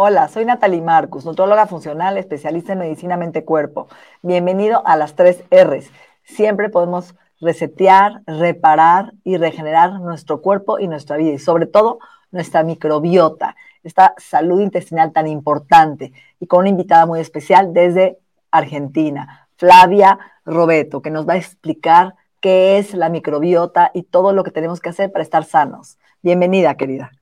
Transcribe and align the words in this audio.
Hola, 0.00 0.28
soy 0.28 0.44
Natalie 0.44 0.80
Marcus, 0.80 1.24
nutróloga 1.24 1.66
funcional, 1.66 2.18
especialista 2.18 2.72
en 2.72 2.78
medicina 2.78 3.16
mente-cuerpo. 3.16 3.88
Bienvenido 4.22 4.80
a 4.86 4.94
las 4.94 5.16
tres 5.16 5.42
R's. 5.50 5.90
Siempre 6.22 6.68
podemos 6.68 7.16
resetear, 7.40 8.22
reparar 8.24 9.14
y 9.24 9.38
regenerar 9.38 9.98
nuestro 9.98 10.40
cuerpo 10.40 10.78
y 10.78 10.86
nuestra 10.86 11.16
vida 11.16 11.32
y 11.32 11.40
sobre 11.40 11.66
todo 11.66 11.98
nuestra 12.30 12.62
microbiota, 12.62 13.56
esta 13.82 14.14
salud 14.18 14.60
intestinal 14.60 15.10
tan 15.10 15.26
importante 15.26 16.12
y 16.38 16.46
con 16.46 16.60
una 16.60 16.68
invitada 16.68 17.04
muy 17.04 17.18
especial 17.18 17.72
desde 17.72 18.18
Argentina, 18.52 19.48
Flavia 19.56 20.16
Robeto, 20.44 21.02
que 21.02 21.10
nos 21.10 21.28
va 21.28 21.32
a 21.32 21.38
explicar 21.38 22.14
qué 22.40 22.78
es 22.78 22.94
la 22.94 23.08
microbiota 23.08 23.90
y 23.92 24.04
todo 24.04 24.32
lo 24.32 24.44
que 24.44 24.52
tenemos 24.52 24.78
que 24.78 24.90
hacer 24.90 25.10
para 25.10 25.24
estar 25.24 25.42
sanos. 25.42 25.98
Bienvenida, 26.22 26.76
querida. 26.76 27.17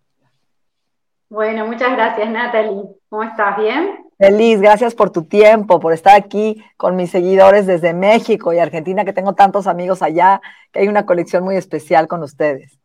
Bueno, 1.29 1.67
muchas 1.67 1.93
gracias, 1.93 2.31
Natalie. 2.31 2.85
¿Cómo 3.09 3.25
estás? 3.25 3.57
¿Bien? 3.59 4.07
Feliz, 4.17 4.61
gracias 4.61 4.95
por 4.95 5.11
tu 5.11 5.25
tiempo, 5.25 5.81
por 5.81 5.93
estar 5.93 6.17
aquí 6.17 6.65
con 6.77 6.97
mis 6.97 7.11
seguidores 7.11 7.67
desde 7.67 7.93
México 7.93 8.53
y 8.53 8.59
Argentina, 8.59 9.05
que 9.05 9.13
tengo 9.13 9.35
tantos 9.35 9.67
amigos 9.67 10.03
allá, 10.03 10.41
que 10.73 10.81
hay 10.81 10.89
una 10.89 11.05
conexión 11.05 11.45
muy 11.45 11.57
especial 11.57 12.07
con 12.07 12.23
ustedes. 12.23 12.79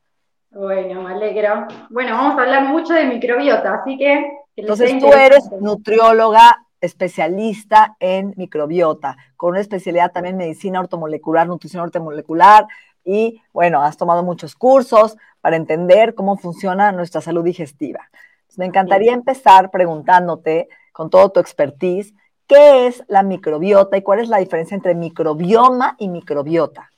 Bueno, 0.49 1.03
me 1.03 1.13
alegro. 1.13 1.67
Bueno, 1.89 2.15
vamos 2.17 2.37
a 2.37 2.41
hablar 2.41 2.63
mucho 2.65 2.93
de 2.93 3.05
microbiota, 3.05 3.75
así 3.75 3.97
que... 3.97 4.29
Entonces 4.55 4.99
tú 4.99 5.07
eres 5.13 5.49
nutrióloga 5.61 6.65
especialista 6.81 7.95
en 7.99 8.33
microbiota, 8.35 9.15
con 9.37 9.51
una 9.51 9.61
especialidad 9.61 10.11
también 10.11 10.33
en 10.33 10.39
medicina 10.39 10.79
ortomolecular, 10.79 11.47
nutrición 11.47 11.83
ortomolecular, 11.83 12.65
y 13.05 13.41
bueno, 13.53 13.81
has 13.81 13.97
tomado 13.97 14.23
muchos 14.23 14.55
cursos 14.55 15.15
para 15.39 15.55
entender 15.55 16.15
cómo 16.15 16.37
funciona 16.37 16.91
nuestra 16.91 17.21
salud 17.21 17.43
digestiva. 17.43 18.09
Me 18.57 18.65
encantaría 18.65 19.13
empezar 19.13 19.71
preguntándote 19.71 20.67
con 20.91 21.09
todo 21.09 21.31
tu 21.31 21.39
expertise, 21.39 22.13
¿qué 22.47 22.87
es 22.87 23.03
la 23.07 23.23
microbiota 23.23 23.97
y 23.97 24.01
cuál 24.01 24.19
es 24.19 24.29
la 24.29 24.37
diferencia 24.37 24.75
entre 24.75 24.95
microbioma 24.95 25.95
y 25.97 26.09
microbiota? 26.09 26.89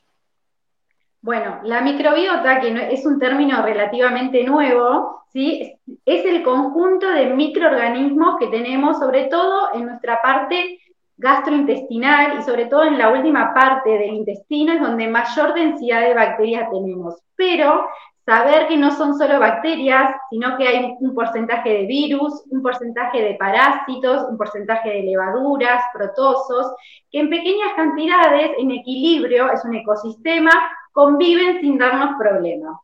Bueno, 1.22 1.60
la 1.64 1.82
microbiota, 1.82 2.60
que 2.60 2.94
es 2.94 3.06
un 3.06 3.18
término 3.18 3.62
relativamente 3.64 4.44
nuevo, 4.44 5.24
¿sí? 5.32 5.74
es 6.06 6.26
el 6.26 6.44
conjunto 6.44 7.10
de 7.10 7.28
microorganismos 7.28 8.38
que 8.40 8.48
tenemos, 8.48 9.00
sobre 9.00 9.26
todo 9.26 9.74
en 9.74 9.86
nuestra 9.86 10.22
parte 10.22 10.80
gastrointestinal 11.16 12.40
y 12.40 12.44
sobre 12.44 12.66
todo 12.66 12.84
en 12.84 12.98
la 12.98 13.10
última 13.10 13.54
parte 13.54 13.90
del 13.92 14.14
intestino 14.14 14.74
es 14.74 14.82
donde 14.82 15.08
mayor 15.08 15.54
densidad 15.54 16.02
de 16.02 16.14
bacterias 16.14 16.70
tenemos. 16.70 17.16
Pero 17.36 17.86
saber 18.26 18.68
que 18.68 18.78
no 18.78 18.92
son 18.92 19.18
solo 19.18 19.40
bacterias, 19.40 20.16
sino 20.30 20.58
que 20.58 20.68
hay 20.68 20.96
un 21.00 21.14
porcentaje 21.14 21.70
de 21.70 21.86
virus, 21.86 22.44
un 22.50 22.62
porcentaje 22.62 23.22
de 23.22 23.36
parásitos, 23.36 24.26
un 24.30 24.38
porcentaje 24.38 24.90
de 24.90 25.04
levaduras, 25.04 25.84
protosos, 25.94 26.74
que 27.12 27.20
en 27.20 27.30
pequeñas 27.30 27.74
cantidades, 27.76 28.52
en 28.58 28.72
equilibrio, 28.72 29.52
es 29.52 29.64
un 29.66 29.76
ecosistema, 29.76 30.52
conviven 30.94 31.60
sin 31.60 31.78
darnos 31.78 32.16
problemas. 32.18 32.78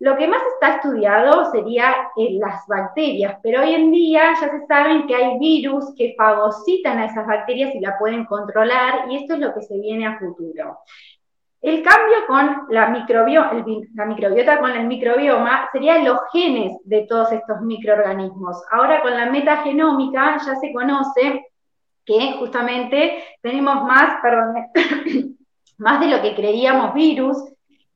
Lo 0.00 0.16
que 0.16 0.28
más 0.28 0.40
está 0.54 0.76
estudiado 0.76 1.50
sería 1.50 1.92
en 2.16 2.38
las 2.38 2.64
bacterias, 2.68 3.36
pero 3.42 3.62
hoy 3.62 3.74
en 3.74 3.90
día 3.90 4.32
ya 4.40 4.48
se 4.48 4.66
sabe 4.66 5.04
que 5.06 5.14
hay 5.14 5.38
virus 5.40 5.92
que 5.96 6.14
fagocitan 6.16 6.98
a 6.98 7.06
esas 7.06 7.26
bacterias 7.26 7.74
y 7.74 7.80
la 7.80 7.98
pueden 7.98 8.24
controlar, 8.24 9.10
y 9.10 9.16
esto 9.16 9.34
es 9.34 9.40
lo 9.40 9.52
que 9.52 9.62
se 9.62 9.76
viene 9.78 10.06
a 10.06 10.18
futuro. 10.18 10.78
El 11.60 11.82
cambio 11.82 12.26
con 12.28 12.66
la, 12.70 12.88
la 12.88 14.06
microbiota 14.06 14.60
con 14.60 14.70
el 14.70 14.86
microbioma 14.86 15.68
serían 15.72 16.04
los 16.04 16.18
genes 16.32 16.76
de 16.84 17.06
todos 17.08 17.32
estos 17.32 17.60
microorganismos. 17.62 18.62
Ahora 18.70 19.02
con 19.02 19.16
la 19.16 19.26
metagenómica 19.26 20.38
ya 20.38 20.54
se 20.54 20.72
conoce 20.72 21.46
que 22.04 22.36
justamente 22.38 23.24
tenemos 23.42 23.84
más, 23.84 24.20
perdón, 24.22 24.54
más 25.78 26.00
de 26.00 26.06
lo 26.06 26.22
que 26.22 26.34
creíamos 26.34 26.94
virus 26.94 27.36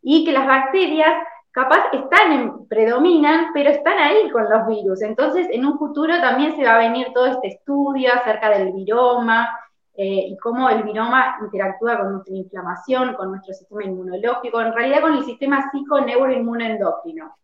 y 0.03 0.25
que 0.25 0.33
las 0.33 0.47
bacterias 0.47 1.15
capaz 1.53 1.85
están 1.93 2.33
en, 2.33 2.67
predominan, 2.67 3.53
pero 3.55 3.71
están 3.71 3.99
ahí 3.99 4.29
con 4.31 4.51
los 4.51 4.67
virus. 4.67 5.03
Entonces, 5.03 5.47
en 5.51 5.65
un 5.65 5.79
futuro 5.79 6.19
también 6.21 6.57
se 6.57 6.65
va 6.65 6.75
a 6.75 6.79
venir 6.79 7.09
todo 7.15 7.27
este 7.27 7.49
estudio 7.49 8.13
acerca 8.13 8.51
del 8.51 8.73
viroma, 8.73 9.49
eh, 9.95 10.27
y 10.29 10.37
cómo 10.39 10.71
el 10.71 10.83
viroma 10.85 11.37
interactúa 11.43 11.99
con 11.99 12.13
nuestra 12.13 12.35
inflamación, 12.35 13.15
con 13.15 13.31
nuestro 13.31 13.53
sistema 13.53 13.85
inmunológico, 13.85 14.61
en 14.61 14.73
realidad 14.73 15.03
con 15.03 15.15
el 15.15 15.25
sistema 15.25 15.71
psico-neuroinmunoendocrino. 15.71 17.37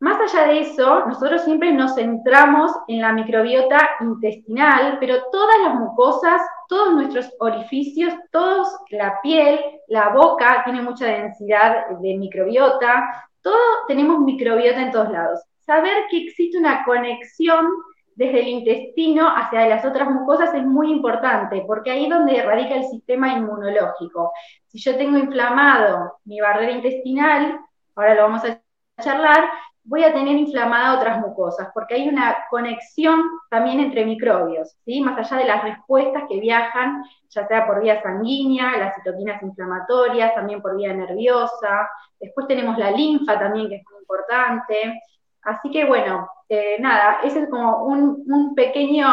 Más 0.00 0.20
allá 0.20 0.48
de 0.48 0.60
eso, 0.60 1.06
nosotros 1.06 1.42
siempre 1.44 1.72
nos 1.72 1.94
centramos 1.94 2.70
en 2.88 3.00
la 3.00 3.12
microbiota 3.12 3.78
intestinal, 4.00 4.98
pero 5.00 5.16
todas 5.32 5.56
las 5.64 5.74
mucosas, 5.76 6.42
todos 6.68 6.94
nuestros 6.94 7.32
orificios, 7.38 8.12
todos 8.30 8.68
la 8.90 9.18
piel, 9.22 9.58
la 9.88 10.10
boca 10.10 10.62
tiene 10.64 10.82
mucha 10.82 11.06
densidad 11.06 11.88
de 12.00 12.18
microbiota, 12.18 13.28
todo 13.40 13.56
tenemos 13.88 14.18
microbiota 14.20 14.82
en 14.82 14.90
todos 14.92 15.10
lados. 15.10 15.40
Saber 15.60 16.04
que 16.10 16.24
existe 16.24 16.58
una 16.58 16.84
conexión 16.84 17.66
desde 18.16 18.40
el 18.40 18.48
intestino 18.48 19.28
hacia 19.28 19.66
las 19.66 19.84
otras 19.84 20.10
mucosas 20.10 20.54
es 20.54 20.64
muy 20.64 20.90
importante, 20.90 21.64
porque 21.66 21.90
ahí 21.90 22.04
es 22.04 22.10
donde 22.10 22.42
radica 22.42 22.76
el 22.76 22.84
sistema 22.84 23.32
inmunológico. 23.32 24.32
Si 24.66 24.78
yo 24.78 24.96
tengo 24.96 25.18
inflamado 25.18 26.18
mi 26.24 26.40
barrera 26.40 26.72
intestinal, 26.72 27.58
ahora 27.94 28.14
lo 28.14 28.22
vamos 28.22 28.44
a 28.44 28.60
charlar, 29.02 29.44
voy 29.84 30.02
a 30.02 30.14
tener 30.14 30.36
inflamada 30.36 30.96
otras 30.96 31.20
mucosas, 31.20 31.68
porque 31.74 31.94
hay 31.94 32.08
una 32.08 32.46
conexión 32.48 33.22
también 33.50 33.80
entre 33.80 34.06
microbios, 34.06 34.76
¿sí? 34.84 35.00
más 35.00 35.18
allá 35.18 35.42
de 35.42 35.48
las 35.48 35.62
respuestas 35.62 36.24
que 36.28 36.40
viajan, 36.40 37.04
ya 37.28 37.46
sea 37.46 37.66
por 37.66 37.82
vía 37.82 38.02
sanguínea, 38.02 38.78
las 38.78 38.94
citoquinas 38.96 39.42
inflamatorias, 39.42 40.34
también 40.34 40.62
por 40.62 40.76
vía 40.76 40.94
nerviosa, 40.94 41.88
después 42.18 42.46
tenemos 42.46 42.78
la 42.78 42.92
linfa 42.92 43.38
también, 43.38 43.68
que 43.68 43.76
es 43.76 43.82
muy 43.90 44.00
importante, 44.00 45.02
Así 45.44 45.70
que 45.70 45.84
bueno, 45.84 46.28
eh, 46.48 46.76
nada, 46.80 47.18
ese 47.24 47.40
es 47.40 47.48
como 47.48 47.84
un, 47.84 48.54
pequeño 48.54 49.06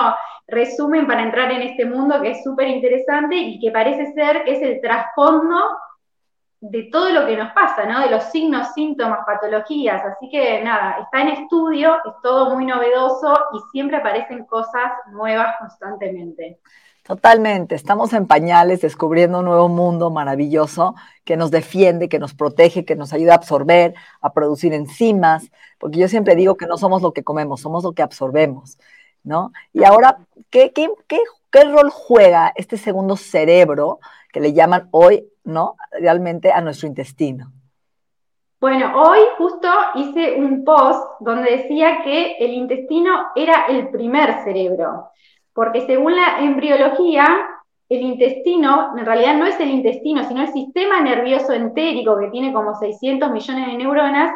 resumen 0.47 1.07
para 1.07 1.23
entrar 1.23 1.51
en 1.51 1.61
este 1.61 1.85
mundo 1.85 2.21
que 2.21 2.31
es 2.31 2.43
súper 2.43 2.67
interesante 2.67 3.35
y 3.35 3.59
que 3.59 3.71
parece 3.71 4.13
ser 4.13 4.43
que 4.43 4.53
es 4.53 4.61
el 4.61 4.81
trasfondo 4.81 5.57
de 6.59 6.89
todo 6.91 7.09
lo 7.09 7.25
que 7.25 7.37
nos 7.37 7.51
pasa, 7.53 7.85
¿no? 7.85 8.01
De 8.01 8.09
los 8.11 8.25
signos, 8.25 8.73
síntomas, 8.73 9.25
patologías. 9.25 10.03
Así 10.05 10.29
que 10.29 10.63
nada, 10.63 10.99
está 11.01 11.21
en 11.21 11.29
estudio, 11.29 11.95
es 11.95 12.13
todo 12.21 12.53
muy 12.53 12.65
novedoso 12.65 13.33
y 13.53 13.59
siempre 13.71 13.97
aparecen 13.97 14.45
cosas 14.45 14.91
nuevas 15.11 15.55
constantemente. 15.59 16.59
Totalmente, 17.11 17.75
estamos 17.75 18.13
en 18.13 18.25
pañales 18.25 18.79
descubriendo 18.79 19.39
un 19.39 19.45
nuevo 19.45 19.67
mundo 19.67 20.11
maravilloso 20.11 20.95
que 21.25 21.35
nos 21.35 21.51
defiende, 21.51 22.07
que 22.07 22.19
nos 22.19 22.33
protege, 22.33 22.85
que 22.85 22.95
nos 22.95 23.11
ayuda 23.11 23.33
a 23.33 23.35
absorber, 23.35 23.95
a 24.21 24.31
producir 24.31 24.73
enzimas, 24.73 25.51
porque 25.77 25.99
yo 25.99 26.07
siempre 26.07 26.37
digo 26.37 26.55
que 26.55 26.67
no 26.67 26.77
somos 26.77 27.01
lo 27.01 27.11
que 27.11 27.25
comemos, 27.25 27.59
somos 27.59 27.83
lo 27.83 27.91
que 27.91 28.01
absorbemos, 28.01 28.77
¿no? 29.25 29.51
Y 29.73 29.83
ahora, 29.83 30.19
¿qué, 30.49 30.71
qué, 30.71 31.63
rol 31.65 31.89
juega 31.89 32.53
este 32.55 32.77
segundo 32.77 33.17
cerebro 33.17 33.99
que 34.31 34.39
le 34.39 34.53
llaman 34.53 34.87
hoy, 34.91 35.27
¿no? 35.43 35.75
Realmente 35.91 36.53
a 36.53 36.61
nuestro 36.61 36.87
intestino. 36.87 37.51
Bueno, 38.61 38.89
hoy 38.95 39.19
justo 39.37 39.67
hice 39.95 40.35
un 40.35 40.63
post 40.63 41.03
donde 41.19 41.57
decía 41.57 42.03
que 42.05 42.37
el 42.37 42.53
intestino 42.53 43.11
era 43.35 43.65
el 43.67 43.89
primer 43.89 44.45
cerebro 44.45 45.11
porque 45.53 45.85
según 45.85 46.15
la 46.15 46.39
embriología, 46.39 47.25
el 47.89 48.01
intestino, 48.01 48.93
en 48.97 49.05
realidad 49.05 49.35
no 49.35 49.45
es 49.45 49.59
el 49.59 49.69
intestino, 49.69 50.23
sino 50.23 50.41
el 50.41 50.53
sistema 50.53 51.01
nervioso 51.01 51.53
entérico, 51.53 52.17
que 52.19 52.29
tiene 52.29 52.53
como 52.53 52.75
600 52.75 53.31
millones 53.31 53.67
de 53.67 53.73
neuronas, 53.73 54.31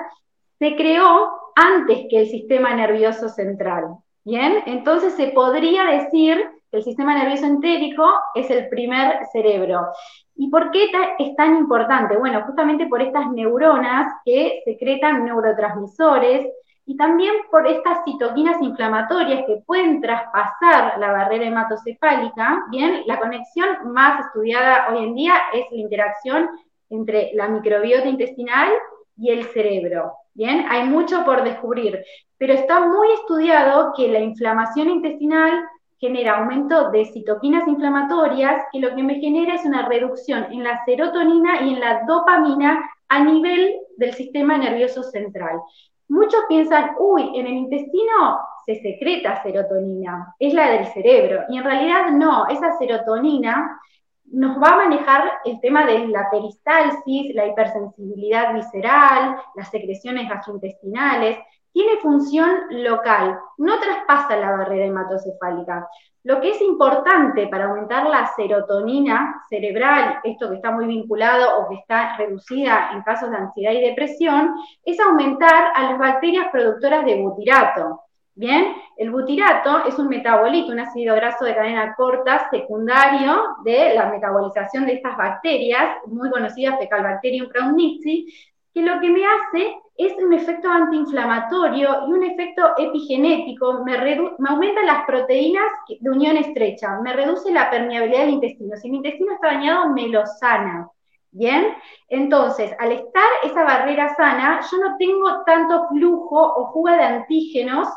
se 0.59 0.75
creó 0.75 1.31
antes 1.55 2.05
que 2.09 2.19
el 2.19 2.27
sistema 2.27 2.75
nervioso 2.75 3.29
central. 3.29 3.97
Bien, 4.25 4.63
entonces 4.65 5.13
se 5.13 5.27
podría 5.27 5.85
decir 5.85 6.37
que 6.71 6.77
el 6.77 6.83
sistema 6.83 7.15
nervioso 7.15 7.45
entérico 7.45 8.05
es 8.33 8.49
el 8.49 8.67
primer 8.69 9.25
cerebro. 9.31 9.87
¿Y 10.35 10.49
por 10.49 10.71
qué 10.71 10.89
es 11.19 11.35
tan 11.35 11.55
importante? 11.55 12.17
Bueno, 12.17 12.43
justamente 12.45 12.87
por 12.87 13.01
estas 13.01 13.31
neuronas 13.31 14.11
que 14.25 14.61
secretan 14.65 15.23
neurotransmisores 15.23 16.47
y 16.85 16.95
también 16.97 17.33
por 17.49 17.67
estas 17.67 18.03
citoquinas 18.05 18.61
inflamatorias 18.61 19.45
que 19.47 19.63
pueden 19.65 20.01
traspasar 20.01 20.99
la 20.99 21.11
barrera 21.11 21.45
hematocefálica. 21.45 22.63
Bien, 22.69 23.01
la 23.07 23.19
conexión 23.19 23.67
más 23.85 24.25
estudiada 24.25 24.87
hoy 24.89 25.03
en 25.03 25.15
día 25.15 25.33
es 25.53 25.65
la 25.71 25.77
interacción 25.77 26.49
entre 26.89 27.31
la 27.33 27.47
microbiota 27.47 28.07
intestinal 28.07 28.69
y 29.17 29.31
el 29.31 29.45
cerebro. 29.45 30.13
Bien, 30.33 30.65
hay 30.69 30.87
mucho 30.87 31.23
por 31.23 31.43
descubrir, 31.43 32.03
pero 32.37 32.53
está 32.53 32.85
muy 32.85 33.11
estudiado 33.13 33.93
que 33.95 34.09
la 34.09 34.19
inflamación 34.19 34.89
intestinal 34.89 35.63
genera 35.97 36.37
aumento 36.37 36.91
de 36.91 37.05
citoquinas 37.05 37.67
inflamatorias, 37.67 38.63
que 38.71 38.79
lo 38.79 38.93
que 38.95 39.01
me 39.01 39.15
genera 39.15 39.55
es 39.55 39.65
una 39.65 39.87
reducción 39.87 40.51
en 40.51 40.63
la 40.63 40.83
serotonina 40.85 41.61
y 41.61 41.73
en 41.73 41.79
la 41.79 42.03
dopamina 42.05 42.83
a 43.07 43.23
nivel 43.23 43.75
del 43.97 44.13
sistema 44.13 44.57
nervioso 44.57 45.03
central. 45.03 45.61
Muchos 46.07 46.41
piensan, 46.47 46.95
uy, 46.99 47.31
en 47.35 47.47
el 47.47 47.53
intestino 47.53 48.39
se 48.65 48.75
secreta 48.81 49.41
serotonina, 49.43 50.35
es 50.39 50.53
la 50.53 50.71
del 50.71 50.87
cerebro, 50.87 51.43
y 51.49 51.57
en 51.57 51.63
realidad 51.63 52.09
no, 52.11 52.47
esa 52.47 52.77
serotonina 52.77 53.79
nos 54.25 54.61
va 54.61 54.69
a 54.69 54.77
manejar 54.77 55.31
el 55.45 55.59
tema 55.59 55.85
de 55.85 56.07
la 56.07 56.29
peristalsis, 56.29 57.33
la 57.35 57.47
hipersensibilidad 57.47 58.53
visceral, 58.53 59.37
las 59.55 59.69
secreciones 59.69 60.27
gastrointestinales, 60.27 61.39
tiene 61.75 61.97
función 61.97 62.49
local, 62.69 63.37
no 63.57 63.77
traspasa 63.81 64.37
la 64.37 64.51
barrera 64.51 64.85
hematocefálica. 64.85 65.85
Lo 66.23 66.39
que 66.39 66.51
es 66.51 66.61
importante 66.61 67.47
para 67.47 67.65
aumentar 67.65 68.07
la 68.07 68.31
serotonina 68.33 69.43
cerebral, 69.49 70.19
esto 70.23 70.49
que 70.49 70.55
está 70.55 70.71
muy 70.71 70.85
vinculado 70.87 71.59
o 71.59 71.67
que 71.67 71.75
está 71.75 72.15
reducida 72.15 72.91
en 72.93 73.01
casos 73.01 73.29
de 73.29 73.35
ansiedad 73.35 73.73
y 73.73 73.81
depresión, 73.81 74.55
es 74.85 74.97
aumentar 75.01 75.73
a 75.75 75.91
las 75.91 75.99
bacterias 75.99 76.47
productoras 76.49 77.03
de 77.03 77.21
butirato. 77.21 78.03
Bien, 78.33 78.73
el 78.95 79.11
butirato 79.11 79.83
es 79.85 79.99
un 79.99 80.07
metabolito, 80.07 80.71
un 80.71 80.79
ácido 80.79 81.13
graso 81.15 81.43
de 81.43 81.55
cadena 81.55 81.93
corta 81.95 82.49
secundario 82.51 83.35
de 83.65 83.95
la 83.95 84.09
metabolización 84.09 84.85
de 84.85 84.93
estas 84.93 85.17
bacterias, 85.17 85.97
muy 86.07 86.29
conocidas 86.29 86.79
Fecalbacterium 86.79 87.49
pneumoniae, 87.49 88.27
que 88.75 88.81
lo 88.81 88.99
que 88.99 89.09
me 89.09 89.23
hace 89.25 89.73
es 89.97 90.13
un 90.17 90.33
efecto 90.33 90.69
antiinflamatorio 90.69 92.07
y 92.09 92.11
un 92.11 92.23
efecto 92.25 92.73
epigenético, 92.77 93.85
me, 93.85 93.97
me 94.37 94.49
aumenta 94.49 94.83
las 94.83 95.05
proteínas 95.05 95.65
de 95.97 96.09
unión 96.09 96.35
estrecha, 96.35 96.99
me 96.99 97.13
reduce 97.13 97.53
la 97.53 97.71
permeabilidad 97.71 98.23
del 98.23 98.31
intestino. 98.31 98.75
Si 98.75 98.89
mi 98.89 98.97
intestino 98.97 99.31
está 99.33 99.47
dañado, 99.47 99.93
me 99.93 100.09
lo 100.09 100.25
sana. 100.25 100.89
Bien, 101.31 101.73
entonces, 102.09 102.71
al 102.77 102.91
estar 102.91 103.23
esa 103.43 103.63
barrera 103.63 104.13
sana, 104.15 104.59
yo 104.69 104.77
no 104.77 104.97
tengo 104.97 105.43
tanto 105.45 105.87
flujo 105.87 106.37
o 106.37 106.73
fuga 106.73 106.97
de 106.97 107.03
antígenos 107.03 107.87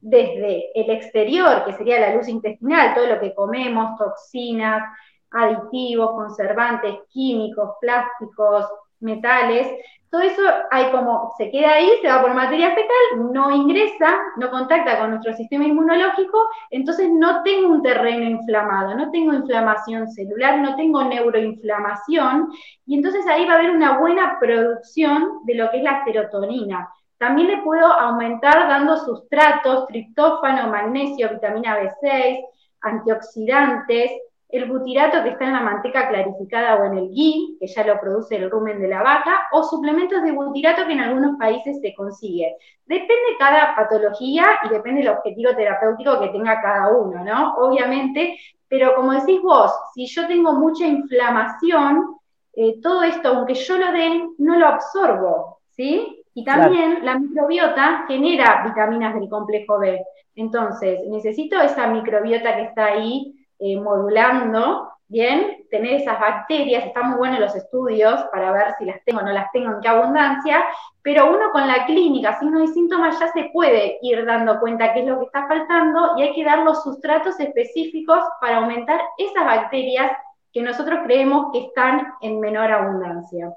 desde 0.00 0.70
el 0.74 0.90
exterior, 0.90 1.64
que 1.66 1.74
sería 1.74 2.00
la 2.00 2.14
luz 2.14 2.28
intestinal, 2.28 2.94
todo 2.94 3.06
lo 3.06 3.20
que 3.20 3.34
comemos, 3.34 3.98
toxinas, 3.98 4.82
aditivos, 5.30 6.12
conservantes, 6.12 6.94
químicos, 7.10 7.72
plásticos, 7.80 8.66
metales, 9.04 9.68
todo 10.14 10.22
eso 10.22 10.42
hay 10.70 10.92
como, 10.92 11.32
se 11.36 11.50
queda 11.50 11.72
ahí, 11.72 11.90
se 12.00 12.06
va 12.06 12.22
por 12.22 12.32
materia 12.34 12.68
fecal, 12.68 13.32
no 13.32 13.50
ingresa, 13.50 14.16
no 14.36 14.48
contacta 14.48 15.00
con 15.00 15.10
nuestro 15.10 15.34
sistema 15.34 15.64
inmunológico, 15.64 16.38
entonces 16.70 17.10
no 17.10 17.42
tengo 17.42 17.68
un 17.68 17.82
terreno 17.82 18.22
inflamado, 18.22 18.94
no 18.94 19.10
tengo 19.10 19.32
inflamación 19.34 20.06
celular, 20.06 20.58
no 20.60 20.76
tengo 20.76 21.02
neuroinflamación, 21.02 22.48
y 22.86 22.94
entonces 22.94 23.26
ahí 23.26 23.44
va 23.44 23.54
a 23.54 23.56
haber 23.56 23.72
una 23.72 23.98
buena 23.98 24.38
producción 24.38 25.40
de 25.46 25.56
lo 25.56 25.68
que 25.72 25.78
es 25.78 25.82
la 25.82 26.04
serotonina. 26.04 26.88
También 27.18 27.48
le 27.48 27.62
puedo 27.62 27.86
aumentar 27.86 28.68
dando 28.68 28.96
sustratos, 28.98 29.88
triptófano, 29.88 30.70
magnesio, 30.70 31.28
vitamina 31.30 31.76
B6, 31.80 32.38
antioxidantes, 32.82 34.12
el 34.54 34.66
butirato 34.66 35.20
que 35.24 35.30
está 35.30 35.46
en 35.46 35.52
la 35.52 35.60
manteca 35.60 36.08
clarificada 36.08 36.76
o 36.76 36.84
en 36.84 36.98
el 36.98 37.08
ghee, 37.08 37.56
que 37.58 37.66
ya 37.66 37.84
lo 37.84 37.98
produce 37.98 38.36
el 38.36 38.48
rumen 38.48 38.80
de 38.80 38.86
la 38.86 39.02
vaca, 39.02 39.48
o 39.50 39.64
suplementos 39.64 40.22
de 40.22 40.30
butirato 40.30 40.86
que 40.86 40.92
en 40.92 41.00
algunos 41.00 41.36
países 41.36 41.80
se 41.80 41.92
consigue. 41.92 42.54
Depende 42.86 43.36
cada 43.36 43.74
patología 43.74 44.46
y 44.64 44.68
depende 44.68 45.00
del 45.00 45.10
objetivo 45.10 45.56
terapéutico 45.56 46.20
que 46.20 46.28
tenga 46.28 46.62
cada 46.62 46.96
uno, 46.96 47.24
¿no? 47.24 47.54
Obviamente, 47.56 48.38
pero 48.68 48.94
como 48.94 49.12
decís 49.12 49.42
vos, 49.42 49.72
si 49.92 50.06
yo 50.06 50.28
tengo 50.28 50.52
mucha 50.52 50.86
inflamación, 50.86 52.16
eh, 52.52 52.80
todo 52.80 53.02
esto, 53.02 53.30
aunque 53.30 53.54
yo 53.54 53.76
lo 53.76 53.90
dé, 53.90 54.22
no 54.38 54.56
lo 54.56 54.68
absorbo, 54.68 55.58
¿sí? 55.70 56.22
Y 56.32 56.44
también 56.44 57.04
la 57.04 57.18
microbiota 57.18 58.04
genera 58.06 58.62
vitaminas 58.64 59.14
del 59.14 59.28
complejo 59.28 59.80
B. 59.80 60.00
Entonces, 60.36 61.00
necesito 61.08 61.60
esa 61.60 61.88
microbiota 61.88 62.54
que 62.54 62.62
está 62.62 62.84
ahí 62.86 63.34
eh, 63.58 63.78
modulando, 63.80 64.90
bien, 65.08 65.66
tener 65.70 65.94
esas 66.00 66.18
bacterias, 66.18 66.86
están 66.86 67.10
muy 67.10 67.18
buenos 67.18 67.40
los 67.40 67.54
estudios 67.54 68.20
para 68.32 68.52
ver 68.52 68.74
si 68.78 68.84
las 68.84 69.02
tengo 69.04 69.20
o 69.20 69.22
no 69.22 69.32
las 69.32 69.50
tengo, 69.52 69.72
en 69.72 69.80
qué 69.80 69.88
abundancia, 69.88 70.64
pero 71.02 71.30
uno 71.30 71.50
con 71.52 71.66
la 71.66 71.86
clínica, 71.86 72.38
si 72.38 72.46
no 72.46 72.60
hay 72.60 72.68
síntomas, 72.68 73.18
ya 73.20 73.30
se 73.32 73.50
puede 73.52 73.98
ir 74.02 74.24
dando 74.24 74.58
cuenta 74.58 74.92
qué 74.92 75.00
es 75.00 75.06
lo 75.06 75.18
que 75.18 75.26
está 75.26 75.46
faltando 75.46 76.12
y 76.16 76.22
hay 76.22 76.34
que 76.34 76.44
dar 76.44 76.60
los 76.60 76.82
sustratos 76.82 77.38
específicos 77.38 78.20
para 78.40 78.58
aumentar 78.58 79.00
esas 79.18 79.44
bacterias 79.44 80.10
que 80.52 80.62
nosotros 80.62 81.00
creemos 81.04 81.52
que 81.52 81.66
están 81.66 82.14
en 82.20 82.40
menor 82.40 82.70
abundancia. 82.70 83.52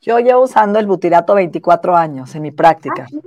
Yo 0.00 0.18
llevo 0.18 0.42
usando 0.42 0.78
el 0.80 0.86
butirato 0.86 1.34
24 1.34 1.94
años 1.94 2.34
en 2.34 2.42
mi 2.42 2.50
práctica. 2.50 3.06
¿Ah, 3.08 3.18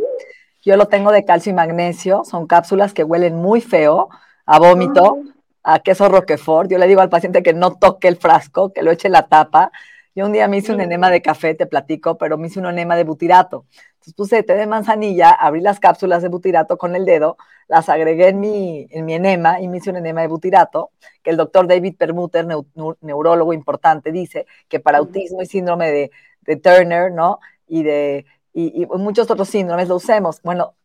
Yo 0.61 0.75
lo 0.75 0.87
tengo 0.87 1.11
de 1.11 1.23
calcio 1.23 1.51
y 1.51 1.55
magnesio, 1.55 2.23
son 2.25 2.47
cápsulas 2.47 2.93
que 2.93 3.03
huelen 3.03 3.35
muy 3.35 3.61
feo, 3.61 4.09
a 4.45 4.59
vómito, 4.59 5.19
a 5.65 5.79
queso 5.79 6.07
roquefort. 6.07 6.69
Yo 6.69 6.77
le 6.77 6.87
digo 6.87 7.01
al 7.01 7.09
paciente 7.09 7.41
que 7.43 7.53
no 7.53 7.75
toque 7.75 8.07
el 8.07 8.17
frasco, 8.17 8.71
que 8.71 8.83
lo 8.83 8.91
eche 8.91 9.09
la 9.09 9.27
tapa. 9.27 9.71
Yo 10.13 10.25
un 10.25 10.31
día 10.31 10.47
me 10.47 10.57
hice 10.57 10.71
un 10.71 10.79
enema 10.79 11.09
de 11.09 11.21
café, 11.21 11.55
te 11.55 11.65
platico, 11.65 12.17
pero 12.17 12.37
me 12.37 12.47
hice 12.47 12.59
un 12.59 12.67
enema 12.67 12.95
de 12.95 13.03
butirato. 13.03 13.65
Entonces 13.95 14.13
puse 14.13 14.43
té 14.43 14.55
de 14.55 14.67
manzanilla, 14.67 15.31
abrí 15.31 15.61
las 15.61 15.79
cápsulas 15.79 16.21
de 16.21 16.29
butirato 16.29 16.77
con 16.77 16.95
el 16.95 17.03
dedo, 17.03 17.35
las 17.67 17.89
agregué 17.89 18.29
en 18.29 18.39
mi, 18.39 18.87
en 18.91 19.05
mi 19.05 19.15
enema 19.15 19.59
y 19.59 19.67
me 19.67 19.77
hice 19.77 19.89
un 19.89 19.97
enema 19.97 20.21
de 20.21 20.27
butirato, 20.27 20.91
que 21.23 21.31
el 21.31 21.37
doctor 21.37 21.67
David 21.67 21.95
Permuter, 21.97 22.45
neurólogo 23.01 23.51
importante, 23.51 24.11
dice 24.11 24.45
que 24.69 24.79
para 24.79 24.99
autismo 24.99 25.41
y 25.41 25.47
síndrome 25.47 25.91
de, 25.91 26.11
de 26.41 26.55
Turner, 26.57 27.11
¿no? 27.11 27.39
Y 27.67 27.83
de 27.83 28.25
y, 28.53 28.83
y 28.83 28.85
muchos 28.85 29.29
otros 29.29 29.49
síndromes 29.49 29.89
lo 29.89 29.95
usemos. 29.95 30.41
Bueno, 30.43 30.75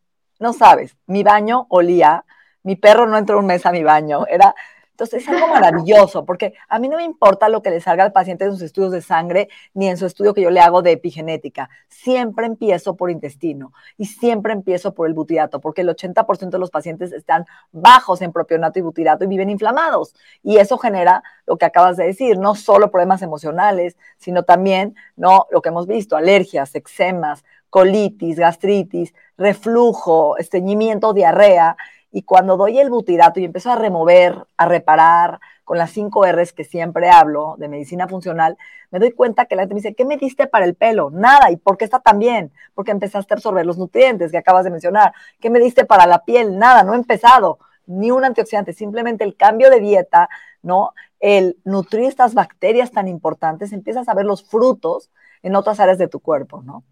no 0.41 0.55
sabes, 0.55 0.97
mi 1.07 1.23
baño 1.23 1.67
olía 1.69 2.25
mi 2.63 2.77
perro 2.77 3.07
no 3.07 3.19
entró 3.19 3.39
un 3.39 3.47
mes 3.47 3.65
a 3.67 3.73
mi 3.73 3.83
baño. 3.83 4.27
Era, 4.29 4.55
entonces 5.01 5.23
es 5.23 5.29
algo 5.31 5.49
maravilloso, 5.49 6.27
porque 6.27 6.53
a 6.69 6.79
mí 6.79 6.87
no 6.87 6.99
me 6.99 7.05
importa 7.05 7.49
lo 7.49 7.63
que 7.63 7.71
le 7.71 7.81
salga 7.81 8.05
al 8.05 8.13
paciente 8.13 8.45
en 8.45 8.53
sus 8.53 8.61
estudios 8.61 8.93
de 8.93 9.01
sangre 9.01 9.49
ni 9.73 9.89
en 9.89 9.97
su 9.97 10.05
estudio 10.05 10.35
que 10.35 10.43
yo 10.43 10.51
le 10.51 10.61
hago 10.61 10.83
de 10.83 10.93
epigenética. 10.93 11.71
Siempre 11.89 12.45
empiezo 12.45 12.97
por 12.97 13.11
intestino 13.11 13.73
y 13.97 14.05
siempre 14.05 14.53
empiezo 14.53 14.93
por 14.93 15.07
el 15.07 15.15
butirato, 15.15 15.59
porque 15.59 15.81
el 15.81 15.89
80% 15.89 16.51
de 16.51 16.59
los 16.59 16.71
pacientes 16.71 17.13
están 17.13 17.47
bajos 17.73 18.21
en 18.21 18.31
propionato 18.31 18.79
y 18.79 18.83
butirato 18.83 19.25
y 19.25 19.29
viven 19.29 19.49
inflamados. 19.49 20.15
Y 20.43 20.59
eso 20.59 20.77
genera 20.77 21.23
lo 21.47 21.57
que 21.57 21.65
acabas 21.65 21.97
de 21.97 22.05
decir, 22.05 22.39
no 22.39 22.55
solo 22.55 22.91
problemas 22.91 23.23
emocionales, 23.23 23.97
sino 24.19 24.43
también 24.43 24.97
¿no? 25.17 25.47
lo 25.51 25.63
que 25.63 25.71
hemos 25.71 25.87
visto, 25.87 26.15
alergias, 26.15 26.75
eczemas, 26.75 27.43
colitis, 27.71 28.39
gastritis, 28.39 29.15
reflujo, 29.39 30.37
estreñimiento, 30.37 31.15
diarrea. 31.15 31.77
Y 32.13 32.23
cuando 32.23 32.57
doy 32.57 32.79
el 32.79 32.91
butirato 32.91 33.39
y 33.39 33.45
empiezo 33.45 33.71
a 33.71 33.77
remover, 33.77 34.47
a 34.57 34.67
reparar 34.67 35.41
con 35.65 35.79
las 35.79 35.91
cinco 35.91 36.27
R's 36.27 36.53
que 36.53 36.65
siempre 36.65 37.09
hablo 37.09 37.55
de 37.59 37.69
medicina 37.69 38.09
funcional, 38.09 38.59
me 38.91 38.99
doy 38.99 39.13
cuenta 39.13 39.47
que 39.47 39.55
la 39.55 39.63
gente 39.63 39.75
me 39.75 39.81
dice, 39.81 39.95
¿qué 39.95 40.05
me 40.05 40.17
diste 40.17 40.49
para 40.49 40.65
el 40.65 40.75
pelo? 40.75 41.11
Nada. 41.11 41.53
¿Y 41.53 41.57
por 41.57 41.77
qué 41.77 41.85
está 41.85 42.01
tan 42.01 42.19
bien? 42.19 42.53
Porque 42.75 42.91
empezaste 42.91 43.33
a 43.33 43.37
absorber 43.37 43.65
los 43.65 43.79
nutrientes 43.79 44.33
que 44.33 44.39
acabas 44.39 44.65
de 44.65 44.71
mencionar. 44.71 45.13
¿Qué 45.41 45.51
me 45.51 45.61
diste 45.61 45.85
para 45.85 46.07
la 46.07 46.25
piel? 46.25 46.59
Nada, 46.59 46.83
no 46.83 46.95
he 46.95 46.97
empezado. 46.97 47.59
Ni 47.87 48.11
un 48.11 48.25
antioxidante, 48.25 48.73
simplemente 48.73 49.25
el 49.25 49.37
cambio 49.37 49.71
de 49.71 49.81
dieta, 49.81 50.29
¿no? 50.63 50.93
El 51.19 51.59
nutrir 51.65 52.05
estas 52.05 52.35
bacterias 52.35 52.91
tan 52.93 53.09
importantes, 53.09 53.73
empiezas 53.73 54.09
a 54.09 54.15
ver 54.15 54.27
los 54.27 54.45
frutos 54.45 55.11
en 55.43 55.57
otras 55.57 55.81
áreas 55.81 55.99
de 55.99 56.09
tu 56.09 56.21
cuerpo, 56.21 56.63
¿no? 56.63 56.85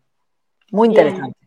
Muy 0.70 0.88
interesante. 0.88 1.37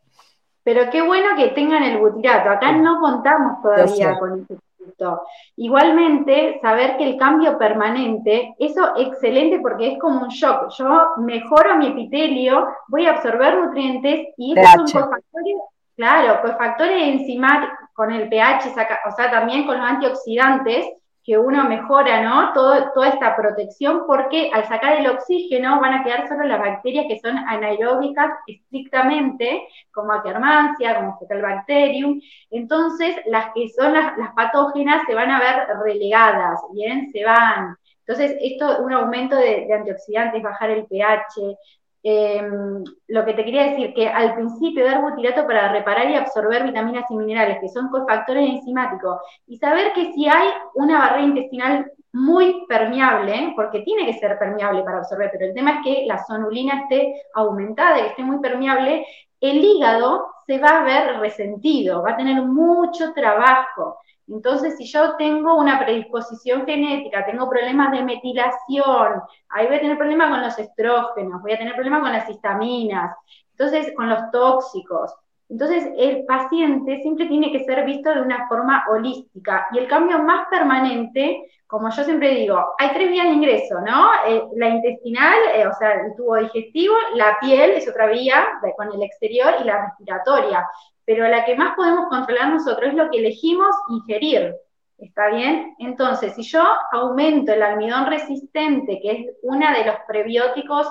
Pero 0.63 0.89
qué 0.91 1.01
bueno 1.01 1.35
que 1.35 1.49
tengan 1.49 1.83
el 1.83 1.97
butirato. 1.97 2.49
Acá 2.49 2.71
no 2.73 2.99
contamos 2.99 3.61
todavía 3.61 4.17
con 4.19 4.41
ese 4.41 4.57
producto. 4.77 5.23
Igualmente, 5.55 6.59
saber 6.61 6.97
que 6.97 7.09
el 7.09 7.17
cambio 7.17 7.57
permanente, 7.57 8.55
eso 8.59 8.95
excelente 8.97 9.59
porque 9.59 9.93
es 9.93 9.99
como 9.99 10.21
un 10.21 10.29
shock. 10.29 10.69
Yo 10.77 11.11
mejoro 11.17 11.77
mi 11.77 11.87
epitelio, 11.87 12.67
voy 12.87 13.07
a 13.07 13.11
absorber 13.11 13.57
nutrientes 13.57 14.27
y 14.37 14.57
esos 14.57 14.91
son 14.91 15.03
cofactores, 15.03 15.55
claro, 15.95 16.41
cofactores 16.41 17.07
enzimáticos 17.07 17.77
con 17.93 18.11
el 18.11 18.29
pH, 18.29 18.69
o 19.07 19.11
sea, 19.11 19.31
también 19.31 19.65
con 19.65 19.77
los 19.77 19.85
antioxidantes 19.85 20.87
que 21.23 21.37
uno 21.37 21.65
mejora, 21.65 22.21
¿no? 22.23 22.51
toda 22.53 23.07
esta 23.07 23.35
protección 23.35 24.03
porque 24.07 24.49
al 24.53 24.67
sacar 24.67 24.97
el 24.97 25.07
oxígeno 25.07 25.79
van 25.79 25.93
a 25.93 26.03
quedar 26.03 26.27
solo 26.27 26.45
las 26.45 26.59
bacterias 26.59 27.05
que 27.07 27.19
son 27.19 27.37
anaeróbicas 27.37 28.31
estrictamente, 28.47 29.67
como 29.91 30.13
Akkermansia, 30.13 30.95
como 30.95 31.17
Fecalbacterium. 31.19 32.19
Entonces, 32.49 33.15
las 33.27 33.53
que 33.53 33.69
son 33.69 33.93
las, 33.93 34.13
patógenas 34.35 35.03
se 35.05 35.13
van 35.13 35.29
a 35.29 35.39
ver 35.39 35.67
relegadas, 35.83 36.59
¿bien? 36.73 37.11
Se 37.11 37.23
van. 37.23 37.75
Entonces, 37.99 38.35
esto, 38.41 38.79
un 38.79 38.91
aumento 38.91 39.35
de 39.35 39.71
antioxidantes, 39.71 40.41
bajar 40.41 40.71
el 40.71 40.85
pH, 40.87 41.55
Em, 42.03 42.83
lo 43.09 43.25
que 43.25 43.33
te 43.33 43.45
quería 43.45 43.69
decir, 43.69 43.93
que 43.93 44.07
al 44.07 44.33
principio 44.33 44.83
dar 44.83 45.01
butirato 45.01 45.45
para 45.45 45.71
reparar 45.71 46.09
y 46.09 46.15
absorber 46.15 46.63
vitaminas 46.63 47.05
y 47.11 47.15
minerales, 47.15 47.59
que 47.61 47.69
son 47.69 47.89
cofactores 47.89 48.49
enzimáticos, 48.49 49.19
y 49.45 49.57
saber 49.57 49.93
que 49.93 50.11
si 50.13 50.27
hay 50.27 50.49
una 50.73 50.97
barrera 50.99 51.23
intestinal 51.23 51.91
muy 52.13 52.65
permeable, 52.67 53.53
porque 53.55 53.81
tiene 53.81 54.05
que 54.05 54.19
ser 54.19 54.37
permeable 54.39 54.83
para 54.83 54.97
absorber, 54.97 55.29
pero 55.31 55.45
el 55.45 55.53
tema 55.53 55.79
es 55.79 55.83
que 55.83 56.05
la 56.07 56.17
sonulina 56.25 56.81
esté 56.81 57.21
aumentada 57.35 57.99
y 57.99 58.07
esté 58.07 58.23
muy 58.23 58.39
permeable, 58.39 59.05
el 59.39 59.63
hígado 59.63 60.25
se 60.45 60.57
va 60.57 60.81
a 60.81 60.83
ver 60.83 61.19
resentido, 61.19 62.01
va 62.01 62.11
a 62.11 62.17
tener 62.17 62.41
mucho 62.41 63.13
trabajo. 63.13 63.97
Entonces, 64.31 64.77
si 64.77 64.85
yo 64.85 65.17
tengo 65.17 65.55
una 65.55 65.77
predisposición 65.77 66.65
genética, 66.65 67.25
tengo 67.25 67.49
problemas 67.49 67.91
de 67.91 68.03
metilación, 68.03 69.21
ahí 69.49 69.67
voy 69.67 69.75
a 69.75 69.81
tener 69.81 69.97
problemas 69.97 70.29
con 70.29 70.41
los 70.41 70.57
estrógenos, 70.57 71.41
voy 71.41 71.51
a 71.51 71.57
tener 71.57 71.75
problemas 71.75 72.01
con 72.01 72.13
las 72.13 72.29
histaminas, 72.29 73.13
entonces 73.51 73.93
con 73.93 74.07
los 74.09 74.31
tóxicos. 74.31 75.13
Entonces, 75.49 75.85
el 75.97 76.23
paciente 76.25 77.01
siempre 77.01 77.25
tiene 77.25 77.51
que 77.51 77.65
ser 77.65 77.83
visto 77.83 78.09
de 78.09 78.21
una 78.21 78.47
forma 78.47 78.85
holística 78.89 79.67
y 79.73 79.79
el 79.79 79.87
cambio 79.89 80.23
más 80.23 80.47
permanente, 80.49 81.51
como 81.67 81.89
yo 81.89 82.03
siempre 82.05 82.29
digo, 82.35 82.57
hay 82.79 82.91
tres 82.93 83.09
vías 83.09 83.27
de 83.27 83.33
ingreso, 83.33 83.81
¿no? 83.81 84.11
Eh, 84.27 84.43
la 84.55 84.69
intestinal, 84.69 85.37
eh, 85.53 85.67
o 85.67 85.73
sea, 85.73 85.91
el 85.91 86.15
tubo 86.15 86.37
digestivo, 86.37 86.95
la 87.15 87.37
piel 87.41 87.71
es 87.71 87.89
otra 87.89 88.07
vía 88.07 88.47
con 88.77 88.93
el 88.93 89.03
exterior 89.03 89.55
y 89.59 89.65
la 89.65 89.87
respiratoria 89.87 90.65
pero 91.11 91.27
la 91.27 91.43
que 91.43 91.57
más 91.57 91.75
podemos 91.75 92.07
controlar 92.07 92.53
nosotros 92.53 92.91
es 92.91 92.93
lo 92.95 93.09
que 93.09 93.17
elegimos 93.17 93.75
ingerir. 93.89 94.55
¿Está 94.97 95.27
bien? 95.27 95.75
Entonces, 95.77 96.33
si 96.35 96.43
yo 96.43 96.63
aumento 96.93 97.51
el 97.51 97.61
almidón 97.61 98.05
resistente, 98.05 99.01
que 99.01 99.11
es 99.11 99.35
uno 99.41 99.73
de 99.73 99.83
los 99.83 99.95
prebióticos 100.07 100.89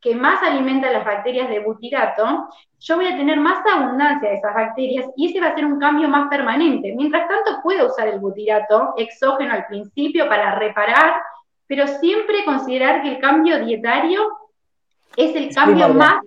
que 0.00 0.14
más 0.14 0.40
alimenta 0.44 0.92
las 0.92 1.04
bacterias 1.04 1.48
de 1.48 1.58
butirato, 1.58 2.48
yo 2.78 2.94
voy 2.94 3.08
a 3.08 3.16
tener 3.16 3.40
más 3.40 3.58
abundancia 3.66 4.28
de 4.28 4.36
esas 4.36 4.54
bacterias 4.54 5.06
y 5.16 5.30
ese 5.30 5.40
va 5.40 5.48
a 5.48 5.54
ser 5.56 5.64
un 5.64 5.80
cambio 5.80 6.08
más 6.08 6.28
permanente. 6.28 6.94
Mientras 6.96 7.26
tanto, 7.26 7.60
puedo 7.60 7.88
usar 7.88 8.06
el 8.06 8.20
butirato 8.20 8.94
exógeno 8.96 9.52
al 9.52 9.66
principio 9.66 10.28
para 10.28 10.60
reparar, 10.60 11.16
pero 11.66 11.88
siempre 11.88 12.44
considerar 12.44 13.02
que 13.02 13.08
el 13.08 13.18
cambio 13.18 13.64
dietario 13.64 14.28
es 15.16 15.34
el 15.34 15.52
cambio 15.52 15.88
más 15.88 16.20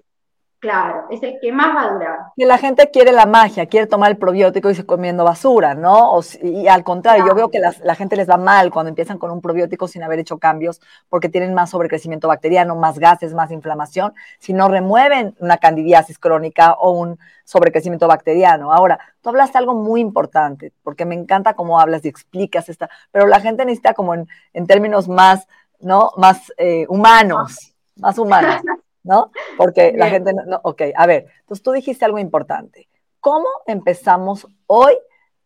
Claro, 0.59 1.05
es 1.09 1.23
el 1.23 1.39
que 1.39 1.53
más 1.53 1.73
va 1.73 1.83
a 1.83 1.93
durar. 1.93 2.17
Que 2.35 2.45
la 2.45 2.57
gente 2.57 2.91
quiere 2.91 3.13
la 3.13 3.25
magia, 3.25 3.67
quiere 3.67 3.87
tomar 3.87 4.11
el 4.11 4.17
probiótico 4.17 4.69
y 4.69 4.75
se 4.75 4.85
comiendo 4.85 5.23
basura, 5.23 5.73
¿no? 5.73 6.19
y 6.43 6.67
al 6.67 6.83
contrario, 6.83 7.25
yo 7.25 7.33
veo 7.33 7.49
que 7.49 7.61
la 7.61 7.95
gente 7.95 8.17
les 8.17 8.29
va 8.29 8.35
mal 8.35 8.69
cuando 8.69 8.89
empiezan 8.89 9.17
con 9.17 9.31
un 9.31 9.39
probiótico 9.39 9.87
sin 9.87 10.03
haber 10.03 10.19
hecho 10.19 10.37
cambios, 10.37 10.81
porque 11.07 11.29
tienen 11.29 11.53
más 11.53 11.69
sobrecrecimiento 11.69 12.27
bacteriano, 12.27 12.75
más 12.75 12.99
gases, 12.99 13.33
más 13.33 13.51
inflamación, 13.51 14.13
si 14.39 14.51
no 14.51 14.67
remueven 14.67 15.33
una 15.39 15.57
candidiasis 15.59 16.19
crónica 16.19 16.73
o 16.73 16.91
un 16.91 17.17
sobrecrecimiento 17.45 18.09
bacteriano. 18.09 18.73
Ahora, 18.73 18.99
tú 19.21 19.29
hablaste 19.29 19.57
algo 19.57 19.75
muy 19.75 20.01
importante, 20.01 20.73
porque 20.83 21.05
me 21.05 21.15
encanta 21.15 21.53
cómo 21.53 21.79
hablas 21.79 22.03
y 22.03 22.09
explicas 22.09 22.67
esta, 22.67 22.89
pero 23.11 23.27
la 23.27 23.39
gente 23.39 23.63
necesita 23.63 23.93
como 23.93 24.13
en, 24.13 24.27
términos 24.67 25.07
más, 25.07 25.47
¿no? 25.79 26.11
Más 26.17 26.51
eh, 26.57 26.85
humanos, 26.89 27.73
más 27.95 28.17
humanos. 28.17 28.61
¿no? 29.09 29.31
Porque 29.57 29.91
la 29.95 30.07
gente 30.07 30.33
no, 30.33 30.61
ok, 30.63 30.83
a 30.95 31.07
ver, 31.07 31.25
entonces 31.39 31.63
tú 31.63 31.71
dijiste 31.71 32.05
algo 32.05 32.19
importante. 32.19 32.87
¿Cómo 33.19 33.47
empezamos 33.65 34.47
hoy 34.67 34.97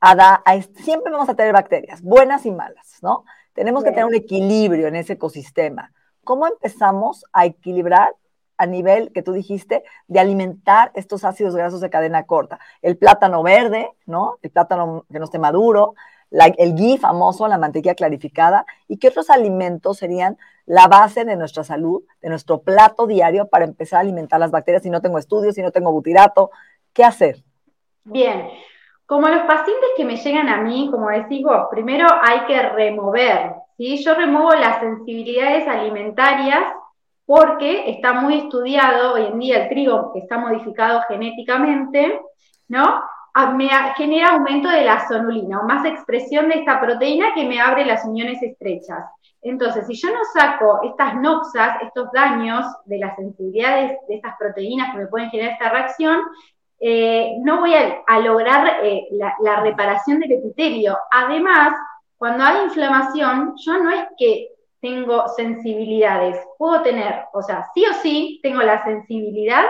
a 0.02 0.16
dar, 0.16 0.42
siempre 0.76 1.14
vamos 1.14 1.30
a 1.30 1.36
tener 1.36 1.54
bacterias, 1.54 2.02
buenas 2.02 2.46
y 2.46 2.52
malas, 2.52 3.00
¿no? 3.02 3.24
Tenemos 3.54 3.86
que 3.86 3.92
tener 3.92 4.04
un 4.04 4.16
equilibrio 4.16 4.88
en 4.88 4.98
ese 4.98 5.14
ecosistema. 5.14 5.94
¿Cómo 6.26 6.46
empezamos 6.46 7.24
a 7.32 7.46
equilibrar 7.46 8.14
a 8.58 8.66
nivel 8.66 9.14
que 9.14 9.24
tú 9.24 9.32
dijiste 9.32 9.84
de 10.08 10.20
alimentar 10.20 10.92
estos 10.94 11.24
ácidos 11.24 11.56
grasos 11.56 11.80
de 11.80 11.90
cadena 11.90 12.26
corta? 12.26 12.60
El 12.82 12.98
plátano 12.98 13.44
verde, 13.44 13.92
¿no? 14.06 14.40
El 14.42 14.52
plátano 14.52 15.06
que 15.10 15.20
no 15.20 15.26
esté 15.26 15.40
maduro, 15.40 15.96
el 16.58 16.76
ghee 16.76 16.98
famoso, 16.98 17.48
la 17.48 17.58
mantequilla 17.58 17.96
clarificada, 17.96 18.66
y 18.88 18.98
qué 18.98 19.10
otros 19.10 19.30
alimentos 19.30 19.98
serían 19.98 20.38
la 20.66 20.88
base 20.88 21.26
de 21.26 21.36
nuestra 21.36 21.64
salud, 21.64 22.04
de 22.22 22.30
nuestro 22.30 22.62
plato 22.62 23.06
diario 23.06 23.48
para 23.48 23.66
empezar 23.66 23.98
a 23.98 24.02
alimentar 24.02 24.40
las 24.40 24.52
bacterias 24.52 24.84
si 24.84 24.90
no 24.90 25.02
tengo 25.02 25.18
estudios, 25.18 25.56
si 25.56 25.62
no 25.62 25.72
tengo 25.72 25.92
butirato, 25.92 26.52
¿qué 26.94 27.04
hacer? 27.04 27.44
Bien, 28.04 28.50
como 29.06 29.28
los 29.28 29.44
pacientes 29.44 29.90
que 29.96 30.06
me 30.06 30.18
llegan 30.18 30.50
a 30.50 30.62
mí, 30.62 30.90
como 30.90 31.10
decís 31.10 31.44
vos, 31.44 31.68
primero 31.70 32.08
hay 32.22 32.46
que 32.48 32.62
remover, 32.62 33.54
¿sí? 33.78 34.04
Yo 34.04 34.16
remuevo 34.16 34.52
las 34.52 34.80
sensibilidades 34.80 35.68
alimentarias 35.68 36.64
porque 37.26 37.90
está 37.90 38.14
muy 38.14 38.40
estudiado 38.40 39.14
hoy 39.14 39.26
en 39.26 39.40
día 39.40 39.64
el 39.64 39.70
trigo 39.70 40.12
que 40.14 40.20
está 40.20 40.38
modificado 40.38 41.02
genéticamente, 41.08 42.20
¿no? 42.68 43.02
Me 43.56 43.70
genera 43.98 44.30
aumento 44.30 44.70
de 44.70 44.84
la 44.84 45.08
sonulina 45.08 45.60
o 45.60 45.64
más 45.64 45.86
expresión 45.86 46.50
de 46.50 46.60
esta 46.60 46.80
proteína 46.80 47.34
que 47.34 47.46
me 47.46 47.60
abre 47.60 47.86
las 47.86 48.06
uniones 48.06 48.42
estrechas. 48.44 49.04
Entonces, 49.42 49.86
si 49.88 49.96
yo 49.96 50.10
no 50.10 50.20
saco 50.34 50.82
estas 50.84 51.16
noxas, 51.16 51.82
estos 51.82 52.12
daños 52.14 52.66
de 52.86 53.00
las 53.00 53.16
sensibilidades 53.16 53.98
de 54.08 54.16
estas 54.16 54.36
proteínas 54.38 54.92
que 54.92 55.00
me 55.00 55.08
pueden 55.08 55.30
generar 55.30 55.54
esta 55.54 55.70
reacción, 55.70 56.22
eh, 56.80 57.36
no 57.42 57.60
voy 57.60 57.74
a, 57.74 58.20
lograr 58.20 58.84
eh, 58.84 59.08
la, 59.12 59.36
la, 59.42 59.62
reparación 59.62 60.20
del 60.20 60.34
epitelio. 60.34 60.98
Además, 61.12 61.74
cuando 62.18 62.44
hay 62.44 62.64
inflamación, 62.64 63.54
yo 63.58 63.78
no 63.80 63.90
es 63.90 64.06
que 64.18 64.50
tengo 64.80 65.28
sensibilidades, 65.30 66.38
puedo 66.58 66.82
tener, 66.82 67.26
o 67.34 67.42
sea, 67.42 67.66
sí 67.74 67.86
o 67.86 67.94
sí 68.02 68.40
tengo 68.44 68.62
la 68.62 68.84
sensibilidad 68.84 69.64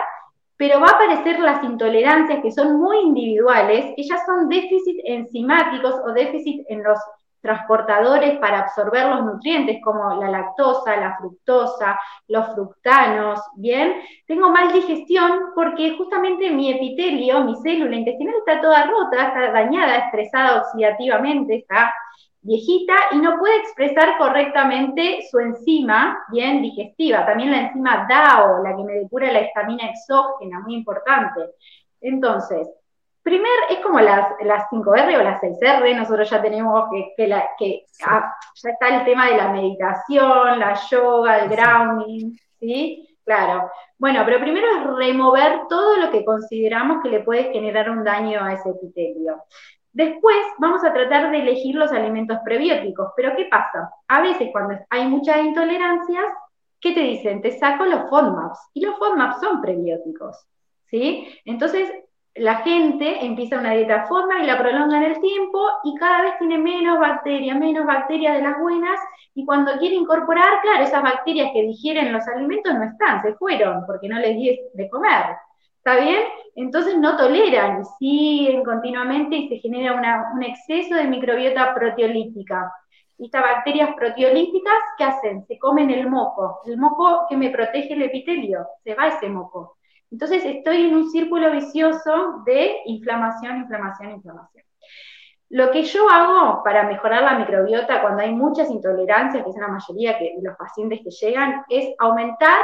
pero 0.58 0.80
va 0.80 0.88
a 0.88 0.92
aparecer 0.92 1.40
las 1.40 1.64
intolerancias 1.64 2.42
que 2.42 2.52
son 2.52 2.80
muy 2.80 3.00
individuales, 3.00 3.94
ya 3.98 4.18
son 4.26 4.50
déficits 4.50 5.02
enzimáticos 5.06 5.96
o 6.06 6.14
déficit 6.14 6.66
en 6.70 6.84
los 6.84 7.00
transportadores 7.44 8.40
para 8.40 8.60
absorber 8.60 9.06
los 9.10 9.26
nutrientes, 9.26 9.80
como 9.84 10.16
la 10.16 10.30
lactosa, 10.30 10.96
la 10.96 11.18
fructosa, 11.18 12.00
los 12.30 12.48
fructanos, 12.54 13.42
¿bien? 13.56 13.96
Tengo 14.26 14.50
mal 14.50 14.72
digestión 14.72 15.52
porque 15.54 15.98
justamente 15.98 16.50
mi 16.52 16.72
epitelio, 16.72 17.44
mi 17.44 17.56
célula 17.58 17.98
intestinal 17.98 18.36
está 18.38 18.62
toda 18.62 18.86
rota, 18.86 19.28
está 19.28 19.52
dañada, 19.52 19.98
estresada 19.98 20.62
oxidativamente, 20.62 21.58
está 21.58 21.94
viejita 22.44 22.94
y 23.12 23.18
no 23.18 23.40
puede 23.40 23.58
expresar 23.58 24.18
correctamente 24.18 25.20
su 25.30 25.40
enzima 25.40 26.24
bien 26.30 26.62
digestiva. 26.62 27.26
También 27.26 27.52
la 27.52 27.62
enzima 27.62 28.06
DAO, 28.08 28.62
la 28.64 28.76
que 28.76 28.84
me 28.84 28.94
depura 28.94 29.32
la 29.32 29.40
estamina 29.40 29.90
exógena, 29.90 30.60
muy 30.60 30.76
importante. 30.76 31.42
Entonces, 32.02 32.70
primer, 33.24 33.50
es 33.70 33.80
como 33.80 34.00
las, 34.00 34.28
las 34.42 34.70
5R 34.70 35.18
o 35.18 35.24
las 35.24 35.42
6R, 35.42 35.96
nosotros 35.96 36.30
ya 36.30 36.42
tenemos 36.42 36.90
que, 36.92 37.14
que, 37.16 37.28
la, 37.28 37.50
que 37.58 37.86
ah, 38.06 38.36
ya 38.56 38.70
está 38.70 38.88
el 38.90 39.06
tema 39.06 39.28
de 39.28 39.38
la 39.38 39.48
meditación, 39.50 40.60
la 40.60 40.74
yoga, 40.90 41.40
el 41.40 41.50
grounding, 41.50 42.38
¿sí? 42.60 43.18
Claro. 43.26 43.72
Bueno, 43.98 44.24
pero 44.26 44.42
primero 44.42 44.68
es 44.68 44.98
remover 44.98 45.62
todo 45.70 45.96
lo 45.96 46.12
que 46.12 46.26
consideramos 46.26 47.02
que 47.02 47.10
le 47.10 47.22
puede 47.22 47.54
generar 47.54 47.90
un 47.90 48.04
daño 48.04 48.44
a 48.44 48.54
ese 48.54 48.72
epitelio. 48.72 49.44
Después 49.94 50.38
vamos 50.58 50.84
a 50.84 50.92
tratar 50.92 51.30
de 51.30 51.40
elegir 51.40 51.76
los 51.76 51.92
alimentos 51.92 52.40
prebióticos, 52.44 53.12
pero 53.16 53.36
¿qué 53.36 53.46
pasa? 53.46 53.92
A 54.08 54.22
veces 54.22 54.50
cuando 54.52 54.80
hay 54.90 55.08
muchas 55.08 55.38
intolerancias, 55.46 56.26
¿qué 56.82 56.94
te 56.94 57.02
dicen? 57.02 57.42
Te 57.44 57.52
saco 57.52 57.86
los 57.86 58.10
FODMAPs 58.10 58.72
y 58.74 58.84
los 58.84 58.98
FODMAPs 58.98 59.40
son 59.40 59.62
prebióticos, 59.62 60.48
¿sí? 60.90 61.28
Entonces 61.46 61.92
la 62.34 62.56
gente 62.58 63.24
empieza 63.24 63.60
una 63.60 63.74
dieta 63.74 64.08
FODMAP 64.08 64.42
y 64.42 64.48
la 64.48 64.58
prolonga 64.58 64.98
en 64.98 65.04
el 65.04 65.22
tiempo 65.22 65.64
y 65.84 65.96
cada 66.00 66.24
vez 66.24 66.40
tiene 66.40 66.58
menos 66.58 67.00
bacterias, 67.00 67.56
menos 67.60 67.86
bacterias 67.86 68.36
de 68.36 68.42
las 68.42 68.60
buenas 68.60 69.00
y 69.36 69.46
cuando 69.46 69.78
quiere 69.78 69.96
incorporar, 69.96 70.60
claro, 70.64 70.84
esas 70.84 71.04
bacterias 71.04 71.52
que 71.54 71.62
digieren 71.62 72.12
los 72.12 72.28
alimentos 72.28 72.74
no 72.74 72.84
están, 72.84 73.22
se 73.22 73.36
fueron 73.36 73.86
porque 73.86 74.10
no 74.10 74.18
les 74.18 74.36
di 74.36 74.60
de 74.74 74.90
comer. 74.90 75.36
¿Está 75.86 76.00
bien? 76.00 76.24
Entonces 76.56 76.98
no 76.98 77.18
toleran, 77.18 77.84
siguen 78.00 78.64
continuamente 78.64 79.36
y 79.36 79.50
se 79.50 79.58
genera 79.58 80.32
un 80.34 80.42
exceso 80.42 80.96
de 80.96 81.10
microbiota 81.10 81.76
proteolítica. 81.76 82.72
Y 83.18 83.26
estas 83.26 83.42
bacterias 83.42 83.94
proteolíticas, 83.94 84.74
¿qué 84.98 85.04
hacen? 85.04 85.46
Se 85.46 85.60
comen 85.60 85.92
el 85.92 86.10
moco, 86.10 86.62
el 86.66 86.78
moco 86.78 87.26
que 87.28 87.36
me 87.36 87.50
protege 87.50 87.96
el 87.96 88.04
epitelio, 88.04 88.66
se 88.82 88.96
va 88.96 89.08
ese 89.08 89.28
moco. 89.28 89.76
Entonces 90.10 90.46
estoy 90.46 90.88
en 90.88 90.96
un 90.96 91.12
círculo 91.12 91.52
vicioso 91.52 92.44
de 92.46 92.78
inflamación, 92.86 93.58
inflamación, 93.58 94.12
inflamación. 94.12 94.64
Lo 95.50 95.70
que 95.70 95.84
yo 95.84 96.10
hago 96.10 96.64
para 96.64 96.84
mejorar 96.84 97.24
la 97.24 97.40
microbiota 97.40 98.02
cuando 98.02 98.24
hay 98.24 98.34
muchas 98.34 98.70
intolerancias, 98.70 99.44
que 99.44 99.50
es 99.50 99.58
la 99.58 99.68
mayoría 99.68 100.14
de 100.14 100.36
los 100.42 100.56
pacientes 100.56 101.02
que 101.04 101.12
llegan, 101.12 101.66
es 101.68 101.94
aumentar 102.00 102.62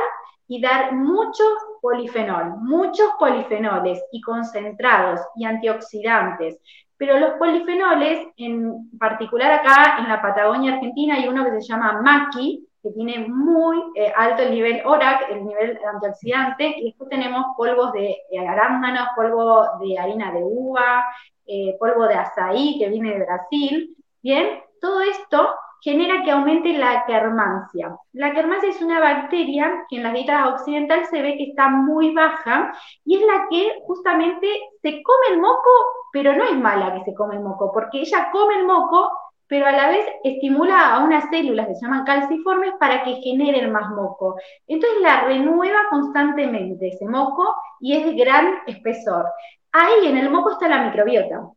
y 0.49 0.59
dar 0.59 0.93
mucho 0.93 1.43
polifenol, 1.79 2.57
muchos 2.57 3.07
polifenoles 3.19 4.03
y 4.11 4.19
concentrados 4.19 5.21
y 5.35 5.45
antioxidantes. 5.45 6.59
Pero 6.97 7.19
los 7.19 7.33
polifenoles, 7.33 8.27
en 8.35 8.89
particular 8.97 9.51
acá 9.51 9.99
en 9.99 10.09
la 10.09 10.21
Patagonia 10.21 10.73
Argentina, 10.73 11.15
hay 11.15 11.27
uno 11.27 11.45
que 11.45 11.61
se 11.61 11.67
llama 11.67 12.01
maqui, 12.01 12.67
que 12.81 12.89
tiene 12.89 13.27
muy 13.27 13.77
eh, 13.93 14.11
alto 14.15 14.41
el 14.41 14.51
nivel 14.51 14.81
ORAC, 14.85 15.29
el 15.29 15.45
nivel 15.45 15.79
antioxidante, 15.93 16.67
y 16.77 16.85
después 16.85 17.09
tenemos 17.11 17.45
polvos 17.55 17.93
de 17.93 18.17
arándanos, 18.39 19.09
polvo 19.15 19.63
de 19.79 19.99
harina 19.99 20.31
de 20.31 20.41
uva, 20.43 21.05
eh, 21.45 21.77
polvo 21.79 22.07
de 22.07 22.15
azaí 22.15 22.79
que 22.79 22.89
viene 22.89 23.11
de 23.11 23.25
Brasil, 23.25 23.95
¿bien? 24.23 24.61
Todo 24.81 25.01
esto 25.01 25.53
genera 25.81 26.24
que 26.24 26.31
aumente 26.31 26.74
la 26.74 27.05
quermancia. 27.05 27.95
La 28.13 28.33
quermancia 28.33 28.69
es 28.69 28.81
una 28.81 29.00
bacteria 29.00 29.86
que 29.89 29.98
en 29.98 30.03
las 30.03 30.13
dietas 30.13 30.48
occidentales 30.48 31.09
se 31.09 31.21
ve 31.21 31.38
que 31.38 31.50
está 31.50 31.69
muy 31.69 32.13
baja 32.13 32.74
y 33.05 33.17
es 33.17 33.21
la 33.25 33.48
que 33.50 33.79
justamente 33.86 34.48
se 34.81 35.01
come 35.03 35.36
el 35.36 35.39
moco, 35.39 35.69
pero 36.12 36.36
no 36.36 36.43
es 36.43 36.57
mala 36.57 36.93
que 36.93 37.03
se 37.03 37.15
come 37.15 37.36
el 37.36 37.41
moco, 37.41 37.71
porque 37.74 38.01
ella 38.01 38.29
come 38.31 38.55
el 38.55 38.65
moco, 38.65 39.12
pero 39.48 39.65
a 39.65 39.71
la 39.71 39.89
vez 39.89 40.05
estimula 40.24 40.93
a 40.93 41.03
unas 41.03 41.29
células 41.29 41.67
que 41.67 41.75
se 41.75 41.81
llaman 41.81 42.05
calciformes 42.05 42.74
para 42.79 43.03
que 43.03 43.15
generen 43.15 43.71
más 43.71 43.89
moco. 43.89 44.36
Entonces 44.67 45.01
la 45.01 45.21
renueva 45.21 45.79
constantemente 45.89 46.89
ese 46.89 47.05
moco 47.05 47.55
y 47.79 47.95
es 47.95 48.05
de 48.05 48.13
gran 48.13 48.59
espesor. 48.67 49.25
Ahí 49.71 50.07
en 50.07 50.17
el 50.17 50.29
moco 50.29 50.51
está 50.51 50.67
la 50.67 50.83
microbiota. 50.86 51.50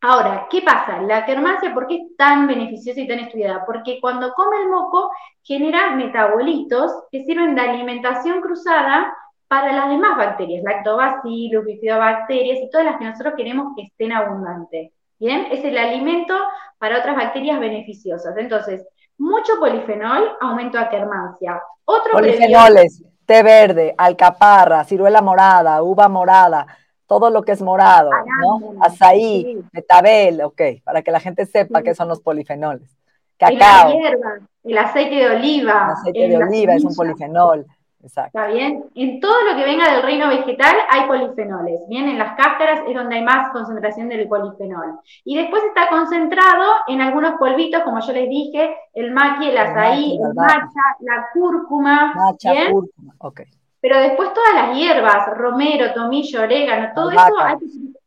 Ahora, 0.00 0.46
¿qué 0.50 0.62
pasa? 0.62 1.02
La 1.02 1.26
quermancia, 1.26 1.74
¿por 1.74 1.86
qué 1.86 1.96
es 1.96 2.16
tan 2.16 2.46
beneficiosa 2.46 3.00
y 3.00 3.08
tan 3.08 3.18
estudiada? 3.18 3.64
Porque 3.66 3.98
cuando 4.00 4.32
come 4.32 4.56
el 4.62 4.68
moco 4.68 5.10
genera 5.42 5.90
metabolitos 5.96 6.92
que 7.10 7.24
sirven 7.24 7.54
de 7.54 7.62
alimentación 7.62 8.40
cruzada 8.40 9.12
para 9.48 9.72
las 9.72 9.88
demás 9.88 10.16
bacterias, 10.16 10.62
lactobacillus, 10.62 11.64
bifidobacterias 11.64 12.58
y 12.62 12.70
todas 12.70 12.86
las 12.86 12.98
que 12.98 13.06
nosotros 13.06 13.34
queremos 13.36 13.74
que 13.74 13.84
estén 13.84 14.12
abundantes. 14.12 14.92
Bien, 15.18 15.48
es 15.50 15.64
el 15.64 15.76
alimento 15.76 16.36
para 16.78 16.98
otras 16.98 17.16
bacterias 17.16 17.58
beneficiosas. 17.58 18.36
Entonces, 18.36 18.86
mucho 19.16 19.58
polifenol, 19.58 20.36
aumento 20.40 20.78
de 20.78 20.88
quermancia. 20.90 21.60
Otro 21.84 22.12
Polifenoles, 22.12 23.02
té 23.26 23.42
verde, 23.42 23.94
alcaparra, 23.98 24.84
ciruela 24.84 25.20
morada, 25.22 25.82
uva 25.82 26.08
morada, 26.08 26.66
todo 27.08 27.30
lo 27.30 27.42
que 27.42 27.52
es 27.52 27.62
morado, 27.62 28.10
¿no? 28.42 28.74
Azaí, 28.82 29.64
metabel, 29.72 30.42
ok, 30.42 30.60
para 30.84 31.02
que 31.02 31.10
la 31.10 31.20
gente 31.20 31.46
sepa 31.46 31.82
qué 31.82 31.94
son 31.94 32.06
los 32.06 32.20
polifenoles. 32.20 32.96
Cacao. 33.38 33.92
hierba, 33.92 34.40
el 34.62 34.78
aceite 34.78 35.14
de 35.14 35.30
oliva. 35.30 35.72
El 35.72 35.92
aceite 35.92 36.28
de 36.28 36.36
oliva 36.36 36.74
es 36.74 36.84
un 36.84 36.94
polifenol. 36.94 37.66
Exacto. 38.00 38.38
¿Está 38.38 38.52
bien? 38.52 38.84
En 38.94 39.20
todo 39.20 39.42
lo 39.42 39.56
que 39.56 39.64
venga 39.64 39.90
del 39.90 40.02
reino 40.02 40.28
vegetal 40.28 40.76
hay 40.90 41.08
polifenoles. 41.08 41.80
Bien, 41.88 42.08
en 42.08 42.18
las 42.18 42.36
cáscaras 42.36 42.82
es 42.86 42.94
donde 42.94 43.16
hay 43.16 43.24
más 43.24 43.50
concentración 43.52 44.08
del 44.08 44.28
polifenol. 44.28 45.00
Y 45.24 45.36
después 45.36 45.62
está 45.64 45.88
concentrado 45.88 46.64
en 46.86 47.00
algunos 47.00 47.34
polvitos, 47.38 47.82
como 47.82 48.00
yo 48.00 48.12
les 48.12 48.28
dije, 48.28 48.76
el 48.92 49.12
maqui, 49.12 49.48
el 49.48 49.58
azaí, 49.58 50.16
el, 50.16 50.34
matcha, 50.34 50.80
la 51.00 51.28
cúrcuma. 51.32 52.14
Matcha, 52.14 52.70
cúrcuma, 52.70 53.14
ok. 53.18 53.40
Pero 53.80 54.00
después 54.00 54.32
todas 54.34 54.54
las 54.54 54.76
hierbas, 54.76 55.28
romero, 55.36 55.92
tomillo, 55.94 56.42
orégano, 56.42 56.90
todo 56.94 57.10
eso 57.10 57.34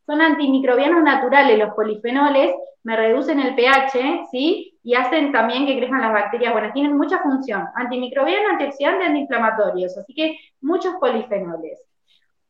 son 0.06 0.20
antimicrobianos 0.20 1.02
naturales, 1.02 1.58
los 1.58 1.74
polifenoles, 1.74 2.54
me 2.84 2.96
reducen 2.96 3.40
el 3.40 3.54
pH, 3.54 4.26
¿sí? 4.30 4.78
Y 4.82 4.94
hacen 4.94 5.32
también 5.32 5.66
que 5.66 5.78
crezcan 5.78 6.00
las 6.00 6.12
bacterias 6.12 6.52
buenas. 6.52 6.72
Tienen 6.72 6.96
mucha 6.96 7.20
función, 7.20 7.68
antimicrobiano, 7.76 8.50
antioxidante, 8.50 9.04
antiinflamatorios, 9.04 9.96
así 9.96 10.12
que 10.12 10.36
muchos 10.60 10.94
polifenoles. 10.96 11.80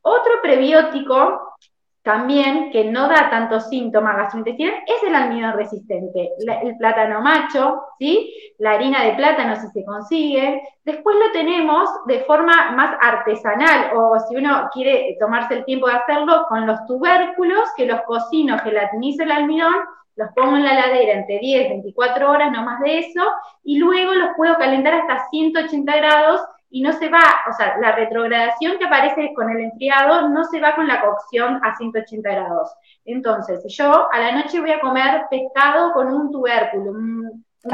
Otro 0.01 0.33
prebiótico 0.43 1.55
también 2.03 2.71
que 2.73 2.85
no 2.85 3.09
da 3.09 3.31
tantos 3.31 3.69
síntomas 3.69 4.17
gastrointestinales 4.17 4.83
es 4.87 5.09
el 5.09 5.15
almidón 5.15 5.53
resistente, 5.53 6.31
el 6.39 6.77
plátano 6.77 7.21
macho, 7.23 7.81
¿sí? 7.99 8.35
la 8.59 8.73
harina 8.73 9.05
de 9.05 9.13
plátano 9.13 9.55
si 9.57 9.69
se 9.69 9.85
consigue. 9.85 10.63
Después 10.85 11.17
lo 11.17 11.31
tenemos 11.31 11.89
de 12.07 12.21
forma 12.25 12.73
más 12.73 12.97
artesanal 13.01 13.97
o 13.97 14.19
si 14.29 14.35
uno 14.35 14.69
quiere 14.73 15.17
tomarse 15.21 15.55
el 15.55 15.65
tiempo 15.65 15.87
de 15.87 15.95
hacerlo 15.95 16.47
con 16.49 16.67
los 16.67 16.85
tubérculos 16.87 17.69
que 17.77 17.87
los 17.87 18.03
cocino, 18.03 18.59
gelatinizo 18.59 19.23
el 19.23 19.31
almidón, 19.31 19.75
los 20.17 20.29
pongo 20.35 20.57
en 20.57 20.65
la 20.65 20.75
ladera 20.75 21.13
entre 21.13 21.39
10, 21.39 21.69
24 21.69 22.31
horas, 22.31 22.51
no 22.51 22.65
más 22.65 22.81
de 22.81 22.99
eso, 22.99 23.23
y 23.63 23.79
luego 23.79 24.13
los 24.13 24.31
puedo 24.37 24.57
calentar 24.57 24.95
hasta 24.95 25.29
180 25.31 25.97
grados 25.97 26.41
y 26.73 26.81
no 26.81 26.93
se 26.95 27.11
va, 27.11 27.23
o 27.51 27.53
sea, 27.53 27.77
la 27.79 27.93
retrogradación 27.93 28.79
que 28.79 28.87
aparece 28.87 29.35
con 29.35 29.51
el 29.51 29.61
enfriado 29.61 30.31
no 30.31 30.43
se 30.45 30.59
va 30.59 30.75
con 30.75 30.89
la 30.89 31.03
cocción 31.03 31.61
a 31.63 31.77
180 31.77 32.31
grados. 32.31 32.75
Entonces, 33.05 33.63
yo 33.69 34.09
a 34.11 34.19
la 34.19 34.33
noche 34.33 34.59
voy 34.59 34.71
a 34.71 34.81
comer 34.81 35.27
pescado 35.31 35.93
con 35.93 36.13
un 36.13 36.33
tubérculo, 36.33 36.93
un, 36.93 37.45
un 37.65 37.71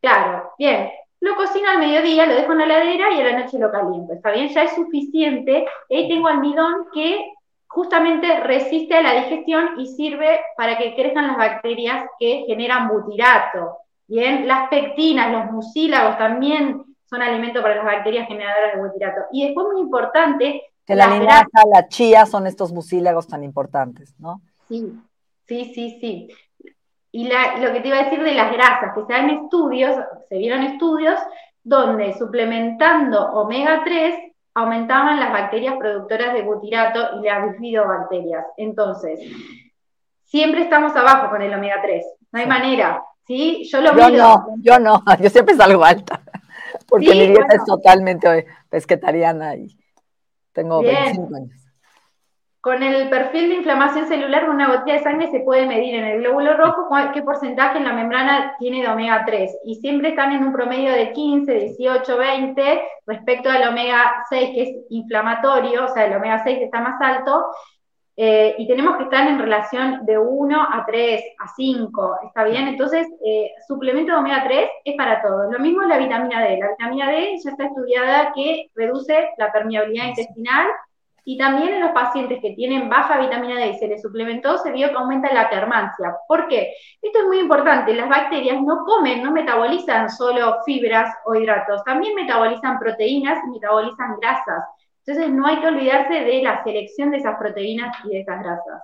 Claro, 0.00 0.52
bien. 0.56 0.90
Lo 1.20 1.34
cocino 1.34 1.70
al 1.70 1.78
mediodía, 1.78 2.26
lo 2.26 2.34
dejo 2.34 2.52
en 2.52 2.58
la 2.58 2.64
heladera 2.66 3.10
y 3.10 3.20
a 3.20 3.24
la 3.24 3.38
noche 3.40 3.58
lo 3.58 3.72
caliento. 3.72 4.12
¿Está 4.12 4.30
bien? 4.30 4.48
Ya 4.50 4.62
es 4.62 4.74
suficiente. 4.74 5.66
Ahí 5.90 6.08
tengo 6.08 6.28
almidón 6.28 6.86
que 6.92 7.32
justamente 7.66 8.40
resiste 8.40 8.94
a 8.94 9.02
la 9.02 9.14
digestión 9.14 9.70
y 9.78 9.86
sirve 9.86 10.38
para 10.56 10.78
que 10.78 10.94
crezcan 10.94 11.26
las 11.26 11.36
bacterias 11.36 12.06
que 12.20 12.44
generan 12.46 12.86
butirato. 12.88 13.78
Bien, 14.06 14.46
las 14.46 14.68
pectinas, 14.68 15.32
los 15.32 15.50
mucílagos 15.50 16.18
también 16.18 16.93
son 17.14 17.22
alimento 17.22 17.62
para 17.62 17.76
las 17.76 17.84
bacterias 17.84 18.26
generadoras 18.26 18.74
de 18.74 18.80
butirato. 18.80 19.20
Y 19.30 19.46
después 19.46 19.66
muy 19.72 19.80
importante... 19.80 20.62
Que 20.84 20.94
la 20.94 21.06
linaza, 21.06 21.62
la 21.72 21.88
chía 21.88 22.26
son 22.26 22.46
estos 22.46 22.72
mucílagos 22.72 23.28
tan 23.28 23.42
importantes, 23.42 24.14
¿no? 24.18 24.42
Sí, 24.68 24.92
sí, 25.46 25.72
sí, 25.74 25.98
sí. 26.00 26.28
Y 27.12 27.28
lo 27.28 27.72
que 27.72 27.80
te 27.80 27.88
iba 27.88 27.98
a 27.98 28.04
decir 28.04 28.22
de 28.22 28.34
las 28.34 28.52
grasas, 28.52 28.92
que 28.94 29.04
se 29.06 29.12
dan 29.12 29.30
estudios, 29.30 29.96
se 30.28 30.36
vieron 30.36 30.62
estudios 30.64 31.18
donde 31.62 32.12
suplementando 32.18 33.32
omega 33.32 33.82
3 33.84 34.32
aumentaban 34.54 35.20
las 35.20 35.32
bacterias 35.32 35.76
productoras 35.78 36.34
de 36.34 36.42
butirato 36.42 37.20
y 37.20 37.26
las 37.26 37.52
bifidobacterias. 37.52 38.44
Entonces, 38.56 39.20
siempre 40.24 40.62
estamos 40.62 40.94
abajo 40.96 41.30
con 41.30 41.40
el 41.40 41.54
omega 41.54 41.80
3, 41.80 42.04
no 42.32 42.40
hay 42.40 42.46
manera, 42.46 43.02
¿sí? 43.26 43.66
Yo 43.70 43.80
lo 43.80 43.96
yo 43.96 44.10
No, 44.10 44.46
yo 44.58 44.78
no, 44.78 45.02
yo 45.20 45.30
siempre 45.30 45.54
salgo 45.54 45.84
alta 45.84 46.20
porque 46.88 47.10
mi 47.10 47.26
dieta 47.26 47.54
es 47.54 47.64
totalmente 47.64 48.46
pesquetariana 48.68 49.56
y 49.56 49.76
tengo 50.52 50.82
25 50.82 51.36
años. 51.36 51.64
Con 52.64 52.82
el 52.82 53.10
perfil 53.10 53.50
de 53.50 53.56
inflamación 53.56 54.06
celular 54.08 54.46
con 54.46 54.54
una 54.54 54.68
botella 54.68 54.96
de 54.96 55.02
sangre 55.02 55.30
se 55.30 55.40
puede 55.40 55.66
medir 55.66 55.96
en 55.96 56.04
el 56.04 56.20
glóbulo 56.20 56.56
rojo 56.56 56.88
qué 57.12 57.20
porcentaje 57.20 57.76
en 57.76 57.84
la 57.84 57.92
membrana 57.92 58.56
tiene 58.58 58.80
de 58.80 58.88
omega 58.88 59.22
3 59.26 59.58
y 59.64 59.74
siempre 59.74 60.08
están 60.08 60.32
en 60.32 60.44
un 60.44 60.52
promedio 60.54 60.90
de 60.92 61.12
15, 61.12 61.52
18, 61.52 62.16
20 62.16 62.82
respecto 63.06 63.50
al 63.50 63.68
omega 63.68 64.24
6 64.30 64.50
que 64.54 64.62
es 64.62 64.70
inflamatorio, 64.88 65.84
o 65.84 65.88
sea, 65.88 66.06
el 66.06 66.16
omega 66.16 66.42
6 66.42 66.58
está 66.62 66.80
más 66.80 66.98
alto 67.02 67.44
eh, 68.16 68.54
y 68.58 68.68
tenemos 68.68 68.96
que 68.96 69.04
estar 69.04 69.26
en 69.26 69.38
relación 69.38 70.06
de 70.06 70.18
1 70.18 70.68
a 70.72 70.84
3, 70.86 71.22
a 71.38 71.48
5, 71.48 72.18
¿está 72.26 72.44
bien? 72.44 72.68
Entonces, 72.68 73.08
eh, 73.24 73.50
suplemento 73.66 74.12
de 74.12 74.18
omega 74.18 74.44
3 74.44 74.68
es 74.84 74.96
para 74.96 75.20
todos. 75.20 75.52
Lo 75.52 75.58
mismo 75.58 75.82
es 75.82 75.88
la 75.88 75.98
vitamina 75.98 76.42
D. 76.42 76.58
La 76.58 76.70
vitamina 76.70 77.10
D 77.10 77.36
ya 77.42 77.50
está 77.50 77.64
estudiada 77.64 78.32
que 78.32 78.70
reduce 78.74 79.30
la 79.36 79.50
permeabilidad 79.50 80.06
intestinal 80.08 80.68
y 81.24 81.38
también 81.38 81.72
en 81.72 81.80
los 81.80 81.92
pacientes 81.92 82.38
que 82.40 82.52
tienen 82.52 82.88
baja 82.88 83.18
vitamina 83.18 83.56
D 83.56 83.68
y 83.70 83.78
se 83.78 83.88
les 83.88 84.02
suplementó, 84.02 84.58
se 84.58 84.70
vio 84.70 84.90
que 84.90 84.96
aumenta 84.96 85.32
la 85.32 85.48
quermancia. 85.48 86.14
¿Por 86.28 86.46
qué? 86.46 86.72
Esto 87.02 87.18
es 87.18 87.24
muy 87.26 87.38
importante. 87.38 87.94
Las 87.94 88.08
bacterias 88.08 88.60
no 88.62 88.84
comen, 88.84 89.24
no 89.24 89.32
metabolizan 89.32 90.08
solo 90.08 90.58
fibras 90.64 91.12
o 91.24 91.34
hidratos, 91.34 91.82
también 91.82 92.14
metabolizan 92.14 92.78
proteínas 92.78 93.38
y 93.46 93.50
metabolizan 93.50 94.20
grasas. 94.20 94.64
Entonces 95.06 95.32
no 95.32 95.46
hay 95.46 95.60
que 95.60 95.66
olvidarse 95.66 96.14
de 96.14 96.42
la 96.42 96.64
selección 96.64 97.10
de 97.10 97.18
esas 97.18 97.36
proteínas 97.38 97.94
y 98.04 98.10
de 98.10 98.20
esas 98.20 98.42
grasas. 98.42 98.82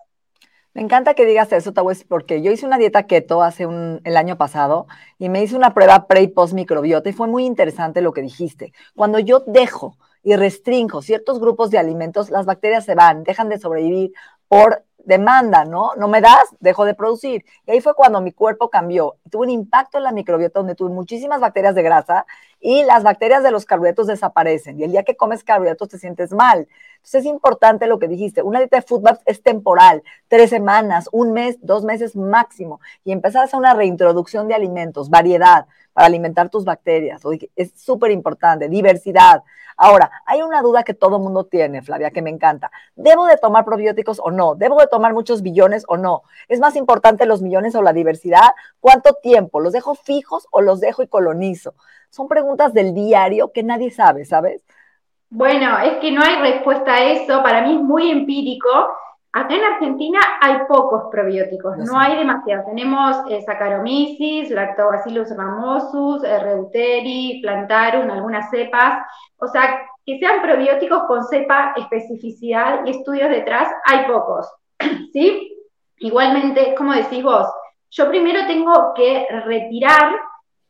Me 0.73 0.83
encanta 0.83 1.15
que 1.15 1.27
digas 1.27 1.51
eso, 1.53 1.73
Tawes, 1.73 2.05
porque 2.05 2.43
yo 2.43 2.53
hice 2.53 2.65
una 2.65 2.79
dieta 2.79 3.07
keto 3.07 3.43
hace 3.43 3.67
un, 3.67 4.01
el 4.05 4.17
año 4.17 4.39
pasado 4.39 4.87
y 5.19 5.29
me 5.29 5.43
hice 5.43 5.57
una 5.57 5.75
prueba 5.75 6.07
pre 6.07 6.23
y 6.23 6.29
post 6.29 6.53
microbiota 6.55 7.09
y 7.09 7.13
fue 7.13 7.27
muy 7.27 7.45
interesante 7.45 8.03
lo 8.03 8.13
que 8.13 8.23
dijiste. 8.23 8.73
Cuando 8.95 9.19
yo 9.19 9.41
dejo 9.47 9.97
y 10.23 10.37
restringo 10.37 11.03
ciertos 11.03 11.41
grupos 11.41 11.71
de 11.71 11.79
alimentos, 11.79 12.31
las 12.31 12.47
bacterias 12.47 12.85
se 12.85 12.95
van, 12.95 13.25
dejan 13.25 13.49
de 13.49 13.59
sobrevivir 13.59 14.13
por 14.47 14.85
demanda, 14.99 15.65
¿no? 15.65 15.95
No 15.97 16.07
me 16.07 16.21
das, 16.21 16.55
dejo 16.61 16.85
de 16.85 16.95
producir. 16.95 17.45
Y 17.67 17.73
ahí 17.73 17.81
fue 17.81 17.95
cuando 17.95 18.21
mi 18.21 18.33
cuerpo 18.33 18.71
cambió. 18.71 19.17
Tuvo 19.29 19.43
un 19.43 19.51
impacto 19.51 19.99
en 19.99 20.05
la 20.05 20.13
microbiota 20.13 20.61
donde 20.61 20.75
tuve 20.75 20.91
muchísimas 20.91 21.41
bacterias 21.41 21.75
de 21.75 21.83
grasa 21.83 22.27
y 22.61 22.85
las 22.85 23.03
bacterias 23.03 23.43
de 23.43 23.51
los 23.51 23.65
carbohidratos 23.65 24.07
desaparecen. 24.07 24.79
Y 24.79 24.85
el 24.85 24.93
día 24.93 25.03
que 25.03 25.17
comes 25.17 25.43
carbohidratos 25.43 25.89
te 25.89 25.99
sientes 25.99 26.33
mal. 26.33 26.69
Entonces 26.97 27.23
es 27.23 27.27
importante 27.27 27.87
lo 27.87 27.99
que 27.99 28.09
dijiste. 28.09 28.43
Una 28.43 28.59
dieta 28.59 28.77
de 28.77 28.83
Foodmaps 28.83 29.21
es 29.25 29.43
temporal, 29.43 30.03
tres 30.29 30.51
semanas, 30.51 31.09
un 31.13 31.33
mes, 31.33 31.57
dos 31.63 31.85
meses 31.85 32.15
máximo. 32.15 32.81
Y 33.05 33.13
empezar 33.13 33.43
a 33.43 33.45
hacer 33.47 33.59
una 33.59 33.73
reintroducción 33.73 34.47
de 34.49 34.55
alimentos, 34.55 35.09
variedad 35.09 35.67
para 35.95 36.07
alimentar 36.07 36.51
tus 36.51 36.65
bacterias. 36.65 37.23
Es 37.57 37.73
súper 37.75 38.11
importante, 38.11 38.69
diversidad. 38.69 39.43
Ahora, 39.83 40.11
hay 40.27 40.43
una 40.43 40.61
duda 40.61 40.83
que 40.83 40.93
todo 40.93 41.19
mundo 41.19 41.45
tiene, 41.45 41.81
Flavia, 41.81 42.11
que 42.11 42.21
me 42.21 42.29
encanta. 42.29 42.71
¿Debo 42.97 43.25
de 43.25 43.39
tomar 43.39 43.65
probióticos 43.65 44.21
o 44.23 44.31
no? 44.31 44.55
¿Debo 44.55 44.79
de 44.79 44.87
tomar 44.87 45.15
muchos 45.15 45.41
billones 45.41 45.85
o 45.89 45.97
no? 45.97 46.23
¿Es 46.49 46.61
más 46.61 46.77
importante 46.77 47.25
los 47.25 47.41
millones 47.41 47.75
o 47.75 47.81
la 47.81 47.95
diversidad? 47.95 48.51
¿Cuánto 48.79 49.15
tiempo? 49.15 49.59
¿Los 49.59 49.73
dejo 49.73 49.95
fijos 49.95 50.47
o 50.51 50.61
los 50.61 50.81
dejo 50.81 51.03
y 51.03 51.07
colonizo? 51.09 51.75
Son 52.11 52.29
preguntas 52.29 52.75
del 52.75 52.93
diario 52.93 53.53
que 53.53 53.63
nadie 53.63 53.91
sabe, 53.91 54.25
¿sabes? 54.25 54.63
Bueno, 55.31 55.79
es 55.79 55.99
que 55.99 56.11
no 56.11 56.23
hay 56.23 56.37
respuesta 56.41 56.93
a 56.93 57.05
eso, 57.05 57.43
para 57.43 57.63
mí 57.63 57.77
es 57.77 57.81
muy 57.81 58.11
empírico. 58.11 58.69
Acá 59.33 59.55
en 59.55 59.63
Argentina 59.63 60.19
hay 60.41 60.57
pocos 60.69 61.05
probióticos, 61.09 61.77
no, 61.79 61.97
hay 61.97 62.17
demasiados. 62.17 62.67
Tenemos 62.67 63.17
eh, 63.29 63.41
Saccharomyces, 63.43 64.51
Lactobacillus 64.51 65.37
ramosus, 65.37 66.25
eh, 66.25 66.41
Reuteri, 66.41 67.39
Plantarum, 67.41 68.11
algunas 68.11 68.51
cepas. 68.51 69.07
O 69.37 69.47
sea, 69.47 69.87
que 70.05 70.19
sean 70.19 70.43
probióticos 70.43 71.05
con 71.05 71.25
cepa, 71.25 71.75
especificidad 71.77 72.85
y 72.85 72.91
estudios 72.91 73.31
detrás, 73.31 73.69
hay 73.87 74.07
pocos. 74.07 74.53
¿Sí? 75.13 75.57
Igualmente, 75.99 76.75
como 76.75 76.93
decís 76.93 77.23
vos, 77.23 77.47
yo 77.91 78.09
primero 78.09 78.47
tengo 78.49 78.95
que 78.97 79.29
retirar 79.45 80.13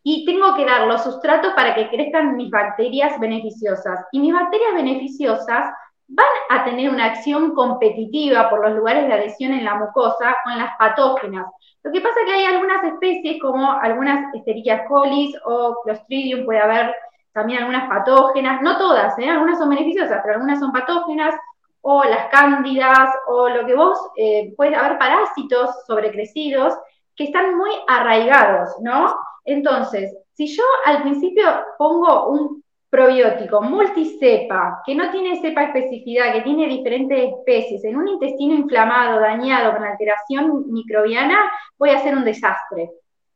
y 0.02 0.24
tengo 0.24 0.54
que 0.54 0.64
dar 0.64 0.86
los 0.86 1.02
sustratos 1.02 1.52
para 1.54 1.74
que 1.74 1.88
crezcan 1.88 2.36
mis 2.36 2.50
bacterias 2.50 3.18
beneficiosas. 3.20 4.06
Y 4.12 4.20
mis 4.20 4.32
bacterias 4.32 4.74
beneficiosas 4.74 5.72
van 6.08 6.26
a 6.48 6.64
tener 6.64 6.90
una 6.90 7.06
acción 7.06 7.54
competitiva 7.54 8.50
por 8.50 8.66
los 8.66 8.76
lugares 8.76 9.06
de 9.06 9.12
adhesión 9.12 9.52
en 9.52 9.64
la 9.64 9.76
mucosa 9.76 10.36
con 10.44 10.58
las 10.58 10.76
patógenas. 10.76 11.46
Lo 11.82 11.92
que 11.92 12.00
pasa 12.00 12.20
es 12.20 12.26
que 12.26 12.32
hay 12.32 12.44
algunas 12.44 12.82
especies, 12.84 13.40
como 13.40 13.70
algunas 13.72 14.34
Escherichia 14.34 14.84
coli 14.86 15.32
o 15.44 15.76
Clostridium, 15.84 16.44
puede 16.44 16.60
haber 16.60 16.94
también 17.32 17.60
algunas 17.60 17.88
patógenas, 17.88 18.60
no 18.60 18.76
todas, 18.76 19.16
¿eh? 19.18 19.30
algunas 19.30 19.58
son 19.58 19.68
beneficiosas, 19.68 20.20
pero 20.22 20.34
algunas 20.34 20.58
son 20.58 20.72
patógenas, 20.72 21.34
o 21.82 22.04
las 22.04 22.26
cándidas, 22.26 23.08
o 23.28 23.48
lo 23.48 23.64
que 23.64 23.74
vos, 23.74 23.98
eh, 24.16 24.52
puede 24.56 24.76
haber 24.76 24.98
parásitos 24.98 25.70
sobrecrecidos 25.86 26.74
que 27.20 27.24
están 27.24 27.54
muy 27.54 27.68
arraigados, 27.86 28.70
¿no? 28.80 29.14
Entonces, 29.44 30.10
si 30.32 30.46
yo 30.46 30.62
al 30.86 31.02
principio 31.02 31.44
pongo 31.76 32.30
un 32.30 32.64
probiótico 32.88 33.60
multicepa, 33.60 34.80
que 34.86 34.94
no 34.94 35.10
tiene 35.10 35.38
cepa 35.38 35.64
especificidad, 35.64 36.32
que 36.32 36.40
tiene 36.40 36.66
diferentes 36.66 37.30
especies, 37.34 37.84
en 37.84 37.98
un 37.98 38.08
intestino 38.08 38.54
inflamado, 38.54 39.20
dañado, 39.20 39.74
con 39.74 39.84
alteración 39.84 40.72
microbiana, 40.72 41.38
voy 41.78 41.90
a 41.90 41.98
hacer 41.98 42.16
un 42.16 42.24
desastre. 42.24 42.90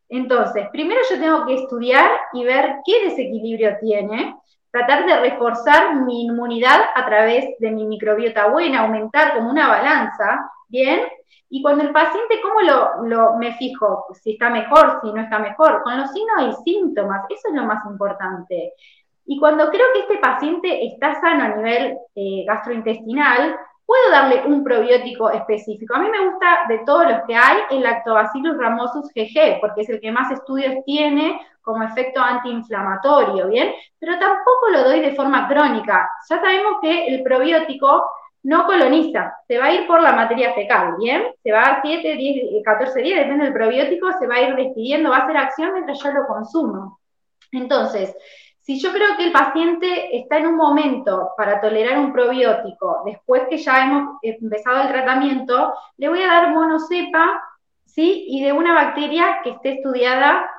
Entonces, 0.09 0.67
primero 0.73 1.03
yo 1.11 1.21
tengo 1.21 1.45
que 1.45 1.57
estudiar 1.57 2.11
y 2.33 2.43
ver 2.43 2.77
qué 2.87 3.05
desequilibrio 3.05 3.77
tiene, 3.83 4.35
tratar 4.75 5.07
de 5.07 5.21
reforzar 5.21 5.95
mi 6.03 6.25
inmunidad 6.25 6.81
a 6.97 7.07
través 7.07 7.45
de 7.61 7.71
mi 7.71 7.87
microbiota 7.87 8.49
buena, 8.49 8.81
aumentar 8.81 9.35
como 9.35 9.49
una 9.49 9.69
balanza, 9.69 10.51
¿bien? 10.67 11.01
Y 11.49 11.63
cuando 11.63 11.85
el 11.85 11.93
paciente, 11.93 12.41
¿cómo 12.43 12.61
lo, 13.05 13.37
me 13.37 13.55
fijo? 13.55 14.07
Si 14.21 14.33
está 14.33 14.51
mejor, 14.51 14.99
si 15.01 15.13
no 15.13 15.23
está 15.23 15.39
mejor, 15.39 15.81
con 15.85 15.97
los 15.97 16.11
signos 16.11 16.59
y 16.59 16.73
síntomas, 16.73 17.25
eso 17.31 17.51
es 17.51 17.55
lo 17.55 17.63
más 17.63 17.87
importante. 17.87 18.73
Y 19.27 19.39
cuando 19.39 19.71
creo 19.71 19.87
que 19.93 20.01
este 20.01 20.19
paciente 20.19 20.87
está 20.87 21.21
sano 21.21 21.45
a 21.45 21.57
nivel 21.57 21.97
eh, 22.17 22.45
gastrointestinal, 22.45 23.57
puedo 23.87 24.11
darle 24.11 24.45
un 24.47 24.65
probiótico 24.65 25.31
específico. 25.31 25.95
A 25.95 25.99
mí 25.99 26.09
me 26.09 26.29
gusta 26.29 26.61
de 26.69 26.79
todos 26.87 27.05
los 27.05 27.23
que 27.27 27.35
hay 27.35 27.59
el 27.71 27.83
Lactobacillus 27.83 28.57
ramosus 28.57 29.11
GG, 29.15 29.61
porque 29.61 29.83
es 29.83 29.89
el 29.91 30.01
que 30.01 30.13
más 30.13 30.31
estudios 30.31 30.85
tiene 30.85 31.41
como 31.63 31.83
efecto 31.83 32.21
antiinflamatorio, 32.21 33.49
¿bien? 33.49 33.73
Pero 33.99 34.19
tampoco 34.19 34.69
lo 34.71 34.85
doy 34.85 35.01
de 35.01 35.15
forma 35.15 35.49
crónica. 35.49 36.09
Ya 36.29 36.41
sabemos 36.41 36.75
que 36.83 37.07
el 37.07 37.23
probiótico 37.23 38.05
no 38.43 38.67
coloniza, 38.67 39.35
se 39.49 39.59
va 39.59 39.67
a 39.67 39.73
ir 39.73 39.87
por 39.87 40.03
la 40.03 40.13
materia 40.13 40.53
fecal, 40.53 40.97
¿bien? 40.99 41.25
Se 41.43 41.51
va 41.51 41.63
a 41.63 41.83
7, 41.83 42.15
10, 42.15 42.63
14 42.63 43.01
días, 43.01 43.21
depende 43.21 43.45
del 43.45 43.55
probiótico, 43.55 44.13
se 44.19 44.27
va 44.27 44.35
a 44.35 44.43
ir 44.43 44.55
despidiendo, 44.55 45.11
va 45.11 45.17
a 45.17 45.23
hacer 45.25 45.37
acción 45.39 45.73
mientras 45.73 46.03
yo 46.03 46.13
lo 46.13 46.27
consumo. 46.27 47.01
Entonces, 47.53 48.15
si 48.65 48.81
yo 48.81 48.93
creo 48.93 49.15
que 49.19 49.27
el 49.27 49.33
paciente 49.33 50.17
está 50.17 50.39
en 50.39 50.47
un 50.47 50.57
momento 50.57 51.33
para 51.37 51.61
tolerar 51.61 51.99
un 51.99 52.15
probiótico, 52.15 53.03
después 53.05 53.43
que 53.51 53.59
ya 53.59 53.85
hemos 53.85 54.17
empezado 54.23 54.81
el 54.81 54.89
tratamiento, 54.89 55.75
le 55.99 56.09
voy 56.09 56.23
a 56.23 56.29
dar 56.29 56.51
monocepa, 56.51 57.43
¿sí? 57.85 58.25
Y 58.27 58.43
de 58.43 58.55
una 58.55 58.73
bacteria 58.73 59.41
que 59.45 59.51
esté 59.51 59.75
estudiada 59.75 60.51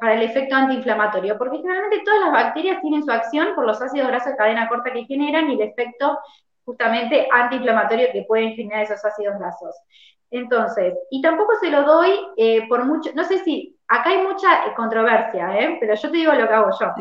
para 0.00 0.14
el 0.14 0.22
efecto 0.22 0.54
antiinflamatorio, 0.54 1.36
porque 1.36 1.58
generalmente 1.58 2.04
todas 2.04 2.20
las 2.20 2.32
bacterias 2.32 2.80
tienen 2.80 3.02
su 3.02 3.10
acción 3.10 3.48
por 3.56 3.66
los 3.66 3.82
ácidos 3.82 4.06
grasos 4.06 4.32
de 4.32 4.36
cadena 4.36 4.68
corta 4.68 4.92
que 4.92 5.04
generan 5.06 5.50
y 5.50 5.54
el 5.54 5.62
efecto 5.62 6.16
justamente 6.64 7.26
antiinflamatorio 7.32 8.12
que 8.12 8.24
pueden 8.28 8.54
generar 8.54 8.84
esos 8.84 9.04
ácidos 9.04 9.36
grasos. 9.36 9.74
Entonces, 10.30 10.94
y 11.10 11.20
tampoco 11.22 11.54
se 11.60 11.70
lo 11.70 11.82
doy 11.82 12.12
eh, 12.36 12.68
por 12.68 12.84
mucho, 12.84 13.10
no 13.14 13.24
sé 13.24 13.38
si, 13.42 13.76
acá 13.88 14.10
hay 14.10 14.18
mucha 14.18 14.74
controversia, 14.76 15.58
¿eh? 15.58 15.78
pero 15.80 15.94
yo 15.94 16.10
te 16.10 16.16
digo 16.16 16.32
lo 16.34 16.46
que 16.46 16.54
hago 16.54 16.70
yo. 16.78 16.92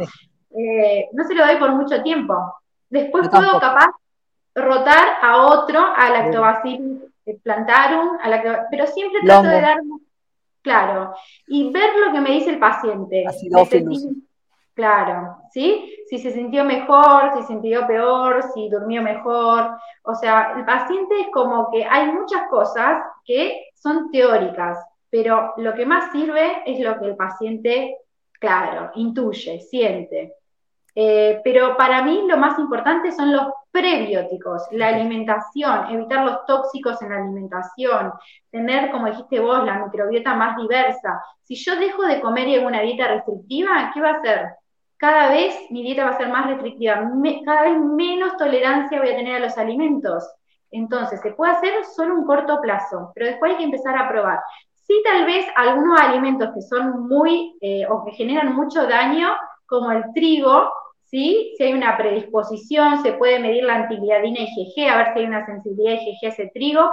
Eh, 0.51 1.09
no 1.13 1.23
se 1.25 1.35
lo 1.35 1.45
doy 1.45 1.57
por 1.57 1.71
mucho 1.71 2.01
tiempo. 2.01 2.55
Después 2.89 3.29
puedo 3.29 3.59
capaz 3.59 3.91
rotar 4.55 5.17
a 5.21 5.45
otro, 5.45 5.79
a 5.79 6.09
lactobacillus 6.09 7.07
plantarum, 7.43 8.17
a 8.21 8.67
pero 8.71 8.87
siempre 8.87 9.21
trato 9.21 9.47
de 9.47 9.61
dar, 9.61 9.77
claro, 10.61 11.13
y 11.47 11.71
ver 11.71 11.89
lo 12.05 12.13
que 12.13 12.21
me 12.21 12.31
dice 12.31 12.51
el 12.51 12.59
paciente. 12.59 13.25
Claro, 14.73 15.37
¿sí? 15.51 15.91
Si 16.07 16.19
se 16.19 16.31
sintió 16.31 16.63
mejor, 16.63 17.31
si 17.33 17.41
se 17.41 17.47
sintió 17.47 17.87
peor, 17.87 18.43
si 18.53 18.69
durmió 18.69 19.01
mejor. 19.01 19.71
O 20.03 20.13
sea, 20.13 20.53
el 20.55 20.65
paciente 20.65 21.19
es 21.19 21.27
como 21.33 21.71
que 21.71 21.83
hay 21.83 22.11
muchas 22.11 22.47
cosas 22.47 23.01
que 23.25 23.69
son 23.73 24.11
teóricas, 24.11 24.77
pero 25.09 25.53
lo 25.57 25.73
que 25.73 25.87
más 25.87 26.11
sirve 26.11 26.61
es 26.65 26.79
lo 26.79 26.99
que 26.99 27.05
el 27.05 27.15
paciente, 27.15 27.97
claro, 28.39 28.91
intuye, 28.95 29.59
siente. 29.61 30.33
Eh, 30.99 31.41
pero 31.43 31.77
para 31.77 32.01
mí 32.01 32.23
lo 32.27 32.37
más 32.37 32.57
importante 32.57 33.11
son 33.11 33.31
los 33.31 33.45
prebióticos, 33.69 34.63
la 34.71 34.87
alimentación, 34.87 35.91
evitar 35.91 36.25
los 36.25 36.43
tóxicos 36.47 36.99
en 37.03 37.09
la 37.09 37.17
alimentación, 37.17 38.13
tener, 38.49 38.89
como 38.89 39.05
dijiste 39.05 39.39
vos, 39.39 39.63
la 39.63 39.85
microbiota 39.85 40.33
más 40.33 40.57
diversa. 40.57 41.21
Si 41.43 41.53
yo 41.53 41.75
dejo 41.75 42.01
de 42.03 42.19
comer 42.19 42.47
y 42.47 42.55
hago 42.55 42.65
una 42.65 42.81
dieta 42.81 43.09
restrictiva, 43.09 43.91
¿qué 43.93 44.01
va 44.01 44.09
a 44.09 44.17
hacer? 44.17 44.47
Cada 44.97 45.29
vez 45.29 45.55
mi 45.69 45.83
dieta 45.83 46.05
va 46.05 46.11
a 46.11 46.17
ser 46.17 46.29
más 46.29 46.47
restrictiva, 46.47 47.07
cada 47.45 47.61
vez 47.61 47.77
menos 47.77 48.35
tolerancia 48.35 48.99
voy 48.99 49.09
a 49.09 49.15
tener 49.15 49.35
a 49.35 49.45
los 49.45 49.57
alimentos. 49.59 50.27
Entonces, 50.71 51.21
se 51.21 51.31
puede 51.31 51.51
hacer 51.51 51.85
solo 51.95 52.15
un 52.15 52.25
corto 52.25 52.59
plazo, 52.59 53.11
pero 53.13 53.27
después 53.27 53.51
hay 53.51 53.57
que 53.57 53.63
empezar 53.65 53.95
a 53.95 54.09
probar. 54.09 54.39
Sí, 54.87 55.01
tal 55.03 55.25
vez 55.25 55.45
algunos 55.55 55.99
alimentos 55.99 56.49
que 56.53 56.61
son 56.61 57.07
muy 57.09 57.57
eh, 57.59 57.85
o 57.89 58.05
que 58.05 58.11
generan 58.13 58.55
mucho 58.55 58.87
daño, 58.87 59.27
como 59.65 59.91
el 59.91 60.03
trigo, 60.13 60.71
¿sí? 61.03 61.53
Si 61.57 61.63
hay 61.63 61.73
una 61.73 61.97
predisposición, 61.97 63.03
se 63.03 63.11
puede 63.13 63.39
medir 63.39 63.65
la 63.65 63.75
antigliadina 63.75 64.39
IgG, 64.41 64.89
a 64.89 64.97
ver 64.97 65.13
si 65.13 65.19
hay 65.19 65.25
una 65.25 65.45
sensibilidad 65.45 65.99
IgG 66.01 66.25
a 66.25 66.29
ese 66.29 66.51
trigo. 66.53 66.89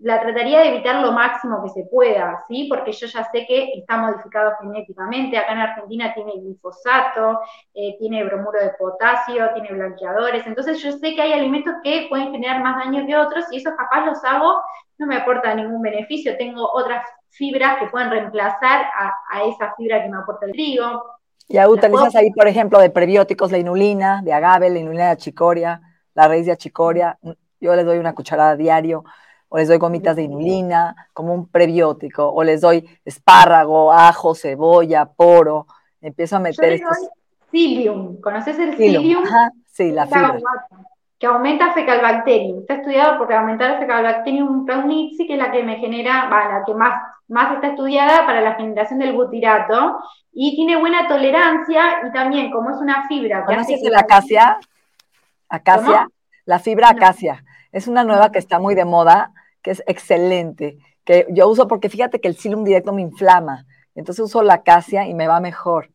La 0.00 0.20
trataría 0.20 0.60
de 0.60 0.68
evitar 0.68 1.02
lo 1.02 1.10
máximo 1.12 1.62
que 1.62 1.70
se 1.70 1.88
pueda, 1.90 2.44
¿sí? 2.48 2.66
Porque 2.68 2.92
yo 2.92 3.06
ya 3.06 3.24
sé 3.32 3.46
que 3.46 3.72
está 3.74 3.96
modificado 3.96 4.52
genéticamente. 4.60 5.38
Acá 5.38 5.52
en 5.52 5.58
Argentina 5.58 6.12
tiene 6.14 6.32
glifosato, 6.36 7.40
eh, 7.74 7.96
tiene 7.98 8.24
bromuro 8.24 8.60
de 8.60 8.70
potasio, 8.78 9.50
tiene 9.54 9.72
blanqueadores. 9.72 10.46
Entonces 10.46 10.80
yo 10.82 10.92
sé 10.92 11.14
que 11.14 11.22
hay 11.22 11.32
alimentos 11.32 11.74
que 11.82 12.06
pueden 12.10 12.30
generar 12.30 12.62
más 12.62 12.84
daño 12.84 13.06
que 13.06 13.16
otros 13.16 13.46
y 13.50 13.56
esos 13.56 13.72
capaz 13.74 14.04
los 14.06 14.22
hago, 14.24 14.60
no 14.98 15.06
me 15.06 15.16
aporta 15.16 15.54
ningún 15.54 15.82
beneficio. 15.82 16.36
Tengo 16.36 16.70
otras 16.72 17.02
fibras 17.30 17.78
que 17.78 17.86
pueden 17.86 18.10
reemplazar 18.10 18.86
a, 18.94 19.14
a 19.30 19.44
esa 19.44 19.74
fibra 19.76 20.02
que 20.02 20.08
me 20.08 20.18
aporta 20.18 20.46
el 20.46 20.52
trigo 20.52 21.18
ya 21.48 21.68
utilizas 21.68 22.14
ahí, 22.14 22.30
por 22.30 22.46
ejemplo, 22.46 22.78
de 22.78 22.90
prebióticos 22.90 23.50
la 23.50 23.58
inulina, 23.58 24.20
de 24.22 24.32
agave, 24.34 24.68
la 24.68 24.78
inulina 24.78 25.06
de 25.06 25.10
achicoria, 25.12 25.80
la 26.14 26.28
raíz 26.28 26.44
de 26.44 26.52
achicoria. 26.52 27.18
Yo 27.60 27.74
les 27.74 27.86
doy 27.86 27.98
una 27.98 28.14
cucharada 28.14 28.54
diario, 28.54 29.04
o 29.48 29.56
les 29.56 29.66
doy 29.66 29.78
gomitas 29.78 30.16
de 30.16 30.22
inulina 30.22 31.08
como 31.14 31.32
un 31.32 31.48
prebiótico, 31.48 32.28
o 32.28 32.44
les 32.44 32.60
doy 32.60 32.86
espárrago, 33.04 33.92
ajo, 33.92 34.34
cebolla, 34.34 35.06
poro. 35.06 35.66
Empiezo 36.02 36.36
a 36.36 36.40
meter 36.40 36.78
Yo 36.78 36.86
les 36.86 37.00
doy 37.00 37.08
psyllium. 37.50 38.20
¿Conoces 38.20 38.58
el 38.58 38.74
psyllium? 38.74 39.24
sí, 39.66 39.90
la 39.90 40.06
fibra. 40.06 40.38
Que 41.18 41.26
aumenta 41.26 41.72
fecalbacterium. 41.72 42.60
Está 42.60 42.74
estudiado 42.74 43.18
porque 43.18 43.34
aumentar 43.34 43.72
el 43.72 43.78
fecalbacterium 43.78 44.64
praunici, 44.64 45.26
que 45.26 45.34
es 45.34 45.38
la 45.38 45.50
que 45.50 45.62
me 45.62 45.76
genera, 45.76 46.28
la 46.28 46.62
que 46.64 46.74
más, 46.74 47.02
más 47.26 47.54
está 47.54 47.68
estudiada 47.68 48.24
para 48.24 48.40
la 48.40 48.54
generación 48.54 49.00
del 49.00 49.14
butirato, 49.14 49.98
y 50.32 50.54
tiene 50.54 50.76
buena 50.76 51.08
tolerancia, 51.08 52.06
y 52.06 52.12
también, 52.12 52.52
como 52.52 52.70
es 52.70 52.76
una 52.76 53.08
fibra 53.08 53.44
que 53.46 53.54
hace 53.54 53.90
la 53.90 54.00
acacia? 54.00 54.58
¿Acacia? 55.48 56.08
La 56.44 56.58
fibra 56.60 56.90
acacia. 56.90 57.44
Es 57.72 57.88
una 57.88 58.04
nueva 58.04 58.30
que 58.30 58.38
está 58.38 58.58
muy 58.60 58.74
de 58.74 58.84
moda, 58.84 59.32
que 59.62 59.72
es 59.72 59.82
excelente, 59.86 60.78
que 61.04 61.26
yo 61.30 61.48
uso 61.48 61.66
porque 61.66 61.88
fíjate 61.88 62.20
que 62.20 62.28
el 62.28 62.36
silum 62.36 62.64
directo 62.64 62.92
me 62.92 63.02
inflama, 63.02 63.66
entonces 63.94 64.24
uso 64.24 64.42
la 64.42 64.54
acacia 64.54 65.06
y 65.06 65.14
me 65.14 65.26
va 65.26 65.40
mejor. 65.40 65.90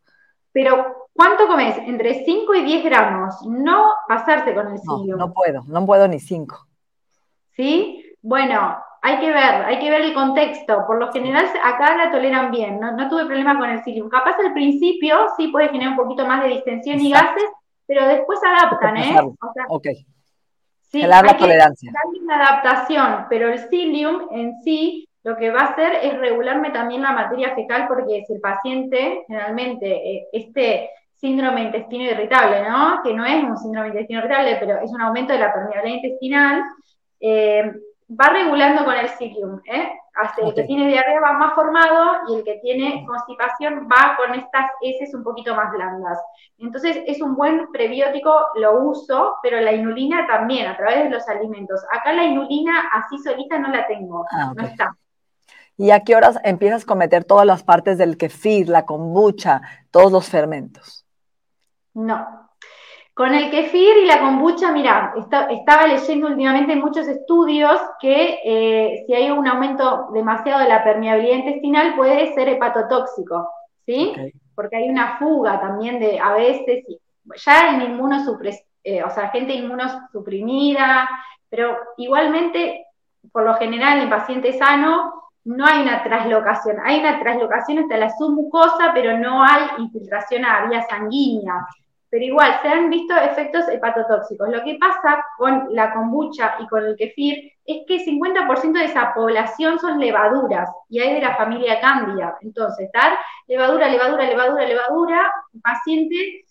Pero 0.51 1.02
¿Cuánto 1.13 1.47
comes? 1.47 1.77
Entre 1.77 2.25
5 2.25 2.55
y 2.55 2.63
10 2.63 2.83
gramos. 2.83 3.45
No 3.45 3.93
pasarse 4.07 4.53
con 4.53 4.71
el 4.71 4.79
psyllium. 4.79 5.17
No, 5.17 5.27
no 5.27 5.33
puedo, 5.33 5.61
no 5.67 5.85
puedo 5.85 6.07
ni 6.07 6.19
5. 6.19 6.57
¿Sí? 7.51 8.03
Bueno, 8.21 8.77
hay 9.01 9.19
que 9.19 9.27
ver, 9.27 9.65
hay 9.65 9.79
que 9.79 9.91
ver 9.91 10.01
el 10.01 10.13
contexto. 10.13 10.85
Por 10.87 10.99
lo 10.99 11.11
general, 11.11 11.45
acá 11.63 11.95
la 11.95 12.11
toleran 12.11 12.51
bien. 12.51 12.79
No, 12.79 13.09
tuve 13.09 13.25
problema 13.25 13.57
con 13.59 13.69
el 13.69 13.83
psyllium. 13.83 14.09
Capaz 14.09 14.37
al 14.39 14.53
principio 14.53 15.27
sí 15.37 15.49
puede 15.49 15.69
generar 15.69 15.91
un 15.91 15.97
poquito 15.97 16.25
más 16.25 16.41
de 16.41 16.49
distensión 16.49 16.99
y 16.99 17.11
gases, 17.11 17.49
pero 17.85 18.07
después 18.07 18.39
adaptan, 18.43 18.97
¿eh? 18.97 19.15
O 19.19 19.53
sea, 19.53 19.65
ok. 19.69 19.87
Sí, 20.81 21.01
hay 21.01 21.37
tolerancia. 21.37 21.91
Que 21.91 22.19
una 22.19 22.35
adaptación, 22.37 23.25
pero 23.29 23.49
el 23.49 23.59
psyllium 23.59 24.27
en 24.31 24.61
sí 24.63 25.07
lo 25.23 25.37
que 25.37 25.51
va 25.51 25.61
a 25.61 25.65
hacer 25.71 25.93
es 26.01 26.17
regularme 26.17 26.71
también 26.71 27.01
la 27.01 27.13
materia 27.13 27.55
fecal 27.55 27.87
porque 27.87 28.23
si 28.27 28.33
el 28.33 28.41
paciente 28.41 29.23
generalmente 29.25 29.87
eh, 29.87 30.27
este 30.33 30.89
síndrome 31.23 31.63
intestino 31.63 32.03
irritable, 32.03 32.69
¿no? 32.69 33.01
Que 33.01 33.13
no 33.13 33.25
es 33.25 33.41
un 33.41 33.57
síndrome 33.57 33.87
intestino 33.87 34.19
irritable, 34.19 34.57
pero 34.59 34.79
es 34.79 34.91
un 34.91 34.99
aumento 34.99 35.31
de 35.31 35.39
la 35.39 35.53
permeabilidad 35.53 36.03
intestinal, 36.03 36.63
eh, 37.21 37.71
va 38.11 38.27
regulando 38.27 38.83
con 38.83 38.93
el 38.93 39.07
psyllium, 39.07 39.61
¿eh? 39.65 39.89
Hasta 40.15 40.45
el 40.45 40.53
que 40.53 40.63
tiene 40.63 40.89
diarrea 40.89 41.21
va 41.21 41.31
más 41.33 41.55
formado 41.55 42.29
y 42.29 42.35
el 42.35 42.43
que 42.43 42.59
tiene 42.61 43.05
constipación 43.07 43.87
va 43.89 44.17
con 44.17 44.35
estas 44.35 44.69
heces 44.81 45.15
un 45.15 45.23
poquito 45.23 45.55
más 45.55 45.71
blandas. 45.71 46.19
Entonces 46.57 47.01
es 47.07 47.21
un 47.21 47.35
buen 47.37 47.71
prebiótico, 47.71 48.31
lo 48.55 48.81
uso, 48.81 49.37
pero 49.41 49.61
la 49.61 49.71
inulina 49.71 50.27
también 50.27 50.67
a 50.67 50.75
través 50.75 51.05
de 51.05 51.09
los 51.09 51.25
alimentos. 51.29 51.81
Acá 51.89 52.11
la 52.11 52.25
inulina 52.25 52.89
así 52.93 53.17
solita 53.19 53.57
no 53.57 53.69
la 53.69 53.87
tengo, 53.87 54.25
ah, 54.29 54.51
no 54.53 54.65
está. 54.65 54.93
¿Y 55.77 55.91
a 55.91 56.01
qué 56.01 56.17
horas 56.17 56.37
empiezas 56.43 56.83
a 56.83 56.85
cometer 56.85 57.23
todas 57.23 57.45
las 57.45 57.63
partes 57.63 57.97
del 57.97 58.17
kefir, 58.17 58.67
la 58.67 58.85
kombucha, 58.85 59.61
todos 59.89 60.11
los 60.11 60.29
fermentos? 60.29 61.02
No. 61.93 62.43
Con 63.13 63.35
el 63.35 63.51
kefir 63.51 63.97
y 63.97 64.07
la 64.07 64.21
kombucha, 64.21 64.71
mira, 64.71 65.13
estaba 65.51 65.85
leyendo 65.85 66.27
últimamente 66.27 66.75
muchos 66.75 67.07
estudios 67.07 67.79
que 67.99 68.39
eh, 68.43 69.03
si 69.05 69.13
hay 69.13 69.29
un 69.29 69.47
aumento 69.47 70.07
demasiado 70.13 70.61
de 70.61 70.69
la 70.69 70.83
permeabilidad 70.83 71.37
intestinal 71.37 71.95
puede 71.95 72.33
ser 72.33 72.49
hepatotóxico, 72.49 73.47
¿sí? 73.85 74.15
Porque 74.55 74.77
hay 74.77 74.89
una 74.89 75.19
fuga 75.19 75.61
también 75.61 75.99
de, 75.99 76.19
a 76.19 76.33
veces, 76.33 76.85
ya 77.35 77.75
en 77.75 77.81
inmunosupresión, 77.83 78.67
eh, 78.83 79.03
o 79.03 79.11
sea, 79.11 79.29
gente 79.29 79.53
inmunosuprimida, 79.53 81.07
pero 81.49 81.77
igualmente, 81.97 82.87
por 83.31 83.43
lo 83.43 83.53
general, 83.55 83.99
en 83.99 84.09
paciente 84.09 84.53
sano, 84.53 85.29
no 85.45 85.67
hay 85.67 85.83
una 85.83 86.03
traslocación. 86.03 86.77
Hay 86.83 86.99
una 86.99 87.19
traslocación 87.19 87.77
hasta 87.77 87.97
la 87.97 88.09
submucosa, 88.09 88.91
pero 88.91 89.19
no 89.19 89.43
hay 89.43 89.67
infiltración 89.77 90.45
a 90.45 90.65
vía 90.65 90.81
sanguínea 90.89 91.53
pero 92.13 92.25
igual 92.25 92.59
se 92.61 92.67
han 92.67 92.91
visto 92.91 93.17
efectos 93.17 93.67
hepatotóxicos. 93.69 94.47
Lo 94.47 94.63
que 94.63 94.77
pasa 94.79 95.25
con 95.35 95.73
la 95.73 95.91
kombucha 95.91 96.57
y 96.59 96.67
con 96.67 96.85
el 96.85 96.95
kefir 96.95 97.51
es 97.65 97.87
que 97.87 98.05
50% 98.05 98.71
de 98.73 98.85
esa 98.85 99.15
población 99.15 99.79
son 99.79 99.99
levaduras 99.99 100.69
y 100.89 100.99
hay 100.99 101.15
de 101.15 101.21
la 101.21 101.35
familia 101.35 101.81
cándida. 101.81 102.37
Entonces, 102.41 102.91
dar 102.93 103.17
levadura, 103.47 103.89
levadura, 103.89 104.25
levadura, 104.25 104.63
levadura, 104.63 105.33
paciente, 105.63 106.45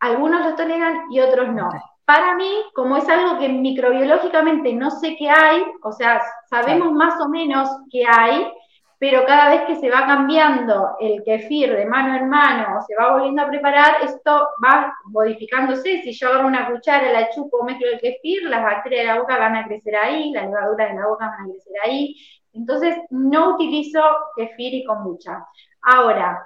algunos 0.00 0.44
lo 0.44 0.56
toleran 0.56 1.02
y 1.12 1.20
otros 1.20 1.48
no. 1.54 1.68
Para 2.04 2.34
mí, 2.34 2.50
como 2.74 2.96
es 2.96 3.08
algo 3.08 3.38
que 3.38 3.48
microbiológicamente 3.48 4.72
no 4.72 4.90
sé 4.90 5.14
qué 5.16 5.30
hay, 5.30 5.64
o 5.84 5.92
sea, 5.92 6.20
sabemos 6.48 6.90
más 6.90 7.14
o 7.20 7.28
menos 7.28 7.68
qué 7.92 8.02
hay, 8.08 8.52
pero 9.00 9.24
cada 9.24 9.48
vez 9.48 9.62
que 9.62 9.76
se 9.76 9.88
va 9.88 10.04
cambiando 10.06 10.90
el 11.00 11.22
kefir 11.24 11.74
de 11.74 11.86
mano 11.86 12.18
en 12.18 12.28
mano 12.28 12.76
o 12.76 12.82
se 12.82 12.94
va 12.94 13.12
volviendo 13.12 13.40
a 13.40 13.48
preparar, 13.48 14.04
esto 14.04 14.48
va 14.62 14.92
modificándose. 15.06 16.02
Si 16.02 16.12
yo 16.12 16.28
agarro 16.28 16.46
una 16.46 16.70
cuchara, 16.70 17.10
la 17.10 17.30
chupo, 17.30 17.64
mezclo 17.64 17.86
el 17.88 17.98
kefir, 17.98 18.42
las 18.42 18.62
bacterias 18.62 19.06
de 19.06 19.12
la 19.14 19.20
boca 19.20 19.38
van 19.38 19.56
a 19.56 19.64
crecer 19.64 19.96
ahí, 19.96 20.30
las 20.32 20.44
levaduras 20.44 20.90
de 20.90 20.96
la 20.96 21.06
boca 21.06 21.28
van 21.28 21.40
a 21.40 21.50
crecer 21.50 21.72
ahí. 21.82 22.14
Entonces, 22.52 22.94
no 23.08 23.54
utilizo 23.54 24.02
kefir 24.36 24.74
y 24.74 24.84
kombucha. 24.84 25.46
Ahora, 25.80 26.44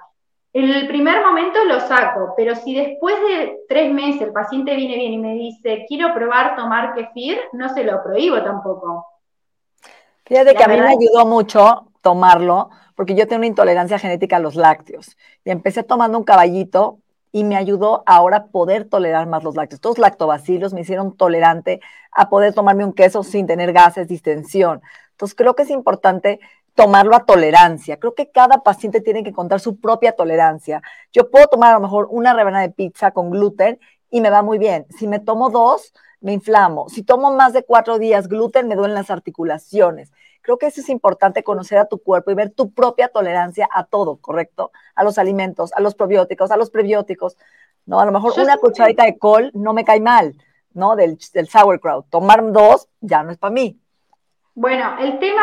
en 0.53 0.69
el 0.69 0.87
primer 0.87 1.25
momento 1.25 1.61
lo 1.65 1.81
saco, 1.81 2.35
pero 2.37 2.55
si 2.55 2.73
después 2.73 3.15
de 3.19 3.65
tres 3.67 3.91
meses 3.91 4.21
el 4.21 4.31
paciente 4.31 4.77
viene 4.77 4.95
bien 4.95 5.11
y 5.11 5.17
me 5.17 5.33
dice, 5.33 5.83
quiero 5.89 6.13
probar 6.13 6.55
tomar 6.55 6.95
kefir, 6.95 7.37
no 7.51 7.67
se 7.67 7.83
lo 7.83 8.01
prohíbo 8.01 8.41
tampoco. 8.41 9.05
Fíjate 10.23 10.55
que 10.55 10.63
a 10.63 10.67
mí 10.69 10.79
me 10.79 10.87
ayudó 10.87 11.25
mucho 11.25 11.91
tomarlo 12.05 12.69
porque 12.93 13.15
yo 13.15 13.25
tengo 13.25 13.39
una 13.39 13.47
intolerancia 13.47 13.97
genética 13.97 14.35
a 14.35 14.39
los 14.39 14.55
lácteos. 14.55 15.17
Y 15.43 15.49
empecé 15.49 15.81
tomando 15.81 16.19
un 16.19 16.23
caballito 16.23 16.99
y 17.31 17.43
me 17.43 17.55
ayudó 17.55 18.03
ahora 18.05 18.37
a 18.37 18.45
poder 18.45 18.87
tolerar 18.87 19.25
más 19.25 19.43
los 19.43 19.55
lácteos. 19.55 19.81
Todos 19.81 19.97
lactobacilos 19.97 20.71
me 20.71 20.81
hicieron 20.81 21.17
tolerante 21.17 21.81
a 22.11 22.29
poder 22.29 22.53
tomarme 22.53 22.85
un 22.85 22.93
queso 22.93 23.23
sin 23.23 23.47
tener 23.47 23.73
gases, 23.73 24.07
distensión. 24.07 24.83
Entonces 25.13 25.35
creo 25.35 25.55
que 25.55 25.63
es 25.63 25.71
importante 25.71 26.39
tomarlo 26.75 27.15
a 27.15 27.25
tolerancia. 27.25 27.97
Creo 27.97 28.13
que 28.13 28.29
cada 28.29 28.61
paciente 28.61 29.01
tiene 29.01 29.23
que 29.23 29.33
contar 29.33 29.59
su 29.59 29.79
propia 29.79 30.11
tolerancia. 30.11 30.83
Yo 31.11 31.31
puedo 31.31 31.47
tomar 31.47 31.71
a 31.71 31.77
lo 31.77 31.79
mejor 31.79 32.07
una 32.11 32.35
rebanada 32.35 32.67
de 32.67 32.73
pizza 32.73 33.09
con 33.09 33.31
gluten 33.31 33.79
y 34.11 34.21
me 34.21 34.29
va 34.29 34.43
muy 34.43 34.59
bien. 34.59 34.85
Si 34.95 35.07
me 35.07 35.17
tomo 35.17 35.49
dos, 35.49 35.91
me 36.21 36.33
inflamo. 36.33 36.87
Si 36.87 37.01
tomo 37.01 37.31
más 37.31 37.53
de 37.53 37.63
cuatro 37.63 37.97
días 37.97 38.27
gluten, 38.27 38.67
me 38.67 38.75
duelen 38.75 38.93
las 38.93 39.09
articulaciones. 39.09 40.11
Creo 40.45 40.59
que 40.59 40.67
eso 40.67 40.79
es 40.79 40.89
importante 40.89 41.43
conocer 41.43 41.79
a 41.79 41.85
tu 41.85 41.97
cuerpo 41.97 42.29
y 42.29 42.35
ver 42.35 42.51
tu 42.51 42.71
propia 42.71 43.07
tolerancia 43.07 43.67
a 43.73 43.83
todo, 43.83 44.17
¿correcto? 44.17 44.71
A 44.93 45.03
los 45.03 45.17
alimentos, 45.17 45.73
a 45.73 45.81
los 45.81 45.95
probióticos, 45.95 46.51
a 46.51 46.57
los 46.57 46.69
prebióticos. 46.69 47.35
¿no? 47.87 47.99
A 47.99 48.05
lo 48.05 48.11
mejor 48.11 48.33
una 48.39 48.57
cucharadita 48.57 49.05
de 49.05 49.17
col 49.17 49.49
no 49.55 49.73
me 49.73 49.83
cae 49.83 49.99
mal, 49.99 50.35
¿no? 50.75 50.95
Del, 50.95 51.17
del 51.33 51.49
sauerkraut. 51.49 52.05
Tomar 52.11 52.51
dos 52.51 52.87
ya 53.01 53.23
no 53.23 53.31
es 53.31 53.39
para 53.39 53.53
mí. 53.55 53.79
Bueno, 54.53 54.97
el 54.99 55.17
tema, 55.17 55.41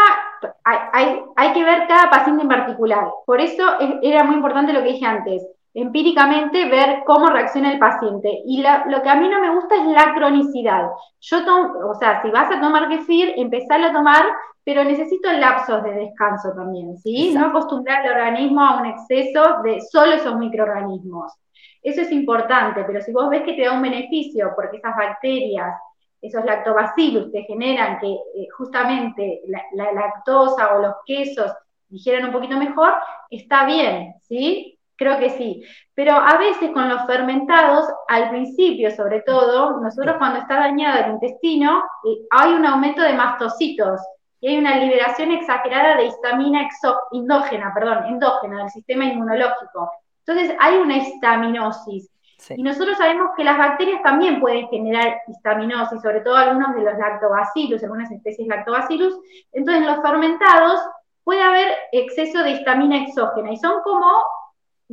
hay, 0.62 1.20
hay, 1.34 1.52
que 1.52 1.64
ver 1.64 1.88
cada 1.88 2.08
paciente 2.08 2.42
en 2.42 2.48
particular. 2.48 3.08
Por 3.26 3.40
eso 3.40 3.64
era 4.02 4.22
muy 4.22 4.36
importante 4.36 4.72
lo 4.72 4.84
que 4.84 4.92
dije 4.92 5.04
antes 5.04 5.42
empíricamente 5.74 6.68
ver 6.68 7.02
cómo 7.06 7.26
reacciona 7.28 7.72
el 7.72 7.78
paciente. 7.78 8.42
Y 8.44 8.62
lo 8.62 9.02
que 9.02 9.08
a 9.08 9.16
mí 9.16 9.28
no 9.28 9.40
me 9.40 9.54
gusta 9.54 9.76
es 9.76 9.87
la 9.87 10.14
cronicidad. 10.14 10.90
Yo 11.20 11.44
tomo, 11.44 11.90
o 11.90 11.94
sea, 11.94 12.20
si 12.22 12.30
vas 12.30 12.50
a 12.50 12.61
tomar 12.61 12.88
kefir, 12.88 13.32
empezar 13.37 13.82
a 13.82 13.92
tomar, 13.92 14.24
pero 14.64 14.85
necesito 14.85 15.32
lapsos 15.32 15.82
de 15.82 15.92
descanso 15.92 16.52
también, 16.54 16.96
¿sí? 16.98 17.35
No 17.35 17.46
acostumbrar 17.46 18.06
al 18.06 18.12
organismo 18.12 18.62
a 18.62 18.80
un 18.80 18.87
exceso 18.87 19.62
de 19.64 19.80
solo 19.80 20.12
esos 20.12 20.37
microorganismos. 20.37 21.32
Eso 21.82 22.02
es 22.02 22.12
importante, 22.12 22.85
pero 22.85 23.00
si 23.00 23.12
vos 23.12 23.28
ves 23.28 23.42
que 23.42 23.54
te 23.54 23.64
da 23.64 23.72
un 23.72 23.82
beneficio 23.82 24.52
porque 24.54 24.76
esas 24.76 24.94
bacterias, 24.94 25.74
esos 26.20 26.44
lactobacillus 26.44 27.32
te 27.32 27.42
generan 27.42 27.98
que 27.98 28.06
eh, 28.06 28.46
justamente 28.56 29.40
la, 29.48 29.62
la 29.72 29.92
lactosa 29.92 30.76
o 30.76 30.82
los 30.82 30.94
quesos 31.04 31.52
digieran 31.88 32.26
un 32.26 32.32
poquito 32.32 32.56
mejor, 32.56 32.94
está 33.30 33.66
bien, 33.66 34.14
¿sí? 34.22 34.78
Creo 35.02 35.18
que 35.18 35.30
sí. 35.30 35.64
Pero 35.94 36.12
a 36.12 36.38
veces 36.38 36.70
con 36.70 36.88
los 36.88 37.04
fermentados, 37.06 37.86
al 38.06 38.30
principio 38.30 38.88
sobre 38.92 39.22
todo, 39.22 39.80
nosotros 39.80 40.14
cuando 40.16 40.38
está 40.38 40.60
dañado 40.60 41.04
el 41.04 41.10
intestino, 41.14 41.82
eh, 42.04 42.24
hay 42.30 42.52
un 42.52 42.64
aumento 42.64 43.02
de 43.02 43.12
mastocitos 43.12 44.00
y 44.40 44.48
hay 44.48 44.58
una 44.58 44.76
liberación 44.76 45.32
exagerada 45.32 45.96
de 45.96 46.06
histamina 46.06 46.68
endógena, 47.10 47.74
perdón, 47.74 48.06
endógena 48.06 48.58
del 48.58 48.70
sistema 48.70 49.06
inmunológico. 49.06 49.90
Entonces 50.24 50.56
hay 50.60 50.76
una 50.76 50.98
histaminosis. 50.98 52.08
Y 52.50 52.62
nosotros 52.62 52.96
sabemos 52.98 53.30
que 53.36 53.44
las 53.44 53.58
bacterias 53.58 54.02
también 54.02 54.40
pueden 54.40 54.68
generar 54.68 55.20
histaminosis, 55.26 56.00
sobre 56.00 56.20
todo 56.20 56.36
algunos 56.36 56.74
de 56.76 56.82
los 56.82 56.96
lactobacillus, 56.96 57.82
algunas 57.82 58.10
especies 58.10 58.46
lactobacillus. 58.46 59.16
Entonces, 59.52 59.82
en 59.82 59.88
los 59.88 60.02
fermentados 60.02 60.80
puede 61.24 61.42
haber 61.42 61.68
exceso 61.92 62.42
de 62.42 62.50
histamina 62.50 63.04
exógena 63.04 63.52
y 63.52 63.56
son 63.56 63.80
como 63.82 64.06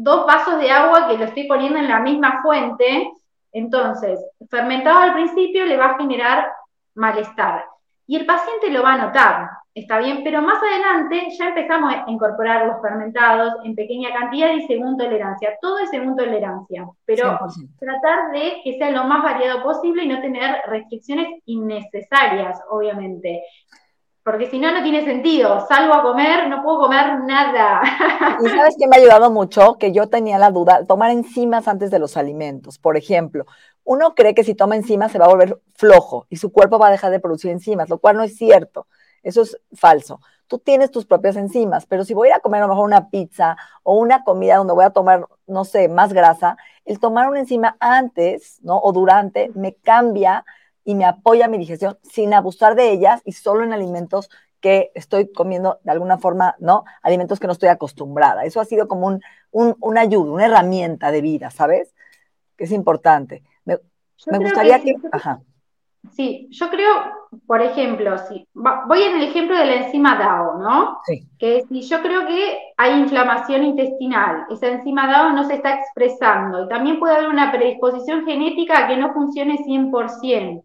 dos 0.01 0.25
vasos 0.25 0.59
de 0.59 0.71
agua 0.71 1.07
que 1.07 1.17
lo 1.17 1.25
estoy 1.25 1.45
poniendo 1.45 1.77
en 1.77 1.89
la 1.89 1.99
misma 1.99 2.41
fuente, 2.41 3.11
entonces, 3.51 4.19
fermentado 4.49 4.99
al 4.99 5.13
principio 5.13 5.65
le 5.65 5.75
va 5.75 5.87
a 5.87 5.97
generar 5.97 6.51
malestar. 6.95 7.65
y 8.07 8.15
el 8.15 8.25
paciente 8.25 8.71
lo 8.71 8.81
va 8.81 8.93
a 8.93 9.05
notar, 9.05 9.49
está 9.75 9.99
bien, 9.99 10.21
pero 10.23 10.41
más 10.41 10.57
adelante 10.63 11.27
ya 11.37 11.49
empezamos 11.49 11.93
a 11.93 12.05
incorporar 12.07 12.65
los 12.65 12.81
fermentados 12.81 13.53
en 13.63 13.75
pequeña 13.75 14.11
cantidad 14.11 14.51
y 14.53 14.65
según 14.65 14.97
tolerancia, 14.97 15.57
todo 15.61 15.77
es 15.77 15.91
según 15.91 16.15
tolerancia, 16.15 16.87
pero 17.05 17.37
tratar 17.77 18.31
de 18.31 18.61
que 18.63 18.77
sea 18.79 18.89
lo 18.89 19.03
más 19.03 19.21
variado 19.21 19.61
posible 19.61 20.05
y 20.05 20.07
no 20.07 20.21
tener 20.21 20.61
restricciones 20.65 21.27
innecesarias, 21.45 22.59
obviamente 22.69 23.43
porque 24.23 24.47
si 24.49 24.59
no, 24.59 24.71
no 24.71 24.83
tiene 24.83 25.03
sentido. 25.03 25.65
Salgo 25.67 25.93
a 25.93 26.03
comer, 26.03 26.47
no 26.49 26.61
puedo 26.61 26.79
comer 26.79 27.19
nada. 27.21 27.81
Y 28.43 28.49
sabes 28.49 28.75
que 28.77 28.87
me 28.87 28.95
ha 28.95 28.99
ayudado 28.99 29.31
mucho, 29.31 29.75
que 29.79 29.91
yo 29.91 30.07
tenía 30.07 30.37
la 30.37 30.51
duda, 30.51 30.85
tomar 30.85 31.11
enzimas 31.11 31.67
antes 31.67 31.89
de 31.91 31.99
los 31.99 32.17
alimentos. 32.17 32.77
Por 32.77 32.97
ejemplo, 32.97 33.45
uno 33.83 34.13
cree 34.13 34.35
que 34.35 34.43
si 34.43 34.55
toma 34.55 34.75
enzimas 34.75 35.11
se 35.11 35.19
va 35.19 35.25
a 35.25 35.29
volver 35.29 35.59
flojo 35.75 36.27
y 36.29 36.37
su 36.37 36.51
cuerpo 36.51 36.77
va 36.77 36.87
a 36.87 36.91
dejar 36.91 37.11
de 37.11 37.19
producir 37.19 37.51
enzimas, 37.51 37.89
lo 37.89 37.97
cual 37.97 38.17
no 38.17 38.23
es 38.23 38.35
cierto. 38.35 38.87
Eso 39.23 39.41
es 39.41 39.59
falso. 39.73 40.21
Tú 40.47 40.59
tienes 40.59 40.91
tus 40.91 41.05
propias 41.05 41.35
enzimas, 41.35 41.85
pero 41.85 42.03
si 42.03 42.13
voy 42.13 42.29
a 42.29 42.39
comer 42.39 42.61
a 42.61 42.67
lo 42.67 42.73
mejor 42.73 42.85
una 42.85 43.09
pizza 43.09 43.57
o 43.83 43.95
una 43.95 44.23
comida 44.23 44.57
donde 44.57 44.73
voy 44.73 44.85
a 44.85 44.89
tomar, 44.91 45.27
no 45.47 45.65
sé, 45.65 45.89
más 45.89 46.13
grasa, 46.13 46.57
el 46.85 46.99
tomar 46.99 47.29
una 47.29 47.39
enzima 47.39 47.77
antes, 47.79 48.59
¿no? 48.63 48.77
O 48.79 48.91
durante 48.91 49.51
me 49.55 49.75
cambia 49.75 50.45
y 50.89 50.95
me 50.95 51.05
apoya 51.05 51.47
mi 51.47 51.59
digestión 51.59 51.99
sin 52.01 52.33
abusar 52.33 52.73
de 52.73 52.91
ellas 52.91 53.21
y 53.23 53.33
solo 53.33 53.63
en 53.63 53.73
alimentos 53.73 54.27
que 54.59 54.91
estoy 54.95 55.31
comiendo 55.31 55.77
de 55.83 55.91
alguna 55.91 56.17
forma, 56.17 56.55
¿no? 56.57 56.83
Alimentos 57.03 57.39
que 57.39 57.45
no 57.45 57.53
estoy 57.53 57.69
acostumbrada. 57.69 58.43
Eso 58.43 58.59
ha 58.59 58.65
sido 58.65 58.87
como 58.87 59.05
un, 59.05 59.21
un, 59.51 59.75
una 59.81 60.01
ayuda, 60.01 60.31
una 60.31 60.47
herramienta 60.47 61.11
de 61.11 61.21
vida, 61.21 61.51
¿sabes? 61.51 61.93
Que 62.57 62.63
es 62.63 62.71
importante. 62.71 63.43
Me, 63.65 63.77
gustaría 64.39 64.81
que... 64.81 64.95
Ajá. 65.11 65.41
Sí, 66.09 66.47
yo 66.49 66.71
creo, 66.71 66.89
por 67.45 67.61
ejemplo, 67.61 68.17
si 68.17 68.47
voy 68.55 69.03
en 69.03 69.17
el 69.17 69.29
ejemplo 69.29 69.55
de 69.55 69.65
la 69.65 69.75
enzima 69.85 70.17
DAO, 70.17 70.57
¿no? 70.57 71.01
Sí. 71.05 71.29
Que 71.37 71.65
si 71.69 71.83
yo 71.83 72.01
creo 72.01 72.25
que 72.25 72.57
hay 72.77 72.99
inflamación 72.99 73.63
intestinal, 73.63 74.47
esa 74.49 74.69
enzima 74.69 75.05
DAO 75.05 75.33
no 75.33 75.43
se 75.43 75.53
está 75.53 75.75
expresando 75.75 76.65
y 76.65 76.67
también 76.67 76.97
puede 76.97 77.15
haber 77.15 77.29
una 77.29 77.51
predisposición 77.51 78.25
genética 78.25 78.79
a 78.79 78.87
que 78.87 78.97
no 78.97 79.13
funcione 79.13 79.59
100%. 79.59 80.63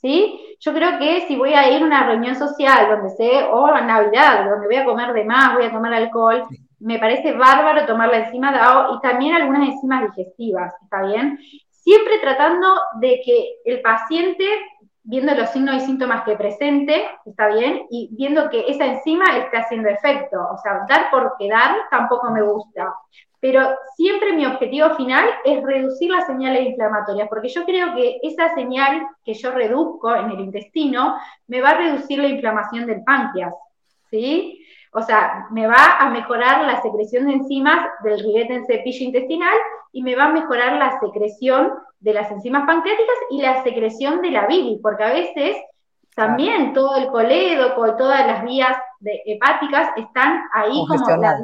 ¿Sí? 0.00 0.56
Yo 0.60 0.72
creo 0.72 0.98
que 0.98 1.26
si 1.26 1.36
voy 1.36 1.54
a 1.54 1.70
ir 1.70 1.82
a 1.82 1.86
una 1.86 2.06
reunión 2.06 2.36
social 2.36 2.88
donde 2.88 3.10
sé, 3.10 3.44
o 3.44 3.66
a 3.66 3.80
Navidad, 3.80 4.48
donde 4.48 4.66
voy 4.66 4.76
a 4.76 4.84
comer 4.84 5.12
de 5.12 5.24
más, 5.24 5.54
voy 5.54 5.64
a 5.64 5.72
tomar 5.72 5.94
alcohol, 5.94 6.44
me 6.80 6.98
parece 6.98 7.32
bárbaro 7.32 7.86
tomar 7.86 8.08
la 8.08 8.24
enzima 8.24 8.52
DAO 8.52 8.96
y 8.96 9.00
también 9.00 9.34
algunas 9.34 9.68
enzimas 9.68 10.14
digestivas, 10.14 10.74
¿está 10.82 11.02
bien? 11.02 11.38
Siempre 11.70 12.18
tratando 12.18 12.68
de 13.00 13.20
que 13.24 13.56
el 13.64 13.80
paciente, 13.80 14.44
viendo 15.02 15.34
los 15.34 15.50
signos 15.50 15.76
y 15.76 15.80
síntomas 15.80 16.24
que 16.24 16.36
presente, 16.36 17.04
¿está 17.24 17.48
bien? 17.48 17.86
Y 17.90 18.10
viendo 18.12 18.48
que 18.50 18.64
esa 18.68 18.86
enzima 18.86 19.24
está 19.38 19.60
haciendo 19.60 19.88
efecto. 19.88 20.36
O 20.52 20.58
sea, 20.58 20.86
dar 20.88 21.10
por 21.10 21.36
quedar 21.38 21.76
tampoco 21.90 22.30
me 22.30 22.42
gusta 22.42 22.94
pero 23.40 23.70
siempre 23.96 24.34
mi 24.34 24.44
objetivo 24.44 24.94
final 24.96 25.24
es 25.44 25.62
reducir 25.62 26.10
las 26.10 26.26
señales 26.26 26.68
inflamatorias, 26.68 27.28
porque 27.28 27.48
yo 27.48 27.64
creo 27.64 27.94
que 27.94 28.18
esa 28.22 28.54
señal 28.54 29.02
que 29.24 29.32
yo 29.32 29.50
reduzco 29.50 30.14
en 30.14 30.30
el 30.30 30.40
intestino 30.40 31.16
me 31.46 31.62
va 31.62 31.70
a 31.70 31.78
reducir 31.78 32.18
la 32.18 32.28
inflamación 32.28 32.86
del 32.86 33.02
páncreas, 33.02 33.54
¿sí? 34.10 34.62
O 34.92 35.02
sea, 35.02 35.46
me 35.50 35.66
va 35.66 35.98
a 35.98 36.10
mejorar 36.10 36.64
la 36.66 36.82
secreción 36.82 37.26
de 37.26 37.34
enzimas 37.34 37.86
del 38.02 38.18
ribete 38.20 38.54
en 38.54 38.66
cepillo 38.66 39.04
intestinal 39.04 39.56
y 39.92 40.02
me 40.02 40.16
va 40.16 40.24
a 40.24 40.32
mejorar 40.32 40.76
la 40.78 40.98
secreción 40.98 41.72
de 42.00 42.12
las 42.12 42.30
enzimas 42.30 42.66
pancreáticas 42.66 43.16
y 43.30 43.40
la 43.40 43.62
secreción 43.62 44.20
de 44.20 44.30
la 44.30 44.46
bilis, 44.46 44.80
porque 44.82 45.04
a 45.04 45.12
veces 45.12 45.56
también 46.16 46.72
todo 46.72 46.96
el 46.96 47.08
colédoco 47.08 47.86
y 47.86 47.96
todas 47.96 48.26
las 48.26 48.44
vías 48.44 48.76
hepáticas 49.26 49.90
están 49.96 50.42
ahí 50.52 50.84
como 50.88 51.06
la 51.16 51.38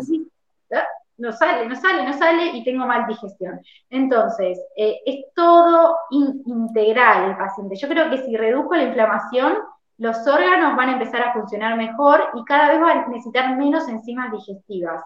no 1.18 1.32
sale, 1.32 1.66
no 1.66 1.74
sale, 1.74 2.04
no 2.04 2.12
sale 2.12 2.46
y 2.52 2.64
tengo 2.64 2.86
mal 2.86 3.06
digestión. 3.06 3.60
Entonces, 3.88 4.60
eh, 4.76 4.98
es 5.06 5.24
todo 5.34 5.96
integral 6.10 7.30
el 7.30 7.36
paciente. 7.36 7.76
Yo 7.76 7.88
creo 7.88 8.10
que 8.10 8.18
si 8.18 8.36
reduzco 8.36 8.74
la 8.76 8.84
inflamación, 8.84 9.56
los 9.98 10.26
órganos 10.26 10.76
van 10.76 10.90
a 10.90 10.92
empezar 10.92 11.22
a 11.22 11.32
funcionar 11.32 11.76
mejor 11.76 12.28
y 12.34 12.44
cada 12.44 12.70
vez 12.70 12.80
van 12.80 12.98
a 12.98 13.08
necesitar 13.08 13.56
menos 13.56 13.88
enzimas 13.88 14.30
digestivas. 14.32 15.04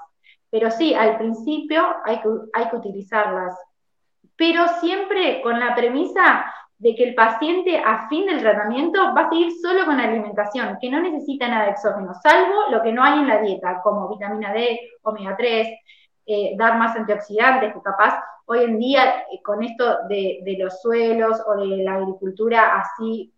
Pero 0.51 0.71
sí, 0.71 0.95
al 0.95 1.17
principio 1.17 1.83
hay 2.05 2.21
que, 2.21 2.29
hay 2.53 2.69
que 2.69 2.77
utilizarlas. 2.77 3.57
Pero 4.37 4.67
siempre 4.81 5.43
con 5.43 5.61
la 5.61 5.75
premisa 5.75 6.45
de 6.79 6.95
que 6.95 7.05
el 7.05 7.15
paciente 7.15 7.79
a 7.79 8.09
fin 8.09 8.27
del 8.27 8.41
tratamiento 8.41 9.15
va 9.15 9.27
a 9.27 9.29
seguir 9.29 9.53
solo 9.61 9.85
con 9.85 9.99
la 9.99 10.05
alimentación, 10.05 10.79
que 10.81 10.91
no 10.91 10.99
necesita 11.01 11.47
nada 11.47 11.69
exógeno, 11.69 12.15
salvo 12.23 12.71
lo 12.71 12.83
que 12.83 12.91
no 12.91 13.05
hay 13.05 13.21
en 13.21 13.29
la 13.29 13.43
dieta, 13.43 13.81
como 13.83 14.09
vitamina 14.09 14.51
D, 14.53 14.81
omega 15.03 15.37
3, 15.37 15.69
eh, 16.27 16.55
dar 16.57 16.79
más 16.79 16.97
antioxidantes, 16.97 17.75
que 17.75 17.83
capaz 17.83 18.19
hoy 18.47 18.65
en 18.65 18.79
día 18.79 19.21
eh, 19.31 19.43
con 19.43 19.63
esto 19.63 19.99
de, 20.09 20.57
los 20.59 20.81
suelos 20.81 21.43
o 21.47 21.57
de 21.57 21.85
la 21.85 21.97
agricultura 21.97 22.81
así 22.81 23.33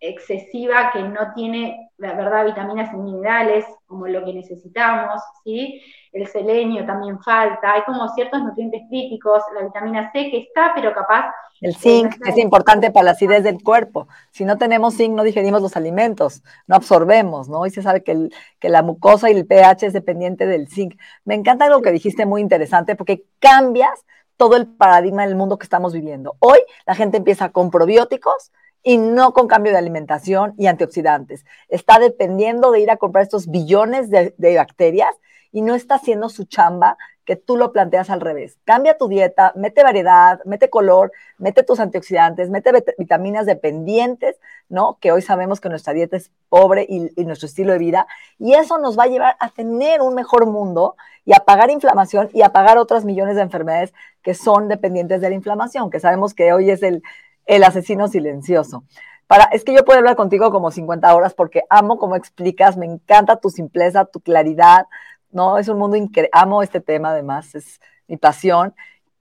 excesiva 0.00 0.90
que 0.92 1.02
no 1.02 1.32
tiene, 1.34 1.90
la 1.96 2.12
verdad, 2.12 2.44
vitaminas 2.44 2.92
y 2.92 2.96
minerales 2.96 3.64
como 3.86 4.06
lo 4.06 4.24
que 4.24 4.34
necesitamos, 4.34 5.22
¿sí? 5.42 5.80
El 6.12 6.26
selenio 6.28 6.84
también 6.86 7.20
falta, 7.20 7.72
hay 7.72 7.82
como 7.82 8.08
ciertos 8.10 8.42
nutrientes 8.42 8.82
críticos, 8.88 9.42
la 9.54 9.64
vitamina 9.64 10.12
C 10.12 10.30
que 10.30 10.38
está, 10.38 10.72
pero 10.74 10.94
capaz... 10.94 11.32
El 11.60 11.74
zinc 11.74 12.14
es 12.26 12.36
importante 12.36 12.90
para 12.90 13.04
la 13.04 13.10
acidez 13.12 13.42
del 13.42 13.62
cuerpo. 13.62 14.06
Si 14.30 14.44
no 14.44 14.58
tenemos 14.58 14.96
zinc, 14.96 15.14
no 15.14 15.22
digerimos 15.22 15.62
los 15.62 15.76
alimentos, 15.76 16.42
no 16.66 16.76
absorbemos, 16.76 17.48
¿no? 17.48 17.64
Y 17.64 17.70
se 17.70 17.82
sabe 17.82 18.02
que, 18.02 18.28
que 18.58 18.68
la 18.68 18.82
mucosa 18.82 19.30
y 19.30 19.34
el 19.34 19.46
pH 19.46 19.86
es 19.86 19.92
dependiente 19.92 20.46
del 20.46 20.68
zinc. 20.68 21.00
Me 21.24 21.34
encanta 21.34 21.68
lo 21.68 21.80
que 21.80 21.92
dijiste, 21.92 22.26
muy 22.26 22.42
interesante, 22.42 22.96
porque 22.96 23.24
cambias 23.38 24.04
todo 24.36 24.56
el 24.56 24.66
paradigma 24.66 25.26
del 25.26 25.36
mundo 25.36 25.58
que 25.58 25.64
estamos 25.64 25.92
viviendo. 25.92 26.36
Hoy 26.40 26.58
la 26.86 26.94
gente 26.94 27.16
empieza 27.16 27.50
con 27.50 27.70
probióticos, 27.70 28.52
y 28.84 28.98
no 28.98 29.32
con 29.32 29.48
cambio 29.48 29.72
de 29.72 29.78
alimentación 29.78 30.54
y 30.58 30.66
antioxidantes. 30.66 31.44
Está 31.68 31.98
dependiendo 31.98 32.70
de 32.70 32.80
ir 32.80 32.90
a 32.90 32.98
comprar 32.98 33.24
estos 33.24 33.50
billones 33.50 34.10
de, 34.10 34.56
bacterias 34.56 35.16
y 35.50 35.62
no 35.62 35.74
está 35.74 35.96
haciendo 35.96 36.28
su 36.28 36.44
chamba 36.44 36.98
que 37.24 37.36
tú 37.36 37.56
lo 37.56 37.72
planteas 37.72 38.10
al 38.10 38.20
revés. 38.20 38.58
Cambia 38.64 38.98
tu 38.98 39.08
dieta, 39.08 39.54
mete 39.56 39.82
variedad, 39.82 40.40
mete 40.44 40.68
color, 40.68 41.10
mete 41.38 41.62
tus 41.62 41.80
antioxidantes, 41.80 42.50
mete 42.50 42.70
vitaminas 42.98 43.46
dependientes, 43.46 44.36
¿no? 44.68 44.98
Que 45.00 45.10
hoy 45.10 45.22
sabemos 45.22 45.58
que 45.62 45.70
nuestra 45.70 45.94
dieta 45.94 46.18
es 46.18 46.30
pobre 46.50 46.84
y, 46.86 47.24
nuestro 47.24 47.46
estilo 47.46 47.72
de 47.72 47.78
vida. 47.78 48.06
Y 48.38 48.52
eso 48.52 48.76
nos 48.76 48.98
va 48.98 49.04
a 49.04 49.06
llevar 49.06 49.36
a 49.40 49.48
tener 49.48 50.02
un 50.02 50.14
mejor 50.14 50.44
mundo 50.44 50.96
y 51.24 51.32
a 51.32 51.38
pagar 51.38 51.70
inflamación 51.70 52.28
y 52.34 52.42
a 52.42 52.50
pagar 52.50 52.76
otras 52.76 53.06
millones 53.06 53.36
de 53.36 53.42
enfermedades 53.42 53.94
que 54.20 54.34
son 54.34 54.68
dependientes 54.68 55.22
de 55.22 55.30
la 55.30 55.34
inflamación, 55.34 55.88
que 55.88 56.00
sabemos 56.00 56.34
que 56.34 56.52
hoy 56.52 56.70
es 56.70 56.82
el, 56.82 57.02
el 57.46 57.64
asesino 57.64 58.08
silencioso. 58.08 58.84
Para, 59.26 59.44
es 59.44 59.64
que 59.64 59.74
yo 59.74 59.84
puedo 59.84 59.98
hablar 59.98 60.16
contigo 60.16 60.50
como 60.50 60.70
50 60.70 61.14
horas 61.14 61.34
porque 61.34 61.62
amo 61.70 61.98
cómo 61.98 62.16
explicas, 62.16 62.76
me 62.76 62.86
encanta 62.86 63.40
tu 63.40 63.50
simpleza, 63.50 64.04
tu 64.04 64.20
claridad, 64.20 64.86
¿no? 65.30 65.58
Es 65.58 65.68
un 65.68 65.78
mundo 65.78 65.96
increíble, 65.96 66.30
amo 66.32 66.62
este 66.62 66.80
tema 66.80 67.10
además, 67.10 67.54
es 67.54 67.80
mi 68.06 68.16
pasión. 68.16 68.74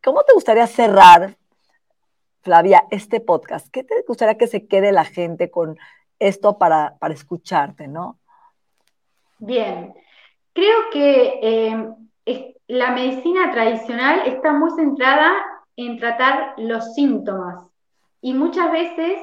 ¿Cómo 0.03 0.23
te 0.23 0.33
gustaría 0.33 0.67
cerrar, 0.67 1.37
Flavia, 2.41 2.85
este 2.91 3.21
podcast? 3.21 3.67
¿Qué 3.71 3.83
te 3.83 4.03
gustaría 4.07 4.37
que 4.37 4.47
se 4.47 4.67
quede 4.67 4.91
la 4.91 5.05
gente 5.05 5.49
con 5.49 5.77
esto 6.19 6.57
para, 6.57 6.95
para 6.99 7.13
escucharte, 7.13 7.87
no? 7.87 8.19
Bien, 9.39 9.93
creo 10.53 10.77
que 10.91 11.39
eh, 11.41 12.53
la 12.67 12.91
medicina 12.91 13.51
tradicional 13.51 14.21
está 14.25 14.53
muy 14.53 14.71
centrada 14.71 15.31
en 15.75 15.97
tratar 15.97 16.53
los 16.57 16.93
síntomas, 16.93 17.72
y 18.23 18.33
muchas 18.33 18.71
veces 18.71 19.19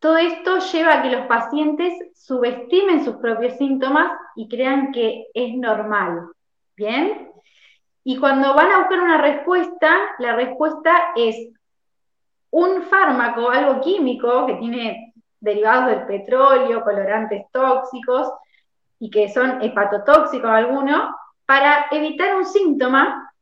todo 0.00 0.18
esto 0.18 0.58
lleva 0.58 0.98
a 0.98 1.02
que 1.02 1.10
los 1.10 1.26
pacientes 1.26 1.94
subestimen 2.14 3.02
sus 3.02 3.16
propios 3.16 3.56
síntomas 3.56 4.12
y 4.36 4.48
crean 4.48 4.92
que 4.92 5.28
es 5.32 5.54
normal. 5.54 6.28
¿Bien? 6.76 7.32
Y 8.04 8.18
cuando 8.18 8.54
van 8.54 8.70
a 8.70 8.80
buscar 8.80 9.00
una 9.00 9.16
respuesta, 9.16 9.96
la 10.18 10.36
respuesta 10.36 10.92
es 11.16 11.48
un 12.50 12.82
fármaco, 12.82 13.48
algo 13.48 13.80
químico 13.80 14.46
que 14.46 14.54
tiene 14.56 15.14
derivados 15.40 15.86
del 15.86 16.06
petróleo, 16.06 16.84
colorantes 16.84 17.46
tóxicos 17.50 18.30
y 18.98 19.10
que 19.10 19.30
son 19.30 19.62
hepatotóxicos 19.62 20.50
algunos, 20.50 21.14
para 21.46 21.86
evitar 21.90 22.36
un 22.36 22.44
síntoma, 22.44 23.32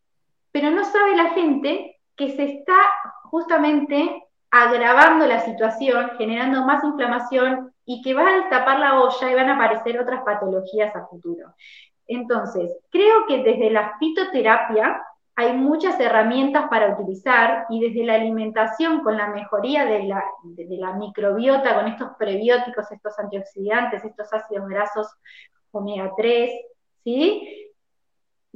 pero 0.53 0.71
no 0.71 0.85
sabe 0.85 1.17
la 1.17 1.31
gente 1.31 1.99
que 2.15 2.37
se 2.37 2.45
está 2.45 2.77
justamente 3.25 4.23
agravando 4.63 5.27
la 5.27 5.41
situación, 5.41 6.11
generando 6.19 6.65
más 6.65 6.83
inflamación 6.85 7.73
y 7.85 8.03
que 8.03 8.15
va 8.15 8.29
a 8.29 8.37
destapar 8.37 8.79
la 8.79 9.01
olla 9.01 9.31
y 9.31 9.35
van 9.35 9.49
a 9.49 9.55
aparecer 9.55 10.01
otras 10.01 10.23
patologías 10.25 10.95
a 10.97 11.07
futuro. 11.07 11.55
Entonces, 12.07 12.77
creo 12.91 13.27
que 13.27 13.43
desde 13.43 13.71
la 13.71 13.97
fitoterapia 13.99 15.03
hay 15.35 15.53
muchas 15.53 16.01
herramientas 16.01 16.67
para 16.71 16.95
utilizar 16.95 17.67
y 17.69 17.81
desde 17.81 18.05
la 18.05 18.15
alimentación 18.15 19.03
con 19.03 19.19
la 19.19 19.29
mejoría 19.29 19.85
de 19.85 20.05
la, 20.05 20.25
de 20.43 20.77
la 20.79 20.95
microbiota, 20.95 21.75
con 21.75 21.89
estos 21.89 22.11
prebióticos, 22.19 22.91
estos 22.91 23.19
antioxidantes, 23.19 24.03
estos 24.03 24.33
ácidos 24.33 24.67
grasos 24.69 25.07
omega 25.73 26.11
3, 26.17 26.51
¿sí? 27.05 27.66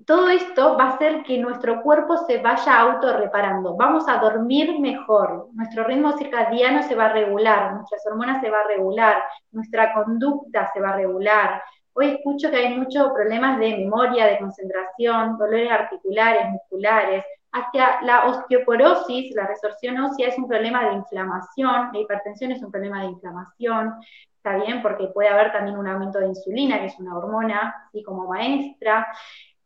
Todo 0.06 0.28
esto 0.28 0.76
va 0.76 0.84
a 0.84 0.94
hacer 0.94 1.22
que 1.22 1.38
nuestro 1.38 1.82
cuerpo 1.82 2.16
se 2.26 2.38
vaya 2.38 2.80
autorreparando. 2.80 3.76
Vamos 3.76 4.08
a 4.08 4.18
dormir 4.18 4.78
mejor, 4.78 5.48
nuestro 5.52 5.84
ritmo 5.84 6.16
circadiano 6.16 6.82
se 6.82 6.94
va 6.94 7.06
a 7.06 7.12
regular, 7.12 7.74
nuestras 7.74 8.06
hormonas 8.06 8.40
se 8.40 8.50
va 8.50 8.60
a 8.60 8.68
regular, 8.68 9.22
nuestra 9.52 9.92
conducta 9.92 10.70
se 10.72 10.80
va 10.80 10.90
a 10.90 10.96
regular. 10.96 11.62
Hoy 11.92 12.10
escucho 12.10 12.50
que 12.50 12.56
hay 12.56 12.78
muchos 12.78 13.10
problemas 13.12 13.58
de 13.58 13.76
memoria, 13.78 14.26
de 14.26 14.38
concentración, 14.38 15.36
dolores 15.38 15.70
articulares, 15.70 16.48
musculares. 16.50 17.24
Hacia 17.52 18.00
la 18.02 18.26
osteoporosis, 18.26 19.34
la 19.34 19.46
resorción 19.46 19.98
ósea 19.98 20.28
es 20.28 20.38
un 20.38 20.46
problema 20.46 20.88
de 20.88 20.94
inflamación, 20.94 21.90
la 21.92 21.98
hipertensión 21.98 22.52
es 22.52 22.62
un 22.62 22.70
problema 22.70 23.00
de 23.00 23.08
inflamación, 23.08 23.92
está 24.36 24.56
bien 24.56 24.80
porque 24.82 25.08
puede 25.08 25.28
haber 25.28 25.52
también 25.52 25.76
un 25.76 25.86
aumento 25.86 26.20
de 26.20 26.28
insulina, 26.28 26.78
que 26.78 26.86
es 26.86 26.98
una 26.98 27.16
hormona, 27.16 27.74
así 27.88 28.02
como 28.02 28.28
maestra. 28.28 29.06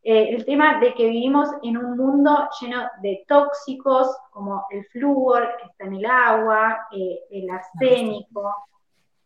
Eh, 0.07 0.35
el 0.35 0.45
tema 0.45 0.79
de 0.79 0.93
que 0.93 1.09
vivimos 1.09 1.49
en 1.63 1.77
un 1.77 1.97
mundo 1.97 2.47
lleno 2.61 2.83
de 3.01 3.25
tóxicos, 3.27 4.15
como 4.29 4.63
el 4.69 4.85
flúor 4.85 5.57
que 5.57 5.65
está 5.65 5.85
en 5.85 5.95
el 5.95 6.05
agua, 6.05 6.87
eh, 6.91 7.21
el 7.31 7.49
arsénico, 7.49 8.53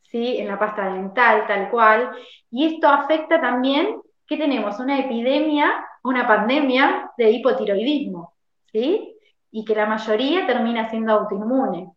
¿sí? 0.03 0.37
en 0.37 0.47
la 0.47 0.57
pasta 0.57 0.93
dental, 0.93 1.45
tal 1.47 1.69
cual. 1.69 2.11
Y 2.49 2.75
esto 2.75 2.87
afecta 2.87 3.41
también 3.41 4.01
que 4.25 4.37
tenemos 4.37 4.79
una 4.79 4.97
epidemia, 4.97 5.85
una 6.01 6.25
pandemia 6.25 7.11
de 7.17 7.29
hipotiroidismo, 7.29 8.35
¿sí? 8.71 9.17
y 9.51 9.65
que 9.65 9.75
la 9.75 9.85
mayoría 9.85 10.47
termina 10.47 10.89
siendo 10.89 11.11
autoinmune. 11.11 11.91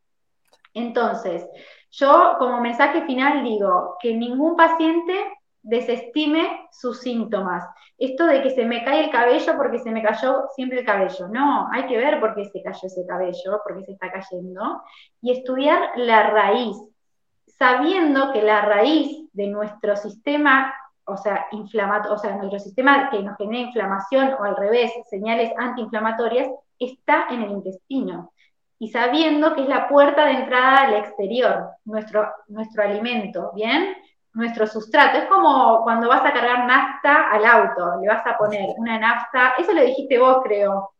Entonces, 0.74 1.46
yo 1.92 2.34
como 2.36 2.60
mensaje 2.60 3.02
final 3.02 3.44
digo 3.44 3.94
que 4.00 4.12
ningún 4.12 4.56
paciente 4.56 5.14
desestime 5.62 6.68
sus 6.72 7.00
síntomas. 7.00 7.64
Esto 7.98 8.26
de 8.26 8.42
que 8.42 8.50
se 8.50 8.64
me 8.64 8.84
cae 8.84 9.04
el 9.04 9.10
cabello 9.10 9.56
porque 9.56 9.78
se 9.78 9.90
me 9.90 10.02
cayó 10.02 10.48
siempre 10.54 10.80
el 10.80 10.84
cabello. 10.84 11.28
No, 11.28 11.68
hay 11.72 11.86
que 11.86 11.96
ver 11.96 12.18
por 12.20 12.34
qué 12.34 12.44
se 12.46 12.62
cayó 12.62 12.80
ese 12.82 13.06
cabello, 13.06 13.60
por 13.64 13.76
qué 13.76 13.84
se 13.84 13.92
está 13.92 14.10
cayendo, 14.10 14.82
y 15.20 15.32
estudiar 15.32 15.90
la 15.96 16.30
raíz, 16.30 16.76
sabiendo 17.46 18.32
que 18.32 18.42
la 18.42 18.62
raíz 18.62 19.28
de 19.32 19.46
nuestro 19.46 19.94
sistema, 19.96 20.74
o 21.04 21.16
sea, 21.16 21.46
o 21.52 22.18
sea, 22.18 22.36
nuestro 22.36 22.58
sistema 22.58 23.08
que 23.10 23.22
nos 23.22 23.36
genera 23.36 23.68
inflamación 23.68 24.34
o 24.38 24.42
al 24.42 24.56
revés, 24.56 24.92
señales 25.08 25.52
antiinflamatorias, 25.56 26.48
está 26.78 27.26
en 27.30 27.42
el 27.42 27.52
intestino. 27.52 28.32
Y 28.80 28.88
sabiendo 28.88 29.54
que 29.54 29.62
es 29.62 29.68
la 29.68 29.88
puerta 29.88 30.26
de 30.26 30.32
entrada 30.32 30.78
al 30.78 30.94
exterior, 30.94 31.70
nuestro, 31.84 32.28
nuestro 32.48 32.82
alimento, 32.82 33.52
¿bien? 33.54 33.94
Nuestro 34.34 34.66
sustrato. 34.66 35.18
Es 35.18 35.26
como 35.26 35.82
cuando 35.82 36.08
vas 36.08 36.24
a 36.24 36.32
cargar 36.32 36.66
nafta 36.66 37.30
al 37.30 37.44
auto, 37.44 38.00
le 38.00 38.08
vas 38.08 38.26
a 38.26 38.36
poner 38.36 38.68
una 38.76 38.98
nafta, 38.98 39.54
eso 39.58 39.72
lo 39.72 39.82
dijiste 39.82 40.18
vos, 40.18 40.38
creo, 40.42 40.92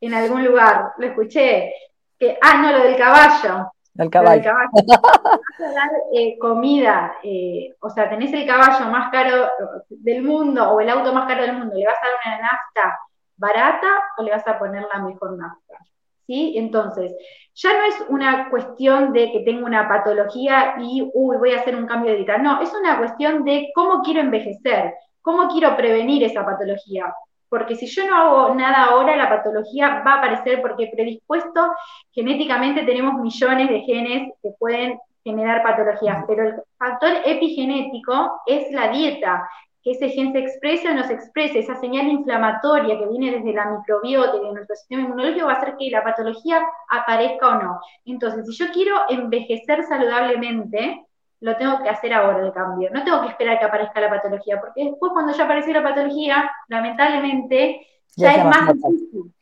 en 0.00 0.14
algún 0.14 0.44
lugar, 0.44 0.92
lo 0.98 1.06
escuché, 1.06 1.72
que, 2.18 2.38
ah, 2.40 2.62
no, 2.62 2.72
lo 2.72 2.84
del 2.84 2.96
caballo. 2.96 3.72
El 3.98 4.10
caballo. 4.10 4.52
Vas 4.72 5.70
a 5.70 5.72
dar 5.72 5.90
eh, 6.12 6.36
comida, 6.38 7.14
eh, 7.22 7.74
o 7.80 7.88
sea, 7.88 8.10
tenés 8.10 8.30
el 8.34 8.46
caballo 8.46 8.90
más 8.90 9.10
caro 9.10 9.48
del 9.88 10.22
mundo 10.22 10.70
o 10.70 10.80
el 10.80 10.90
auto 10.90 11.14
más 11.14 11.26
caro 11.26 11.42
del 11.42 11.56
mundo, 11.56 11.74
¿le 11.74 11.86
vas 11.86 11.96
a 11.96 12.06
dar 12.06 12.38
una 12.38 12.42
nafta 12.42 12.98
barata 13.38 13.88
o 14.18 14.22
le 14.22 14.32
vas 14.32 14.46
a 14.46 14.58
poner 14.58 14.86
la 14.92 15.00
mejor 15.00 15.38
nafta? 15.38 15.78
¿Sí? 16.26 16.54
Entonces, 16.56 17.14
ya 17.54 17.72
no 17.72 17.84
es 17.84 18.04
una 18.08 18.50
cuestión 18.50 19.12
de 19.12 19.30
que 19.32 19.40
tengo 19.40 19.64
una 19.64 19.88
patología 19.88 20.74
y, 20.80 21.08
uy, 21.14 21.36
voy 21.36 21.52
a 21.52 21.60
hacer 21.60 21.76
un 21.76 21.86
cambio 21.86 22.10
de 22.10 22.18
dieta. 22.18 22.38
No, 22.38 22.60
es 22.60 22.72
una 22.74 22.98
cuestión 22.98 23.44
de 23.44 23.70
cómo 23.74 24.02
quiero 24.02 24.20
envejecer, 24.20 24.94
cómo 25.22 25.48
quiero 25.48 25.76
prevenir 25.76 26.24
esa 26.24 26.44
patología. 26.44 27.14
Porque 27.48 27.76
si 27.76 27.86
yo 27.86 28.06
no 28.06 28.16
hago 28.16 28.54
nada 28.54 28.84
ahora, 28.86 29.16
la 29.16 29.28
patología 29.28 30.02
va 30.04 30.14
a 30.14 30.18
aparecer 30.18 30.60
porque 30.60 30.90
predispuesto 30.92 31.72
genéticamente 32.12 32.82
tenemos 32.82 33.14
millones 33.14 33.68
de 33.68 33.80
genes 33.82 34.32
que 34.42 34.50
pueden 34.58 34.98
generar 35.26 35.62
patologías, 35.62 36.24
pero 36.28 36.44
el 36.44 36.54
factor 36.78 37.10
epigenético 37.24 38.42
es 38.46 38.70
la 38.70 38.88
dieta, 38.88 39.48
que 39.86 39.92
ese 39.92 40.08
gen 40.08 40.32
se 40.32 40.40
exprese 40.40 40.88
o 40.88 40.94
no 40.94 41.04
se 41.04 41.12
exprese, 41.12 41.60
esa 41.60 41.76
señal 41.76 42.08
inflamatoria 42.08 42.98
que 42.98 43.06
viene 43.06 43.30
desde 43.30 43.52
la 43.52 43.70
microbiota 43.70 44.36
y 44.36 44.40
de 44.40 44.52
nuestro 44.52 44.74
sistema 44.74 45.02
inmunológico 45.02 45.46
va 45.46 45.52
a 45.52 45.56
hacer 45.58 45.76
que 45.78 45.90
la 45.90 46.02
patología 46.02 46.60
aparezca 46.90 47.46
o 47.50 47.62
no. 47.62 47.80
Entonces, 48.04 48.44
si 48.46 48.56
yo 48.56 48.72
quiero 48.72 48.96
envejecer 49.08 49.84
saludablemente, 49.84 51.06
lo 51.38 51.56
tengo 51.56 51.84
que 51.84 51.88
hacer 51.88 52.12
ahora 52.12 52.44
el 52.44 52.52
cambio. 52.52 52.90
No 52.92 53.04
tengo 53.04 53.22
que 53.22 53.28
esperar 53.28 53.60
que 53.60 53.64
aparezca 53.64 54.00
la 54.00 54.10
patología, 54.10 54.60
porque 54.60 54.86
después 54.86 55.12
cuando 55.12 55.32
ya 55.32 55.44
apareció 55.44 55.72
la 55.72 55.84
patología, 55.84 56.50
lamentablemente, 56.66 57.86
ya, 58.16 58.32
es 58.32 58.44
más 58.44 58.72
difícil. 58.74 59.32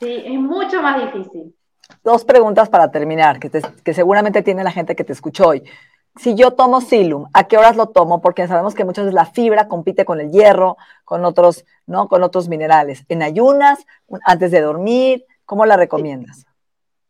Sí, 0.00 0.22
es 0.26 0.38
mucho 0.38 0.82
más 0.82 1.00
difícil. 1.00 1.54
Dos 2.04 2.26
preguntas 2.26 2.68
para 2.68 2.90
terminar, 2.90 3.40
que, 3.40 3.50
que 3.82 3.94
seguramente 3.94 4.42
tiene 4.42 4.62
la 4.62 4.70
gente 4.70 4.94
que 4.94 5.04
te 5.04 5.14
escuchó 5.14 5.48
hoy 5.48 5.62
si 6.16 6.34
yo 6.34 6.52
tomo 6.52 6.80
Silum, 6.80 7.26
¿a 7.32 7.44
qué 7.44 7.56
horas 7.58 7.76
lo 7.76 7.86
tomo? 7.86 8.20
Porque 8.20 8.46
sabemos 8.46 8.74
que 8.74 8.84
muchas 8.84 9.04
veces 9.04 9.14
la 9.14 9.26
fibra 9.26 9.68
compite 9.68 10.04
con 10.04 10.20
el 10.20 10.30
hierro, 10.30 10.76
con 11.04 11.24
otros, 11.24 11.64
¿no? 11.86 12.08
Con 12.08 12.22
otros 12.22 12.48
minerales. 12.48 13.04
¿En 13.08 13.22
ayunas? 13.22 13.86
¿Antes 14.24 14.50
de 14.50 14.60
dormir? 14.60 15.24
¿Cómo 15.44 15.64
la 15.64 15.76
recomiendas? 15.76 16.46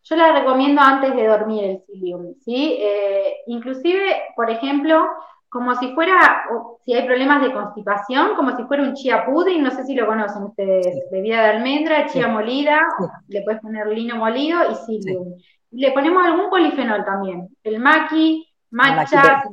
Yo 0.05 0.17
la 0.17 0.33
recomiendo 0.33 0.81
antes 0.81 1.15
de 1.15 1.27
dormir 1.27 1.65
el 1.65 1.83
Silum, 1.87 2.35
¿sí? 2.45 2.79
Eh, 2.81 3.35
inclusive, 3.47 4.01
por 4.37 4.51
ejemplo, 4.51 5.07
como 5.51 5.75
si 5.77 5.95
fuera, 5.95 6.45
si 6.85 6.95
hay 6.95 7.07
problemas 7.07 7.43
de 7.43 7.53
constipación, 7.53 8.35
como 8.37 8.57
si 8.57 8.65
fuera 8.65 8.83
un 8.83 8.95
chía 8.95 9.25
pudding, 9.25 9.63
no 9.63 9.71
sé 9.71 9.85
si 9.85 9.95
lo 9.95 10.07
conocen 10.07 10.45
ustedes, 10.45 11.11
bebida 11.11 11.43
de 11.43 11.49
almendra, 11.49 12.07
chía 12.07 12.29
molida, 12.29 12.81
le 13.29 13.43
puedes 13.43 13.61
poner 13.61 13.87
lino 13.89 14.17
molido 14.17 14.61
y 14.71 14.75
Psyllium. 14.75 15.35
Le 15.71 15.93
ponemos 15.93 16.25
algún 16.25 16.51
polifenol 16.51 17.05
también, 17.05 17.49
el 17.63 17.79
maqui, 17.79 18.48
matcha, 18.71 19.45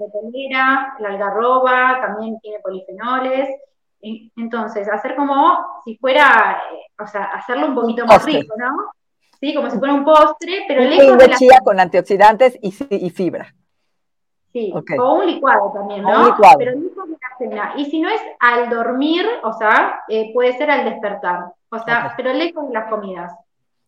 la 1.00 1.10
algarroba, 1.10 2.00
también 2.02 2.40
tiene 2.40 2.60
polifenoles. 2.60 3.50
Entonces, 4.36 4.88
hacer 4.88 5.16
como 5.16 5.58
si 5.84 5.98
fuera, 5.98 6.64
eh, 6.72 6.92
o 7.02 7.08
sea, 7.08 7.24
hacerlo 7.26 7.68
un 7.68 7.76
poquito 7.76 8.06
más 8.06 8.24
rico, 8.24 8.54
¿no? 8.58 8.92
Sí, 9.40 9.54
como 9.54 9.70
si 9.70 9.80
fuera 9.80 9.94
un 9.94 10.06
postre, 10.06 10.66
pero 10.68 10.82
lejos 10.82 11.18
de, 11.18 11.28
la... 11.28 11.36
chía 11.36 11.60
con 11.64 11.80
antioxidantes 11.80 12.58
y, 12.62 12.74
y 12.90 13.10
fibra. 13.10 13.54
Sí, 14.56 14.74
o 14.98 15.16
un 15.16 15.26
licuado 15.26 15.72
también, 15.74 16.02
¿no? 16.02 16.18
un 16.18 16.26
licuado. 16.28 16.58
Pero 16.60 16.72
lejos 16.80 17.10
de 17.10 17.18
la 17.22 17.38
cena. 17.38 17.74
Y 17.76 17.86
si 17.86 18.00
no 18.00 18.08
es 18.08 18.22
al 18.40 18.70
dormir, 18.70 19.26
o 19.44 19.52
sea, 19.52 20.00
eh, 20.08 20.32
puede 20.34 20.58
ser 20.58 20.72
al 20.72 20.86
despertar. 20.86 21.52
O 21.70 21.80
sea, 21.80 22.14
pero 22.16 22.32
lejos 22.32 22.66
de 22.68 22.74
las 22.74 22.90
comidas. 22.90 23.34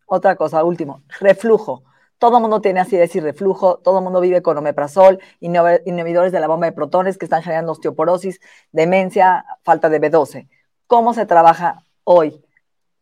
Otra 0.04 0.36
cosa, 0.36 0.62
último, 0.64 1.00
reflujo. 1.20 1.84
Todo 2.18 2.38
el 2.38 2.42
mundo 2.42 2.60
tiene 2.60 2.80
acidez 2.80 3.14
y 3.14 3.20
reflujo, 3.20 3.78
todo 3.78 3.98
el 3.98 4.04
mundo 4.04 4.20
vive 4.20 4.42
con 4.42 4.58
omeprazol, 4.58 5.20
inhibidores 5.40 6.32
de 6.32 6.40
la 6.40 6.48
bomba 6.48 6.66
de 6.66 6.72
protones 6.72 7.16
que 7.16 7.26
están 7.26 7.42
generando 7.42 7.72
osteoporosis, 7.72 8.40
demencia, 8.72 9.44
falta 9.62 9.88
de 9.88 10.00
B12. 10.00 10.48
¿Cómo 10.88 11.14
se 11.14 11.26
trabaja 11.26 11.84
hoy 12.02 12.44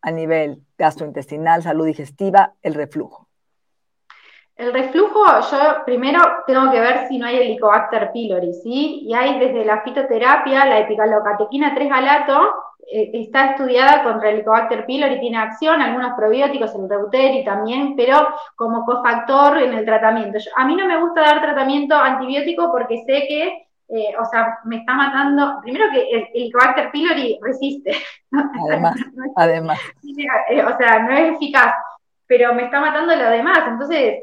a 0.03 0.11
nivel 0.11 0.62
gastrointestinal, 0.77 1.62
salud 1.62 1.87
digestiva, 1.87 2.55
el 2.62 2.75
reflujo? 2.75 3.27
El 4.57 4.73
reflujo, 4.73 5.23
yo 5.51 5.85
primero 5.85 6.21
tengo 6.47 6.71
que 6.71 6.81
ver 6.81 7.09
si 7.09 7.19
no 7.19 7.27
hay 7.27 7.37
Helicobacter 7.37 8.11
pylori, 8.11 8.55
¿sí? 8.55 9.01
Y 9.03 9.14
hay 9.14 9.39
desde 9.39 9.64
la 9.64 9.83
fitoterapia, 9.83 10.64
la 10.64 10.79
epigalocatequina 10.81 11.75
3-galato, 11.75 12.41
eh, 12.41 12.66
está 12.89 13.53
estudiada 13.53 14.05
contra 14.05 14.29
el 14.29 14.37
Helicobacter 14.37 14.87
pylori, 14.87 15.18
tiene 15.18 15.39
acción, 15.39 15.81
algunos 15.81 16.12
probióticos, 16.12 16.74
el 16.74 16.89
Reuteri 16.89 17.45
también, 17.45 17.97
pero 17.97 18.29
como 18.55 18.85
cofactor 18.85 19.59
en 19.59 19.74
el 19.74 19.85
tratamiento. 19.85 20.39
a 20.57 20.64
mí 20.64 20.77
no 20.77 20.87
me 20.87 21.01
gusta 21.01 21.22
dar 21.22 21.41
tratamiento 21.41 21.97
antibiótico 21.97 22.70
porque 22.70 23.03
sé 23.05 23.27
que, 23.27 23.66
eh, 23.89 24.14
o 24.20 24.24
sea, 24.27 24.59
me 24.64 24.79
está 24.79 24.95
matando, 24.95 25.61
primero 25.62 25.87
que 25.93 26.09
el, 26.11 26.29
Helicobacter 26.33 26.91
pylori 26.91 27.39
resiste. 27.43 27.93
Además, 28.68 28.95
además. 29.37 29.81
Eh, 30.49 30.64
o 30.64 30.77
sea, 30.77 31.01
no 31.01 31.12
es 31.12 31.35
eficaz 31.35 31.74
pero 32.29 32.53
me 32.55 32.64
está 32.64 32.81
matando 32.81 33.14
lo 33.14 33.31
demás. 33.31 33.61
Entonces, 33.68 34.18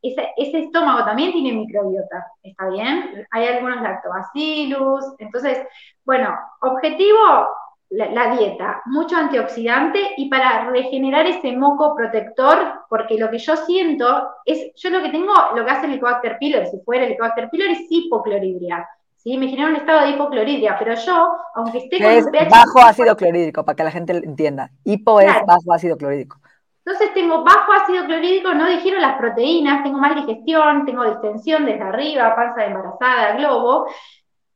ese, 0.00 0.32
ese, 0.36 0.58
estómago 0.60 1.04
también 1.04 1.32
tiene 1.32 1.52
microbiota, 1.52 2.24
¿está 2.40 2.68
bien? 2.68 3.26
Hay 3.32 3.46
algunos 3.46 3.82
lactobacillus. 3.82 5.04
Entonces, 5.18 5.66
bueno, 6.04 6.38
objetivo, 6.60 7.48
la, 7.90 8.36
dieta, 8.36 8.82
mucho 8.86 9.16
antioxidante 9.16 10.00
y 10.16 10.28
para 10.28 10.68
regenerar 10.70 11.26
ese 11.26 11.52
moco 11.52 11.94
protector, 11.94 12.58
porque 12.88 13.18
lo 13.18 13.30
que 13.30 13.38
yo 13.38 13.56
siento 13.56 14.28
es, 14.44 14.72
yo 14.76 14.90
lo 14.90 15.02
que 15.02 15.10
tengo, 15.10 15.32
lo 15.54 15.64
que 15.64 15.70
hace 15.70 15.86
el 15.86 15.92
Helicobacter 15.92 16.36
pylori, 16.38 16.66
si 16.66 16.78
fuera 16.80 17.04
el 17.04 17.10
Helicobacter 17.10 17.48
pylori 17.48 17.72
es 17.72 17.86
hipocloridria. 17.88 18.88
¿sí? 19.16 19.38
Me 19.38 19.48
genera 19.48 19.70
un 19.70 19.76
estado 19.76 20.02
de 20.02 20.10
hipocloridria, 20.10 20.76
pero 20.78 20.94
yo, 20.94 21.32
aunque 21.54 21.78
esté 21.78 22.02
con 22.02 22.10
es 22.10 22.26
bajo 22.50 22.80
ácido 22.80 23.16
clorhídrico, 23.16 23.64
para 23.64 23.76
que 23.76 23.84
la 23.84 23.90
gente 23.92 24.12
entienda. 24.12 24.70
Hipo 24.84 25.20
es 25.20 25.32
bajo 25.46 25.72
ácido 25.72 25.96
clorhídrico. 25.96 26.38
Entonces 26.84 27.14
tengo 27.14 27.42
bajo 27.42 27.72
ácido 27.72 28.04
clorhídrico, 28.04 28.54
no 28.54 28.68
digiero 28.68 29.00
las 29.00 29.18
proteínas, 29.18 29.82
tengo 29.82 29.98
mal 29.98 30.14
digestión, 30.14 30.86
tengo 30.86 31.04
distensión 31.04 31.66
desde 31.66 31.82
arriba, 31.82 32.34
panza 32.36 32.60
de 32.60 32.66
embarazada, 32.68 33.36
globo. 33.36 33.86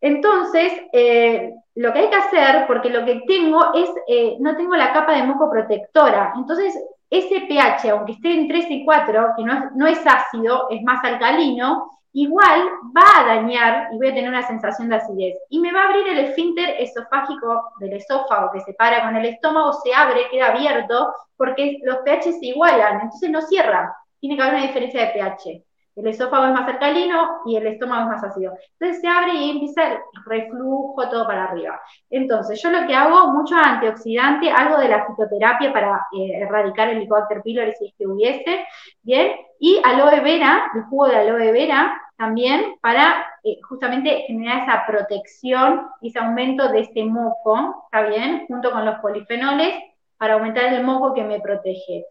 Entonces, 0.00 0.72
eh, 0.92 1.52
lo 1.74 1.92
que 1.92 2.00
hay 2.00 2.10
que 2.10 2.16
hacer, 2.16 2.66
porque 2.66 2.90
lo 2.90 3.04
que 3.04 3.22
tengo 3.26 3.72
es, 3.74 3.90
eh, 4.08 4.36
no 4.40 4.56
tengo 4.56 4.76
la 4.76 4.92
capa 4.92 5.12
de 5.12 5.22
moco 5.22 5.50
protectora. 5.50 6.32
Entonces, 6.36 6.74
ese 7.08 7.42
pH, 7.42 7.90
aunque 7.90 8.12
esté 8.12 8.32
en 8.34 8.48
3 8.48 8.66
y 8.70 8.84
4, 8.84 9.28
que 9.36 9.44
no 9.44 9.70
no 9.74 9.86
es 9.86 10.00
ácido, 10.06 10.68
es 10.70 10.82
más 10.82 11.02
alcalino, 11.04 11.90
igual 12.12 12.68
va 12.96 13.20
a 13.20 13.36
dañar 13.36 13.88
y 13.92 13.96
voy 13.96 14.08
a 14.08 14.14
tener 14.14 14.28
una 14.28 14.46
sensación 14.46 14.88
de 14.88 14.96
acidez. 14.96 15.36
Y 15.48 15.60
me 15.60 15.72
va 15.72 15.82
a 15.82 15.88
abrir 15.88 16.08
el 16.08 16.18
esfínter 16.18 16.76
esofágico 16.78 17.72
del 17.78 17.94
esófago 17.94 18.50
que 18.52 18.60
se 18.60 18.74
para 18.74 19.02
con 19.02 19.16
el 19.16 19.26
estómago, 19.26 19.72
se 19.72 19.94
abre, 19.94 20.28
queda 20.30 20.48
abierto, 20.48 21.12
porque 21.36 21.78
los 21.82 21.98
pH 21.98 22.32
se 22.32 22.46
igualan, 22.46 23.00
entonces 23.02 23.30
no 23.30 23.42
cierra. 23.42 23.96
Tiene 24.20 24.36
que 24.36 24.42
haber 24.42 24.54
una 24.54 24.66
diferencia 24.66 25.00
de 25.00 25.12
pH. 25.12 25.64
El 26.00 26.06
esófago 26.06 26.46
es 26.46 26.52
más 26.52 26.66
alcalino 26.66 27.42
y 27.44 27.56
el 27.56 27.66
estómago 27.66 28.04
es 28.04 28.08
más 28.08 28.24
ácido. 28.24 28.54
Entonces 28.78 29.02
se 29.02 29.08
abre 29.08 29.34
y 29.34 29.50
empieza 29.50 29.92
el 29.92 29.98
reflujo 30.24 31.08
todo 31.10 31.26
para 31.26 31.44
arriba. 31.44 31.78
Entonces 32.08 32.60
yo 32.62 32.70
lo 32.70 32.86
que 32.86 32.94
hago, 32.94 33.28
mucho 33.32 33.54
antioxidante, 33.54 34.50
algo 34.50 34.78
de 34.78 34.88
la 34.88 35.06
fitoterapia 35.06 35.72
para 35.74 36.06
eh, 36.12 36.40
erradicar 36.40 36.88
el 36.88 36.96
Helicobacter 36.96 37.42
pylori 37.42 37.74
si 37.74 37.86
es 37.88 37.94
que 37.98 38.06
hubiese, 38.06 38.64
¿bien? 39.02 39.32
Y 39.58 39.78
aloe 39.84 40.20
vera, 40.20 40.70
el 40.74 40.84
jugo 40.84 41.08
de 41.08 41.16
aloe 41.16 41.52
vera 41.52 42.00
también 42.16 42.76
para 42.80 43.26
eh, 43.44 43.58
justamente 43.68 44.24
generar 44.26 44.62
esa 44.62 44.84
protección 44.86 45.86
y 46.00 46.08
ese 46.08 46.18
aumento 46.18 46.68
de 46.68 46.80
este 46.80 47.04
moco, 47.04 47.84
¿está 47.84 48.08
bien? 48.08 48.46
Junto 48.48 48.70
con 48.70 48.86
los 48.86 48.96
polifenoles 49.00 49.74
para 50.16 50.34
aumentar 50.34 50.72
el 50.72 50.82
moco 50.82 51.12
que 51.12 51.24
me 51.24 51.40
protege. 51.40 52.06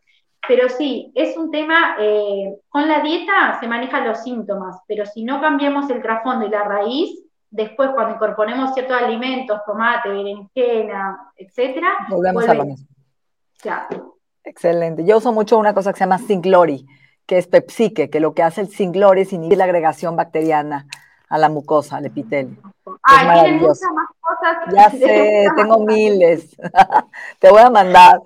Pero 0.47 0.69
sí, 0.69 1.11
es 1.15 1.37
un 1.37 1.51
tema, 1.51 1.95
eh, 1.99 2.59
con 2.69 2.87
la 2.87 3.01
dieta 3.01 3.59
se 3.59 3.67
manejan 3.67 4.07
los 4.07 4.23
síntomas, 4.23 4.77
pero 4.87 5.05
si 5.05 5.23
no 5.23 5.41
cambiamos 5.41 5.89
el 5.89 6.01
trasfondo 6.01 6.45
y 6.45 6.49
la 6.49 6.63
raíz, 6.63 7.23
después 7.49 7.89
cuando 7.93 8.15
incorporemos 8.15 8.73
ciertos 8.73 8.99
alimentos, 8.99 9.59
tomate, 9.65 10.09
berenjena, 10.09 11.31
etcétera, 11.35 11.89
volvemos 12.09 12.47
a 12.47 12.53
lo 12.53 12.65
mismo. 12.65 12.87
Excelente. 14.43 15.05
Yo 15.05 15.17
uso 15.17 15.31
mucho 15.31 15.57
una 15.57 15.73
cosa 15.73 15.91
que 15.91 15.97
se 15.97 16.05
llama 16.05 16.17
Singlori, 16.17 16.85
que 17.25 17.37
es 17.37 17.47
Pepsique, 17.47 18.09
que 18.09 18.19
lo 18.19 18.33
que 18.33 18.41
hace 18.41 18.61
el 18.61 18.69
Singlori 18.69 19.21
es 19.21 19.33
inhibir 19.33 19.57
la 19.57 19.65
agregación 19.65 20.15
bacteriana 20.15 20.87
a 21.29 21.37
la 21.37 21.49
mucosa, 21.49 21.97
al 21.97 22.05
epitelio. 22.07 22.57
Ay, 23.03 23.41
tienen 23.41 23.61
muchas 23.61 23.81
más 23.93 24.09
cosas. 24.19 24.73
Ya 24.73 24.89
sé, 25.05 25.47
tengo 25.55 25.79
miles. 25.79 26.55
Te 27.39 27.49
voy 27.49 27.61
a 27.61 27.69
mandar. 27.69 28.19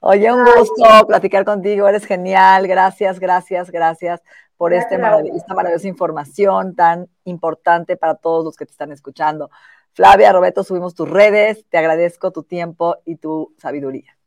Oye, 0.00 0.32
un 0.32 0.44
gusto 0.44 1.06
platicar 1.06 1.44
contigo, 1.44 1.88
eres 1.88 2.04
genial. 2.04 2.68
Gracias, 2.68 3.18
gracias, 3.18 3.70
gracias 3.70 4.22
por 4.56 4.74
este 4.74 4.96
esta 4.96 5.54
maravillosa 5.54 5.88
información 5.88 6.76
tan 6.76 7.08
importante 7.24 7.96
para 7.96 8.14
todos 8.14 8.44
los 8.44 8.56
que 8.56 8.66
te 8.66 8.72
están 8.72 8.92
escuchando. 8.92 9.50
Flavia, 9.94 10.32
Roberto, 10.32 10.62
subimos 10.64 10.94
tus 10.94 11.08
redes. 11.08 11.64
Te 11.70 11.78
agradezco 11.78 12.30
tu 12.30 12.42
tiempo 12.42 12.98
y 13.06 13.16
tu 13.16 13.54
sabiduría. 13.56 14.19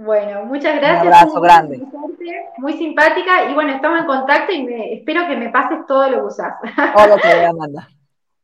Bueno, 0.00 0.46
muchas 0.46 0.76
gracias. 0.76 1.02
Un 1.02 1.12
abrazo 1.12 1.40
grande. 1.42 1.86
Muy 2.56 2.72
simpática 2.78 3.50
y 3.50 3.54
bueno, 3.54 3.74
estamos 3.74 4.00
en 4.00 4.06
contacto 4.06 4.50
y 4.50 4.62
me, 4.64 4.94
espero 4.94 5.26
que 5.28 5.36
me 5.36 5.50
pases 5.50 5.84
todo 5.86 6.08
lo 6.08 6.20
que 6.20 6.22
usas. 6.22 6.54
Todo 6.96 7.06
lo 7.06 7.16
que 7.18 7.28
voy 7.28 7.44
a 7.44 7.52
mandar. 7.52 7.88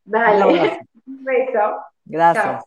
Dale. 0.04 0.80
Un 1.06 1.24
beso. 1.24 1.80
Gracias. 2.04 2.44
Chao. 2.44 2.60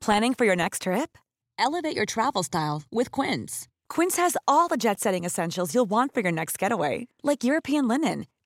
Planning 0.00 0.32
for 0.32 0.46
your 0.46 0.56
next 0.56 0.82
trip? 0.82 1.18
Elevate 1.58 1.94
your 1.94 2.06
travel 2.06 2.42
style 2.42 2.84
with 2.90 3.10
Quince. 3.10 3.68
Quince 3.90 4.16
has 4.16 4.38
all 4.48 4.68
the 4.68 4.78
jet 4.78 5.00
setting 5.00 5.24
essentials 5.24 5.74
you'll 5.74 5.84
want 5.84 6.14
for 6.14 6.20
your 6.20 6.32
next 6.32 6.58
getaway, 6.58 7.08
like 7.22 7.44
European 7.44 7.86
linen 7.86 8.24